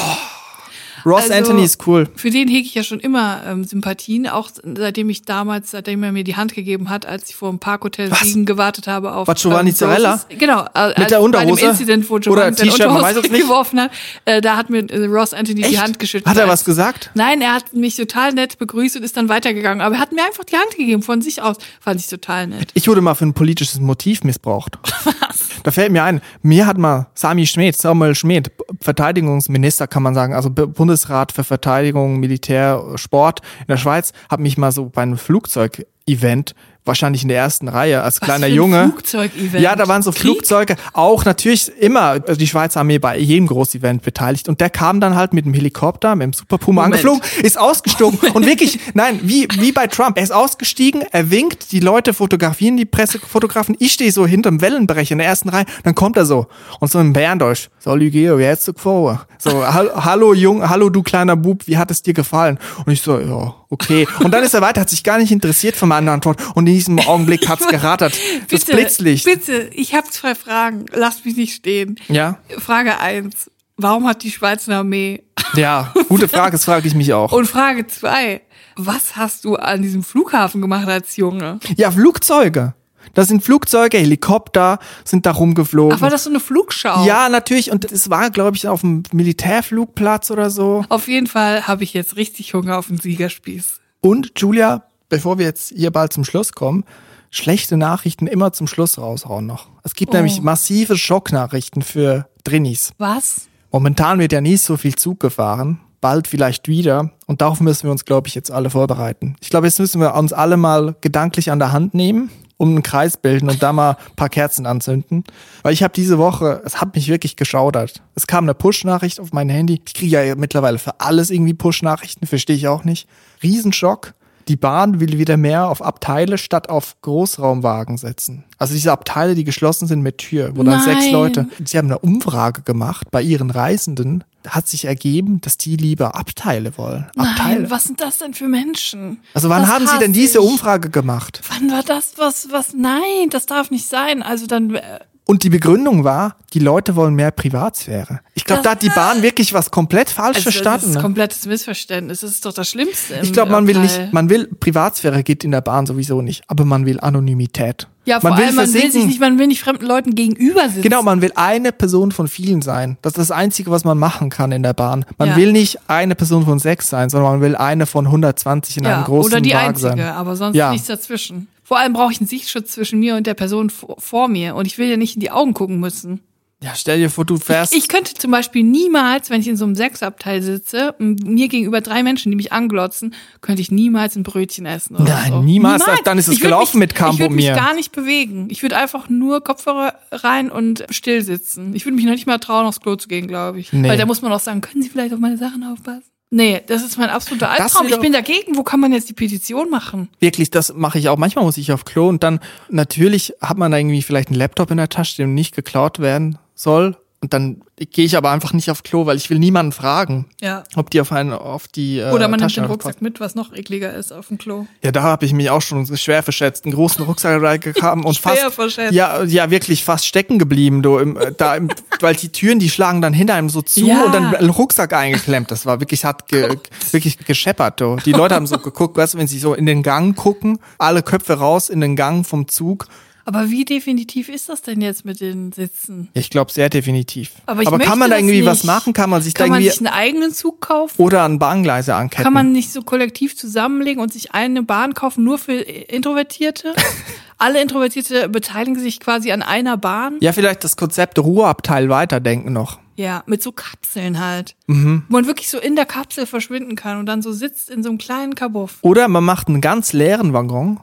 Ross 1.06 1.24
Also- 1.24 1.34
Anthony 1.34 1.64
ist 1.64 1.86
cool. 1.88 2.08
Für 2.16 2.30
den 2.30 2.48
hege 2.48 2.66
ich 2.68 2.76
ja 2.76 2.84
schon 2.84 3.00
immer 3.00 3.42
ähm, 3.46 3.64
Sympathien, 3.64 4.28
auch 4.28 4.50
seitdem 4.64 5.10
ich 5.10 5.24
damals, 5.24 5.72
seitdem 5.72 6.04
er 6.04 6.12
mir 6.12 6.24
die 6.24 6.36
Hand 6.36 6.54
gegeben 6.54 6.90
hat, 6.90 7.06
als 7.06 7.30
ich 7.30 7.36
vor 7.36 7.50
dem 7.50 7.60
Parkhotel 7.60 8.12
Was? 8.12 8.22
Siegen 8.22 8.46
gewartet 8.46 8.88
habe 8.88 9.14
auf 9.14 9.28
Was, 9.28 9.42
Giovanni 9.42 9.72
ähm, 9.72 9.76
Zarella? 9.76 10.22
Genau, 10.30 10.62
äh, 10.64 10.70
als 10.74 10.96
der 11.08 11.18
bei 11.18 11.20
Unterhose? 11.20 11.62
dem 11.62 11.70
Incident, 11.72 12.10
wo 12.10 12.18
Giovanni 12.20 12.56
seine 12.58 12.72
Unterhose 12.72 13.22
geworfen 13.30 13.80
hat, 13.82 13.92
äh, 14.26 14.42
da 14.42 14.56
hat 14.58 14.70
mir 14.70 14.90
äh, 14.90 15.06
Ross 15.06 15.34
Anthony 15.34 15.62
die 15.62 15.74
Echt? 15.74 15.82
Hand 15.82 16.00
geschüttelt. 16.00 16.28
Hat 16.28 16.38
er 16.38 16.48
was 16.48 16.64
gesagt? 16.66 17.12
Nein, 17.14 17.42
er 17.42 17.54
hat 17.54 17.74
mich 17.74 17.96
total 17.96 18.34
nett 18.34 18.58
begrüßt 18.58 18.96
und 18.98 19.04
ist 19.04 19.18
dann 19.18 19.30
weitergegangen. 19.30 19.82
Aber 19.82 19.96
er 19.96 20.02
hat 20.02 20.12
mir 20.12 20.24
einfach 20.26 20.44
die 20.44 20.56
Hand 20.56 20.72
gegeben 20.78 21.02
von 21.04 21.22
sich 21.22 21.42
aus. 21.42 21.58
Fand 21.80 22.00
ich 22.00 22.08
total 22.08 22.48
nett. 22.48 22.70
Ich 22.74 22.88
wurde 22.88 23.02
mal 23.02 23.16
für 23.16 23.26
ein 23.26 23.34
politisches 23.34 23.80
Motiv 23.80 24.24
missbraucht. 24.24 24.78
Was? 25.20 25.43
Da 25.64 25.72
fällt 25.72 25.92
mir 25.92 26.04
ein, 26.04 26.22
mir 26.42 26.68
hat 26.68 26.78
mal 26.78 27.08
Sami 27.16 27.46
Schmidt, 27.46 27.76
Samuel 27.76 28.16
Schmidt, 28.16 28.52
Verteidigungsminister 28.82 29.88
kann 29.88 30.04
man 30.04 30.14
sagen, 30.14 30.34
also 30.34 30.50
Bundesrat 30.50 31.32
für 31.32 31.44
Verteidigung, 31.44 32.20
Militär, 32.20 32.84
Sport 32.96 33.40
in 33.62 33.68
der 33.68 33.78
Schweiz, 33.78 34.12
hat 34.30 34.40
mich 34.40 34.58
mal 34.58 34.72
so 34.72 34.90
bei 34.90 35.02
einem 35.02 35.18
Flugzeugevent 35.18 36.54
wahrscheinlich 36.86 37.24
in 37.24 37.30
der 37.30 37.38
ersten 37.38 37.68
Reihe 37.68 38.02
als 38.04 38.20
kleiner 38.20 38.46
für 38.48 38.52
ein 38.52 38.56
Junge. 38.56 38.84
Flugzeugevent? 38.90 39.64
Ja, 39.64 39.76
da 39.76 39.88
waren 39.88 40.02
so 40.02 40.12
Krieg? 40.12 40.22
Flugzeuge, 40.22 40.76
auch 40.94 41.26
natürlich 41.26 41.72
immer 41.80 42.02
also 42.28 42.36
die 42.36 42.48
Schweizer 42.48 42.82
Armee 42.82 43.00
bei 43.00 43.18
jedem 43.18 43.48
Großevent 43.48 44.02
beteiligt. 44.04 44.50
Und 44.50 44.60
der 44.62 44.70
kam 44.70 45.00
dann 45.00 45.16
halt 45.16 45.34
mit 45.34 45.46
dem 45.46 45.54
Helikopter, 45.54 46.16
mit 46.16 46.26
dem 46.26 46.34
Super 46.34 46.58
Puma 46.58 46.84
Moment. 46.84 47.06
angeflogen, 47.06 47.22
ist 47.44 47.58
ausgestiegen 47.60 48.18
und 48.34 48.46
wirklich, 48.46 48.80
nein, 48.94 49.20
wie, 49.24 49.48
wie 49.60 49.72
bei 49.72 49.88
Trump, 49.88 50.18
er 50.18 50.24
ist 50.24 50.32
ausgestiegen, 50.32 51.04
er 51.12 51.30
winkt, 51.32 51.72
die 51.72 51.80
Leute 51.80 52.14
fotografieren, 52.14 52.78
die 52.78 52.86
Pressefotografen, 52.86 53.76
ich 53.80 53.94
stehe 53.94 54.12
so 54.12 54.26
hinterm 54.26 54.62
Wellenbrecher 54.62 55.14
in 55.14 55.20
der 55.20 55.28
ersten 55.28 55.50
Reihe, 55.50 55.66
dann 55.84 55.96
kommt 55.96 56.18
er 56.18 56.26
so 56.26 56.48
und 56.80 56.92
so 56.92 57.00
im 57.00 57.14
Berndeutsch, 57.14 57.70
so 57.80 57.96
Lügeo, 57.96 58.38
du 58.68 58.74
gefallen? 58.74 59.26
So, 59.38 59.66
"Hall- 59.66 59.92
hallo 59.96 60.34
Jung, 60.34 60.68
hallo 60.70 60.90
du 60.90 61.04
kleiner 61.04 61.36
Bub, 61.36 61.68
wie 61.68 61.78
hat 61.78 61.92
es 61.92 62.02
dir 62.02 62.14
gefallen? 62.14 62.58
Und 62.86 62.92
ich 62.92 63.02
so, 63.02 63.20
ja, 63.20 63.54
okay. 63.74 64.08
Und 64.20 64.32
dann 64.32 64.44
ist 64.44 64.54
er 64.54 64.62
weiter, 64.62 64.82
hat 64.82 64.90
sich 64.90 65.04
gar 65.04 65.18
nicht 65.18 65.32
interessiert 65.32 65.76
für 65.76 65.86
meine 65.86 66.12
Antwort 66.12 66.42
und 66.56 66.68
in 66.68 66.74
diesem 66.74 67.00
Augenblick 67.00 67.48
hat's 67.50 67.68
gerattert. 67.70 68.14
Das 68.50 68.66
Bitte, 68.66 68.78
Blitzlicht. 68.78 69.26
Bitte, 69.26 69.70
ich 69.74 69.94
habe 69.94 70.08
zwei 70.10 70.36
Fragen. 70.36 70.86
Lasst 70.94 71.26
mich 71.26 71.36
nicht 71.36 71.56
stehen. 71.56 72.00
Ja, 72.08 72.40
Frage 72.60 73.00
eins: 73.00 73.52
Warum 73.78 74.08
hat 74.08 74.24
die 74.24 74.32
Schweizer 74.32 74.78
Armee? 74.78 75.24
ja, 75.56 75.94
gute 76.08 76.28
Frage, 76.28 76.54
das 76.54 76.66
frage 76.66 76.88
ich 76.88 76.96
mich 76.96 77.14
auch. 77.14 77.32
Und 77.32 77.48
Frage 77.48 77.88
zwei: 77.88 78.42
Was 78.76 79.16
hast 79.16 79.46
du 79.46 79.56
an 79.56 79.82
diesem 79.82 80.04
Flughafen 80.04 80.62
gemacht 80.62 80.88
als 80.88 81.18
Junge? 81.18 81.60
Ja, 81.76 81.92
Flugzeuge. 81.92 82.74
Das 83.14 83.28
sind 83.28 83.44
Flugzeuge, 83.44 83.98
Helikopter 83.98 84.80
sind 85.04 85.26
da 85.26 85.32
rumgeflogen. 85.32 85.98
Ach, 85.98 86.02
war 86.02 86.10
das 86.10 86.24
so 86.24 86.30
eine 86.30 86.40
Flugschau? 86.40 87.06
ja, 87.06 87.30
natürlich. 87.30 87.72
Und 87.72 87.92
es 87.92 88.10
war, 88.10 88.30
glaube 88.30 88.58
ich, 88.58 88.68
auf 88.68 88.82
dem 88.82 89.04
Militärflugplatz 89.12 90.32
oder 90.32 90.50
so. 90.50 90.84
Auf 90.90 91.08
jeden 91.08 91.28
Fall 91.28 91.68
habe 91.68 91.84
ich 91.84 91.94
jetzt 91.94 92.16
richtig 92.16 92.54
Hunger 92.54 92.78
auf 92.78 92.88
den 92.88 92.98
Siegerspieß. 92.98 93.80
Und 94.02 94.32
Julia, 94.38 94.84
bevor 95.10 95.38
wir 95.38 95.46
jetzt 95.46 95.74
hier 95.76 95.92
bald 95.92 96.12
zum 96.14 96.24
Schluss 96.24 96.54
kommen, 96.54 96.84
schlechte 97.30 97.78
Nachrichten 97.78 98.28
immer 98.28 98.54
zum 98.54 98.68
Schluss 98.68 98.98
raushauen 98.98 99.46
noch. 99.46 99.68
Es 99.84 99.94
gibt 99.96 100.14
Oh. 100.14 100.18
nämlich 100.18 100.42
massive 100.42 100.98
Schocknachrichten 100.98 101.82
für 101.82 102.28
Drinis. 102.44 102.92
Was? 102.98 103.48
Momentan 103.72 104.20
wird 104.20 104.32
ja 104.34 104.42
nie 104.42 104.58
so 104.58 104.78
viel 104.78 104.96
Zug 104.96 105.20
gefahren. 105.20 105.80
Bald 106.02 106.28
vielleicht 106.28 106.68
wieder. 106.68 107.12
Und 107.28 107.42
darauf 107.42 107.62
müssen 107.62 107.84
wir 107.86 107.92
uns, 107.92 108.04
glaube 108.06 108.28
ich, 108.28 108.36
jetzt 108.36 108.52
alle 108.52 108.70
vorbereiten. 108.70 109.36
Ich 109.40 109.50
glaube, 109.50 109.68
jetzt 109.68 109.80
müssen 109.80 110.02
wir 110.02 110.14
uns 110.16 110.34
alle 110.34 110.58
mal 110.58 110.96
gedanklich 111.02 111.50
an 111.50 111.60
der 111.60 111.72
Hand 111.72 111.94
nehmen, 111.94 112.30
um 112.64 112.70
einen 112.70 112.84
Kreis 112.84 113.18
bilden 113.18 113.50
und 113.50 113.62
da 113.62 113.74
mal 113.74 113.92
ein 113.92 114.16
paar 114.16 114.30
Kerzen 114.30 114.66
anzünden. 114.66 115.26
Weil 115.62 115.74
ich 115.74 115.84
habe 115.84 115.94
diese 115.94 116.18
Woche, 116.18 116.62
es 116.66 116.80
hat 116.80 116.96
mich 116.96 117.10
wirklich 117.10 117.36
geschaudert. 117.36 118.02
Es 118.16 118.26
kam 118.26 118.46
eine 118.46 118.54
Push-Nachricht 118.54 119.20
auf 119.20 119.34
mein 119.34 119.50
Handy. 119.50 119.82
Ich 119.86 119.94
kriege 119.94 120.26
ja 120.26 120.36
mittlerweile 120.36 120.80
für 120.80 121.00
alles 121.00 121.30
irgendwie 121.30 121.54
Push-Nachrichten, 121.54 122.26
verstehe 122.26 122.56
ich 122.56 122.68
auch 122.68 122.86
nicht. 122.86 123.08
Riesenschock. 123.44 124.14
Die 124.48 124.56
Bahn 124.56 125.00
will 125.00 125.18
wieder 125.18 125.38
mehr 125.38 125.70
auf 125.70 125.82
Abteile 125.82 126.38
statt 126.38 126.70
auf 126.70 126.96
Großraumwagen 127.02 127.98
setzen. 127.98 128.44
Also 128.58 128.74
diese 128.74 128.92
Abteile, 128.92 129.36
die 129.36 129.44
geschlossen 129.44 129.88
sind 129.88 130.02
mit 130.02 130.18
Tür, 130.20 130.52
wo 130.56 130.64
dann 130.64 130.84
Nein. 130.84 131.00
sechs 131.00 131.12
Leute, 131.12 131.48
sie 131.64 131.78
haben 131.78 131.88
eine 131.88 132.00
Umfrage 132.00 132.62
gemacht 132.62 133.08
bei 133.12 133.22
ihren 133.22 133.50
Reisenden. 133.50 134.24
Da 134.44 134.52
hat 134.52 134.68
sich 134.68 134.86
ergeben, 134.86 135.40
dass 135.40 135.56
die 135.56 135.78
lieber 135.78 136.16
Abteile 136.16 136.78
wollen. 136.78 137.08
Abteile. 137.16 137.62
Nein, 137.62 137.72
was 137.72 137.86
sind 137.86 138.02
das 138.02 138.18
denn 138.18 138.34
für 138.34 138.50
Menschen? 138.50 139.20
also 139.34 139.48
wann 139.50 139.62
Das 139.62 139.72
haben 139.72 139.88
sie 139.88 139.98
denn 140.00 140.12
diese. 140.12 140.42
Umfrage 140.42 140.90
gemacht? 140.90 141.42
Wann 141.50 141.72
war 141.72 141.84
das? 141.84 142.14
Was, 142.18 142.50
was? 142.52 142.74
Nein, 142.74 143.30
das 143.30 143.46
darf 143.46 143.72
nicht 143.72 143.88
sein. 143.88 144.22
Also 144.22 144.46
dann, 144.46 144.76
äh, 144.76 145.00
Und 145.26 145.44
die 145.44 145.50
Begründung 145.50 146.04
war, 146.04 146.36
die 146.54 146.60
Leute 146.60 146.96
wollen 146.98 147.16
mehr 147.16 147.32
Privatsphäre. 147.32 148.20
Ich 148.34 148.44
glaube, 148.44 148.62
Das- 148.62 148.64
da 148.66 148.72
hat 148.72 148.82
die 148.82 148.90
Bahn 148.90 149.22
wirklich 149.22 149.54
was 149.54 149.72
komplett 149.72 150.10
falsch 150.10 150.38
also 150.38 150.50
das 150.50 150.54
verstanden. 150.56 150.90
ist 150.90 150.96
ne? 150.96 151.02
komplettes 151.02 151.46
Missverständnis. 151.46 152.20
Das 152.22 152.32
ist 152.32 152.46
doch 152.46 152.54
das 152.54 152.70
Schlimmste. 152.70 153.16
im 153.16 153.24
Ich 153.24 153.32
glaube, 153.32 153.52
man 153.52 153.66
will 153.68 153.80
nicht, 153.80 154.12
man 154.12 154.30
will 154.30 154.48
Privatsphäre 154.60 155.24
geht 155.24 155.44
in 155.46 155.52
der 155.52 155.62
Bahn 155.62 155.86
sowieso 155.86 156.22
nicht, 156.22 156.44
aber 156.48 156.66
man 156.66 156.86
will 156.86 157.00
Anonymität. 157.00 157.88
Ja, 158.06 158.20
vor 158.20 158.32
man 158.32 158.40
allem, 158.42 158.56
man 158.56 158.74
will 158.74 158.92
sich 158.92 159.06
nicht, 159.06 159.20
man 159.22 159.40
will 159.40 159.48
nicht 159.48 159.62
fremden 159.62 159.86
Leuten 159.86 160.14
gegenüber 160.14 160.68
sitzen. 160.68 160.82
Genau, 160.82 161.04
man 161.04 161.22
will 161.22 161.32
eine 161.36 161.72
Person 161.72 162.12
von 162.12 162.28
vielen 162.28 162.62
sein. 162.62 162.98
Das 163.02 163.12
ist 163.14 163.18
das 163.18 163.32
Einzige, 163.32 163.72
was 163.72 163.86
man 163.86 163.98
machen 163.98 164.30
kann 164.30 164.52
in 164.52 164.62
der 164.62 164.74
Bahn. 164.74 165.06
Man 165.18 165.30
Ja. 165.30 165.36
will 165.38 165.54
nicht 165.54 165.80
eine 165.88 166.14
Person 166.16 166.44
von 166.46 166.60
sechs 166.60 166.90
sein, 166.90 167.10
sondern 167.10 167.32
man 167.34 167.42
will 167.42 167.56
eine 167.56 167.86
von 167.86 168.08
120 168.08 168.78
in 168.78 168.84
ja, 168.84 168.96
einem 168.96 169.04
großen 169.06 169.32
oder 169.32 169.42
die 169.42 169.52
Wagen 169.54 169.68
einzige, 169.70 169.88
sein. 169.90 170.00
aber 170.02 170.36
sonst 170.36 170.56
Ja. 170.58 170.72
nichts 170.72 170.88
dazwischen. 170.88 171.48
Vor 171.64 171.80
allem 171.80 171.94
brauche 171.94 172.12
ich 172.12 172.20
einen 172.20 172.28
Sichtschutz 172.28 172.74
zwischen 172.74 173.00
mir 173.00 173.16
und 173.16 173.26
der 173.26 173.36
Person 173.36 173.70
vor, 173.70 173.96
vor 174.00 174.28
mir 174.28 174.56
und 174.56 174.68
ich 174.68 174.78
will 174.78 174.90
ja 174.90 174.98
nicht 174.98 175.16
in 175.16 175.22
die 175.22 175.32
Augen 175.32 175.54
gucken 175.54 175.80
müssen. 175.80 176.20
Ja, 176.64 176.72
stell 176.76 176.98
dir 176.98 177.10
vor, 177.10 177.26
du 177.26 177.36
fährst. 177.38 177.76
Ich 177.76 177.90
könnte 177.90 178.14
zum 178.14 178.32
Beispiel 178.32 178.64
niemals, 178.64 179.30
wenn 179.30 179.42
ich 179.42 179.50
in 179.50 179.58
so 179.58 179.66
einem 179.66 179.76
Sechsabteil 179.76 180.42
sitze, 180.42 180.96
mir 180.98 181.50
gegenüber 181.50 181.82
drei 181.82 182.04
Menschen, 182.04 182.32
die 182.32 182.38
mich 182.38 182.54
anglotzen, 182.54 183.14
könnte 183.42 183.62
ich 183.62 183.70
niemals 183.70 184.16
ein 184.16 184.24
Brötchen 184.24 184.66
essen. 184.66 184.96
Oder 184.96 185.04
Nein, 185.14 185.32
so. 185.34 185.42
niemals. 185.42 185.84
Dann 186.06 186.18
ist 186.18 186.30
es 186.30 186.36
Ich 186.36 186.40
gelaufen 186.40 186.80
mich, 186.80 186.88
mit 186.90 186.96
Campo 186.96 187.16
Ich 187.16 187.20
würde 187.20 187.36
mich 187.36 187.48
mir. 187.48 187.56
gar 187.56 187.74
nicht 187.76 187.92
bewegen. 187.92 188.48
Ich 188.50 188.62
würde 188.62 188.78
einfach 188.78 189.10
nur 189.10 189.44
Kopfhörer 189.44 189.96
rein 190.14 190.50
und 190.50 190.86
still 190.90 191.22
sitzen. 191.22 191.76
Ich 191.76 191.86
würde 191.86 191.98
mich 191.98 192.06
noch 192.06 192.14
nicht 192.14 192.28
mal 192.28 192.38
trauen, 192.38 192.66
aufs 192.66 192.80
Klo 192.80 192.96
zu 192.96 193.10
gehen, 193.10 193.28
glaube 193.28 193.60
ich. 193.60 193.74
Nee. 193.74 193.90
Weil 193.90 193.98
da 193.98 194.06
muss 194.06 194.22
man 194.22 194.32
auch 194.32 194.40
sagen, 194.40 194.62
können 194.62 194.82
Sie 194.82 194.90
vielleicht 194.90 195.14
auf 195.14 195.20
meine 195.20 195.38
Sachen 195.38 195.66
aufpassen? 195.66 196.04
Nee, 196.30 196.62
das 196.66 196.82
ist 196.82 196.98
mein 196.98 197.10
absoluter 197.10 197.50
Albtraum. 197.52 197.88
Ich 197.88 198.00
bin 198.00 198.14
dagegen. 198.14 198.56
Wo 198.56 198.64
kann 198.64 198.80
man 198.80 198.92
jetzt 198.94 199.08
die 199.10 199.14
Petition 199.14 199.70
machen? 199.70 200.08
Wirklich, 200.20 200.50
das 200.50 200.74
mache 200.74 200.98
ich 200.98 201.10
auch. 201.10 201.18
Manchmal 201.18 201.44
muss 201.44 201.58
ich 201.58 201.74
auf 201.74 201.84
Klo 201.84 202.08
und 202.08 202.24
dann 202.24 202.40
natürlich 202.70 203.34
hat 203.42 203.58
man 203.58 203.70
da 203.72 203.78
irgendwie 203.78 204.02
vielleicht 204.02 204.30
einen 204.30 204.38
Laptop 204.38 204.72
in 204.72 204.78
der 204.78 204.90
Tasche, 204.90 205.18
der 205.18 205.28
nicht 205.28 205.54
geklaut 205.54 206.00
werden 206.00 206.40
soll. 206.64 206.98
Und 207.22 207.32
dann 207.32 207.62
gehe 207.78 208.04
ich 208.04 208.18
aber 208.18 208.32
einfach 208.32 208.52
nicht 208.52 208.70
auf 208.70 208.84
Klo, 208.84 209.06
weil 209.06 209.16
ich 209.16 209.30
will 209.30 209.40
niemanden 209.40 209.72
fragen, 209.72 210.26
Ja. 210.42 210.64
ob 210.76 210.90
die 210.90 211.00
auf 211.00 211.14
einen 211.14 211.32
auf 211.32 211.70
die 211.70 212.00
äh, 212.00 212.12
Oder 212.12 212.28
man 212.28 212.38
nimmt 212.42 212.54
den. 212.54 212.66
Rucksack 212.66 213.02
mit, 213.02 213.22
was 213.22 213.34
noch 213.34 213.54
ekliger 213.54 213.94
ist 213.94 214.12
auf 214.12 214.28
dem 214.28 214.38
Klo. 214.38 214.66
Ja, 214.84 214.92
da 214.92 215.04
habe 215.04 215.26
ich 215.26 215.32
mich 215.32 215.50
auch 215.50 215.62
schon 215.62 215.86
schwer 215.96 216.22
verschätzt. 216.22 216.66
Einen 216.66 216.74
großen 216.76 217.06
Rucksack 217.06 217.42
reingekommen 217.42 218.04
und 218.04 218.16
Schwer 218.18 218.36
fast 218.36 218.56
verschätzt. 218.56 218.92
ja 218.94 219.24
ja 219.24 219.50
wirklich 219.50 219.86
fast 219.86 220.06
stecken 220.06 220.38
geblieben, 220.38 220.82
du 220.82 220.98
im, 220.98 221.16
äh, 221.16 221.32
da 221.32 221.56
im, 221.56 221.70
weil 222.02 222.14
die 222.16 222.28
Türen 222.28 222.60
die 222.60 222.70
schlagen 222.70 223.02
dann 223.02 223.14
hinter 223.14 223.36
einem 223.36 223.48
so 223.48 223.62
zu 223.62 223.86
Ja. 223.86 224.04
und 224.04 224.12
dann 224.14 224.50
Rucksack 224.50 224.92
eingeklemmt. 224.92 225.50
Das 225.50 225.66
war 225.66 225.80
wirklich 225.80 226.04
hat 226.04 226.28
ge, 226.28 226.58
wirklich 226.92 227.20
gescheppert. 227.20 227.80
Du. 227.80 227.96
Die 228.04 228.12
Leute 228.12 228.36
haben 228.36 228.48
so 228.48 228.58
geguckt, 228.58 228.98
weißt 228.98 229.14
du, 229.14 229.18
wenn 229.20 229.28
sie 229.28 229.40
so 229.40 229.54
in 229.54 229.66
den 229.66 229.82
Gang 229.82 230.14
gucken, 230.14 230.60
alle 230.78 231.02
Köpfe 231.02 231.36
raus 231.36 231.70
in 231.70 231.80
den 231.80 231.96
Gang 231.96 232.28
vom 232.28 232.50
Zug. 232.50 232.88
Aber 233.26 233.50
wie 233.50 233.64
definitiv 233.66 234.28
ist 234.30 234.50
das 234.50 234.62
denn 234.62 234.82
jetzt 234.82 235.06
mit 235.06 235.22
den 235.22 235.52
Sitzen? 235.52 236.10
Ich 236.14 236.30
glaube 236.30 236.52
sehr 236.52 236.70
definitiv. 236.70 237.32
Aber 237.46 237.62
ich 237.62 237.70
kann 237.70 237.98
man 238.00 238.10
da 238.10 238.18
irgendwie 238.18 238.46
was 238.46 238.60
nicht. 238.60 238.66
machen? 238.66 238.94
Kann 238.94 239.10
man 239.10 239.22
sich 239.22 239.34
Kann 239.34 239.48
da 239.48 239.54
man 239.54 239.62
irgendwie 239.62 239.78
sich 239.78 239.88
einen 239.88 239.96
eigenen 239.96 240.34
Zug 240.34 240.60
kaufen? 240.62 241.02
oder 241.02 241.22
an 241.24 241.40
Bahngleise 241.40 241.96
anketten? 241.96 242.24
Kann 242.24 242.34
man 242.34 242.52
nicht 242.52 242.72
so 242.72 242.82
kollektiv 242.82 243.38
zusammenlegen 243.38 244.02
und 244.02 244.12
sich 244.12 244.34
eine 244.34 244.64
Bahn 244.64 244.94
kaufen, 244.94 245.24
nur 245.24 245.38
für 245.38 245.54
Introvertierte? 245.54 246.74
Alle 247.38 247.62
Introvertierte 247.62 248.30
beteiligen 248.30 248.80
sich 248.80 249.00
quasi 249.00 249.32
an 249.32 249.42
einer 249.42 249.78
Bahn. 249.78 250.18
ja, 250.22 250.34
vielleicht 250.34 250.64
das 250.64 250.76
Konzept 250.78 251.18
Ruheabteil 251.20 251.90
weiterdenken 251.90 252.54
noch. 252.54 252.80
Ja, 252.96 253.24
mit 253.26 253.42
so 253.42 253.52
Kapseln 253.52 254.20
halt. 254.20 254.56
Mhm. 254.68 255.04
Wo 255.10 255.16
man 255.16 255.26
wirklich 255.26 255.50
so 255.50 255.58
in 255.60 255.76
der 255.76 255.86
Kapsel 255.86 256.28
verschwinden 256.28 256.76
kann 256.76 257.00
und 257.00 257.08
dann 257.08 257.22
so 257.24 257.32
sitzt 257.32 257.70
in 257.72 257.82
so 257.82 257.90
einem 257.90 257.98
kleinen 257.98 258.36
Kabuff. 258.36 258.78
Oder 258.82 259.08
man 259.08 259.24
macht 259.24 259.48
einen 259.48 259.62
ganz 259.62 259.94
leeren 259.94 260.32
Waggon 260.34 260.80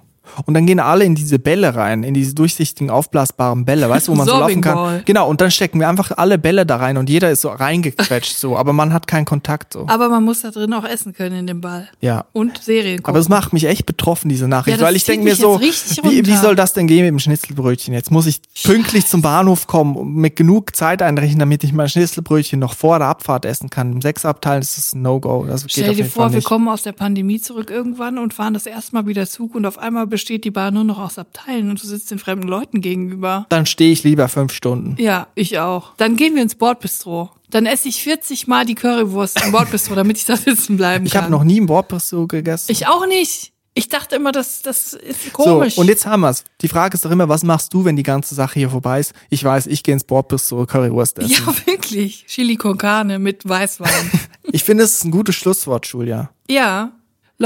und 0.47 0.55
dann 0.55 0.67
gehen 0.67 0.81
alle 0.81 1.05
in 1.05 1.15
diese 1.15 1.39
Bälle 1.39 1.75
rein, 1.75 2.03
in 2.03 2.15
diese 2.15 2.35
durchsichtigen, 2.35 2.91
aufblasbaren 2.91 3.65
Bälle, 3.65 3.89
weißt 3.89 4.09
du, 4.09 4.13
wo 4.13 4.17
man 4.17 4.27
so 4.27 4.39
laufen 4.39 4.61
kann. 4.61 4.75
Sorbingball. 4.77 5.03
Genau, 5.05 5.29
und 5.29 5.41
dann 5.41 5.51
stecken 5.51 5.81
wir 5.81 5.89
einfach 5.89 6.13
alle 6.17 6.39
Bälle 6.39 6.67
da 6.67 6.77
rein 6.77 6.97
und 6.97 7.09
jeder 7.09 7.31
ist 7.31 7.43
so 7.43 7.49
reingequetscht 7.49 8.37
so, 8.37 8.57
aber 8.57 8.73
man 8.73 8.93
hat 8.93 9.07
keinen 9.07 9.25
Kontakt 9.25 9.73
so. 9.73 9.87
Aber 9.89 10.09
man 10.09 10.25
muss 10.25 10.43
da 10.43 10.51
drin 10.51 10.73
auch 10.75 10.85
essen 10.85 11.13
können 11.13 11.41
in 11.41 11.47
dem 11.47 11.61
Ball. 11.61 11.89
Ja. 12.01 12.27
Und 12.33 12.59
Serien 12.63 12.99
gucken. 12.99 13.11
Aber 13.11 13.19
es 13.19 13.29
macht 13.29 13.53
mich 13.53 13.65
echt 13.65 13.87
betroffen, 13.87 14.29
diese 14.29 14.49
Nachricht, 14.49 14.79
Ja, 14.79 14.87
weil 14.87 14.97
ich 14.97 15.05
denke 15.05 15.25
mir 15.25 15.37
so, 15.37 15.61
wie, 15.61 16.27
wie 16.27 16.37
soll 16.37 16.57
das 16.57 16.73
denn 16.73 16.87
gehen 16.87 17.05
mit 17.05 17.09
dem 17.09 17.19
Schnitzelbrötchen? 17.19 17.95
Jetzt 17.95 18.11
muss 18.11 18.27
ich 18.27 18.41
pünktlich 18.65 19.07
zum 19.07 19.23
Bahnhof 19.23 19.67
kommen 19.67 19.97
und 19.97 20.15
mit 20.15 20.37
genug 20.37 20.75
Zeit 20.77 21.03
einrechnen, 21.03 21.39
damit 21.39 21.65
ich 21.65 21.73
mein 21.73 21.89
Schnitzelbrötchen 21.89 22.59
noch 22.59 22.75
vor 22.75 22.99
der 22.99 23.09
Abfahrt 23.09 23.45
essen 23.45 23.71
kann. 23.71 23.93
Im 23.93 24.03
Sechsabteil 24.03 24.61
ist 24.61 24.77
das 24.77 24.95
ein 24.95 25.03
No-Go. 25.03 25.47
Stell 25.67 25.95
dir 25.95 26.05
vor, 26.05 26.33
wir 26.33 26.43
kommen 26.43 26.69
aus 26.69 26.83
der 26.83 26.93
Pandemie 26.93 27.41
zurück 27.41 27.71
irgendwann 27.71 28.19
und 28.19 28.35
fahren 28.35 28.55
das 28.55 28.67
erste 28.67 28.95
Mal 28.95 29.07
wieder 29.07 29.27
Zug 29.27 29.55
und 29.55 29.67
auf 29.67 29.79
einmal 29.79 30.07
besteht 30.21 30.45
die 30.45 30.51
Bahn 30.51 30.75
nur 30.75 30.85
noch 30.85 30.99
aus 30.99 31.19
Abteilen 31.19 31.71
und 31.71 31.83
du 31.83 31.87
sitzt 31.87 32.11
den 32.11 32.19
fremden 32.19 32.47
Leuten 32.47 32.83
gegenüber. 32.83 33.47
Dann 33.49 33.65
stehe 33.65 33.91
ich 33.91 34.05
lieber 34.05 34.29
fünf 34.29 34.53
Stunden. 34.53 34.97
Ja, 35.03 35.29
ich 35.35 35.59
auch. 35.59 35.95
Dann 35.97 36.17
gehen 36.17 36.35
wir 36.35 36.43
ins 36.43 36.55
Bordbistro. 36.57 37.31
Dann 37.49 37.65
esse 37.65 37.89
ich 37.89 38.03
40 38.03 38.47
Mal 38.47 38.67
die 38.67 38.75
Currywurst 38.75 39.43
im 39.45 39.53
Bordbistro, 39.53 39.95
damit 39.95 40.19
ich 40.19 40.27
da 40.27 40.37
sitzen 40.37 40.77
bleiben 40.77 41.07
Ich 41.07 41.13
kann. 41.13 41.23
habe 41.23 41.33
noch 41.33 41.43
nie 41.43 41.59
ein 41.61 41.65
Bordbistro 41.67 42.27
gegessen. 42.27 42.71
Ich 42.71 42.87
auch 42.87 43.07
nicht. 43.07 43.53
Ich 43.73 43.89
dachte 43.89 44.17
immer, 44.17 44.31
das, 44.31 44.61
das 44.63 44.93
ist 44.93 45.25
So, 45.25 45.31
komisch. 45.31 45.79
und 45.79 45.87
jetzt 45.89 46.05
haben 46.05 46.21
wir's. 46.21 46.45
Die 46.61 46.69
Frage 46.69 46.95
ist 46.97 47.05
doch 47.05 47.11
immer, 47.11 47.29
was 47.31 47.43
machst 47.43 47.73
du, 47.73 47.85
wenn 47.87 47.97
die 47.97 48.03
ganze 48.03 48.35
Sache 48.35 48.59
hier 48.59 48.69
vorbei 48.69 49.01
ist? 49.01 49.15
Ich 49.31 49.43
weiß, 49.43 49.69
ich 49.69 49.83
gehe 49.83 49.95
ins 49.95 50.05
Bordbistro 50.05 50.67
Currywurst 50.67 51.19
essen. 51.21 51.31
ja, 51.47 51.55
wirklich. 51.67 52.27
Chili 52.27 52.57
con 52.57 52.77
carne 52.77 53.19
mit 53.19 53.49
Weißwein. 53.49 54.11
Ich 54.53 54.65
finde, 54.65 54.83
es 54.83 54.95
ist 54.97 55.05
ein 55.05 55.13
gutes 55.13 55.35
Schlusswort, 55.37 55.87
Julia. 55.87 56.31
ja. 56.51 56.93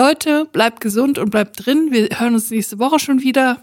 Leute, 0.05 0.47
bleibt 0.51 0.81
gesund 0.81 1.19
und 1.19 1.31
bleibt 1.31 1.65
drin. 1.65 1.91
Wir 1.93 2.09
hören 2.19 2.35
uns 2.35 2.51
nächste 2.51 2.81
Woche 2.81 2.99
schon 2.99 3.21
wieder. 3.23 3.63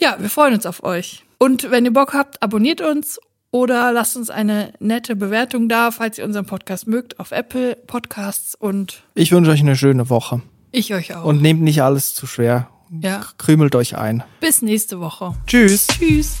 Ja, 0.00 0.16
wir 0.18 0.30
freuen 0.30 0.54
uns 0.54 0.64
auf 0.64 0.82
euch. 0.84 1.22
Und 1.38 1.70
wenn 1.70 1.84
ihr 1.84 1.92
Bock 1.92 2.14
habt, 2.14 2.42
abonniert 2.42 2.80
uns 2.80 3.20
oder 3.50 3.92
lasst 3.92 4.16
uns 4.16 4.30
eine 4.30 4.72
nette 4.80 5.14
Bewertung 5.14 5.68
da, 5.68 5.90
falls 5.90 6.16
ihr 6.16 6.24
unseren 6.24 6.46
Podcast 6.46 6.86
mögt, 6.86 7.20
auf 7.20 7.30
Apple 7.30 7.76
Podcasts 7.86 8.54
und 8.54 9.02
Ich 9.14 9.32
wünsche 9.32 9.50
euch 9.50 9.60
eine 9.60 9.76
schöne 9.76 10.08
Woche. 10.08 10.40
ich 10.70 10.94
euch 10.94 11.14
auch. 11.14 11.24
Und 11.24 11.42
nehmt 11.42 11.60
nicht 11.60 11.82
alles 11.82 12.14
zu 12.14 12.26
schwer. 12.26 12.70
ja, 13.02 13.20
Krümelt 13.36 13.74
euch 13.74 13.98
ein. 13.98 14.24
bis 14.40 14.62
nächste 14.62 14.98
Woche. 14.98 15.34
Tschüss. 15.46 15.88
Tschüss. 15.88 16.36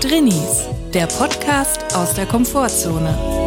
Drinnies, 0.00 0.66
der 0.92 1.06
Podcast 1.06 1.94
aus 1.94 2.14
der 2.14 2.26
Komfortzone. 2.26 3.37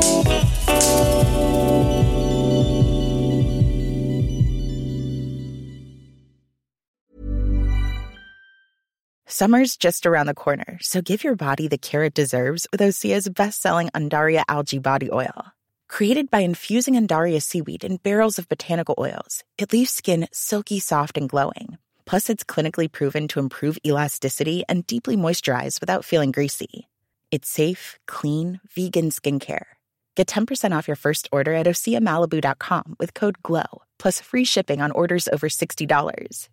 Summer's 9.42 9.76
just 9.76 10.06
around 10.06 10.28
the 10.28 10.36
corner, 10.36 10.78
so 10.82 11.02
give 11.02 11.24
your 11.24 11.36
body 11.36 11.68
the 11.68 11.78
care 11.78 12.04
it 12.04 12.14
deserves 12.14 12.68
with 12.72 12.80
Osea's 12.80 13.28
best-selling 13.28 13.90
Undaria 13.90 14.44
algae 14.48 14.78
body 14.78 15.10
oil. 15.12 15.46
Created 15.88 16.30
by 16.30 16.42
infusing 16.42 16.94
Undaria 16.94 17.42
seaweed 17.42 17.84
in 17.84 17.98
barrels 17.98 18.38
of 18.38 18.48
botanical 18.48 18.94
oils, 19.00 19.44
it 19.58 19.74
leaves 19.74 19.90
skin 19.90 20.28
silky 20.32 20.80
soft 20.80 21.18
and 21.18 21.28
glowing. 21.28 21.80
Plus, 22.06 22.30
it's 22.30 22.44
clinically 22.44 22.92
proven 22.92 23.28
to 23.30 23.40
improve 23.40 23.80
elasticity 23.84 24.64
and 24.70 24.86
deeply 24.86 25.18
moisturize 25.18 25.82
without 25.82 26.06
feeling 26.06 26.32
greasy. 26.32 26.88
It's 27.32 27.50
safe, 27.50 27.98
clean, 28.06 28.60
vegan 28.76 29.10
skincare. 29.10 29.81
Get 30.22 30.28
10% 30.28 30.72
off 30.78 30.88
your 30.88 30.96
first 30.96 31.30
order 31.32 31.52
at 31.56 31.66
OseaMalibu.com 31.66 32.96
with 33.00 33.16
code 33.16 33.42
GLOW, 33.42 33.82
plus 33.98 34.22
free 34.22 34.46
shipping 34.46 34.80
on 34.80 34.92
orders 34.92 35.28
over 35.28 35.50
$60. 35.50 36.50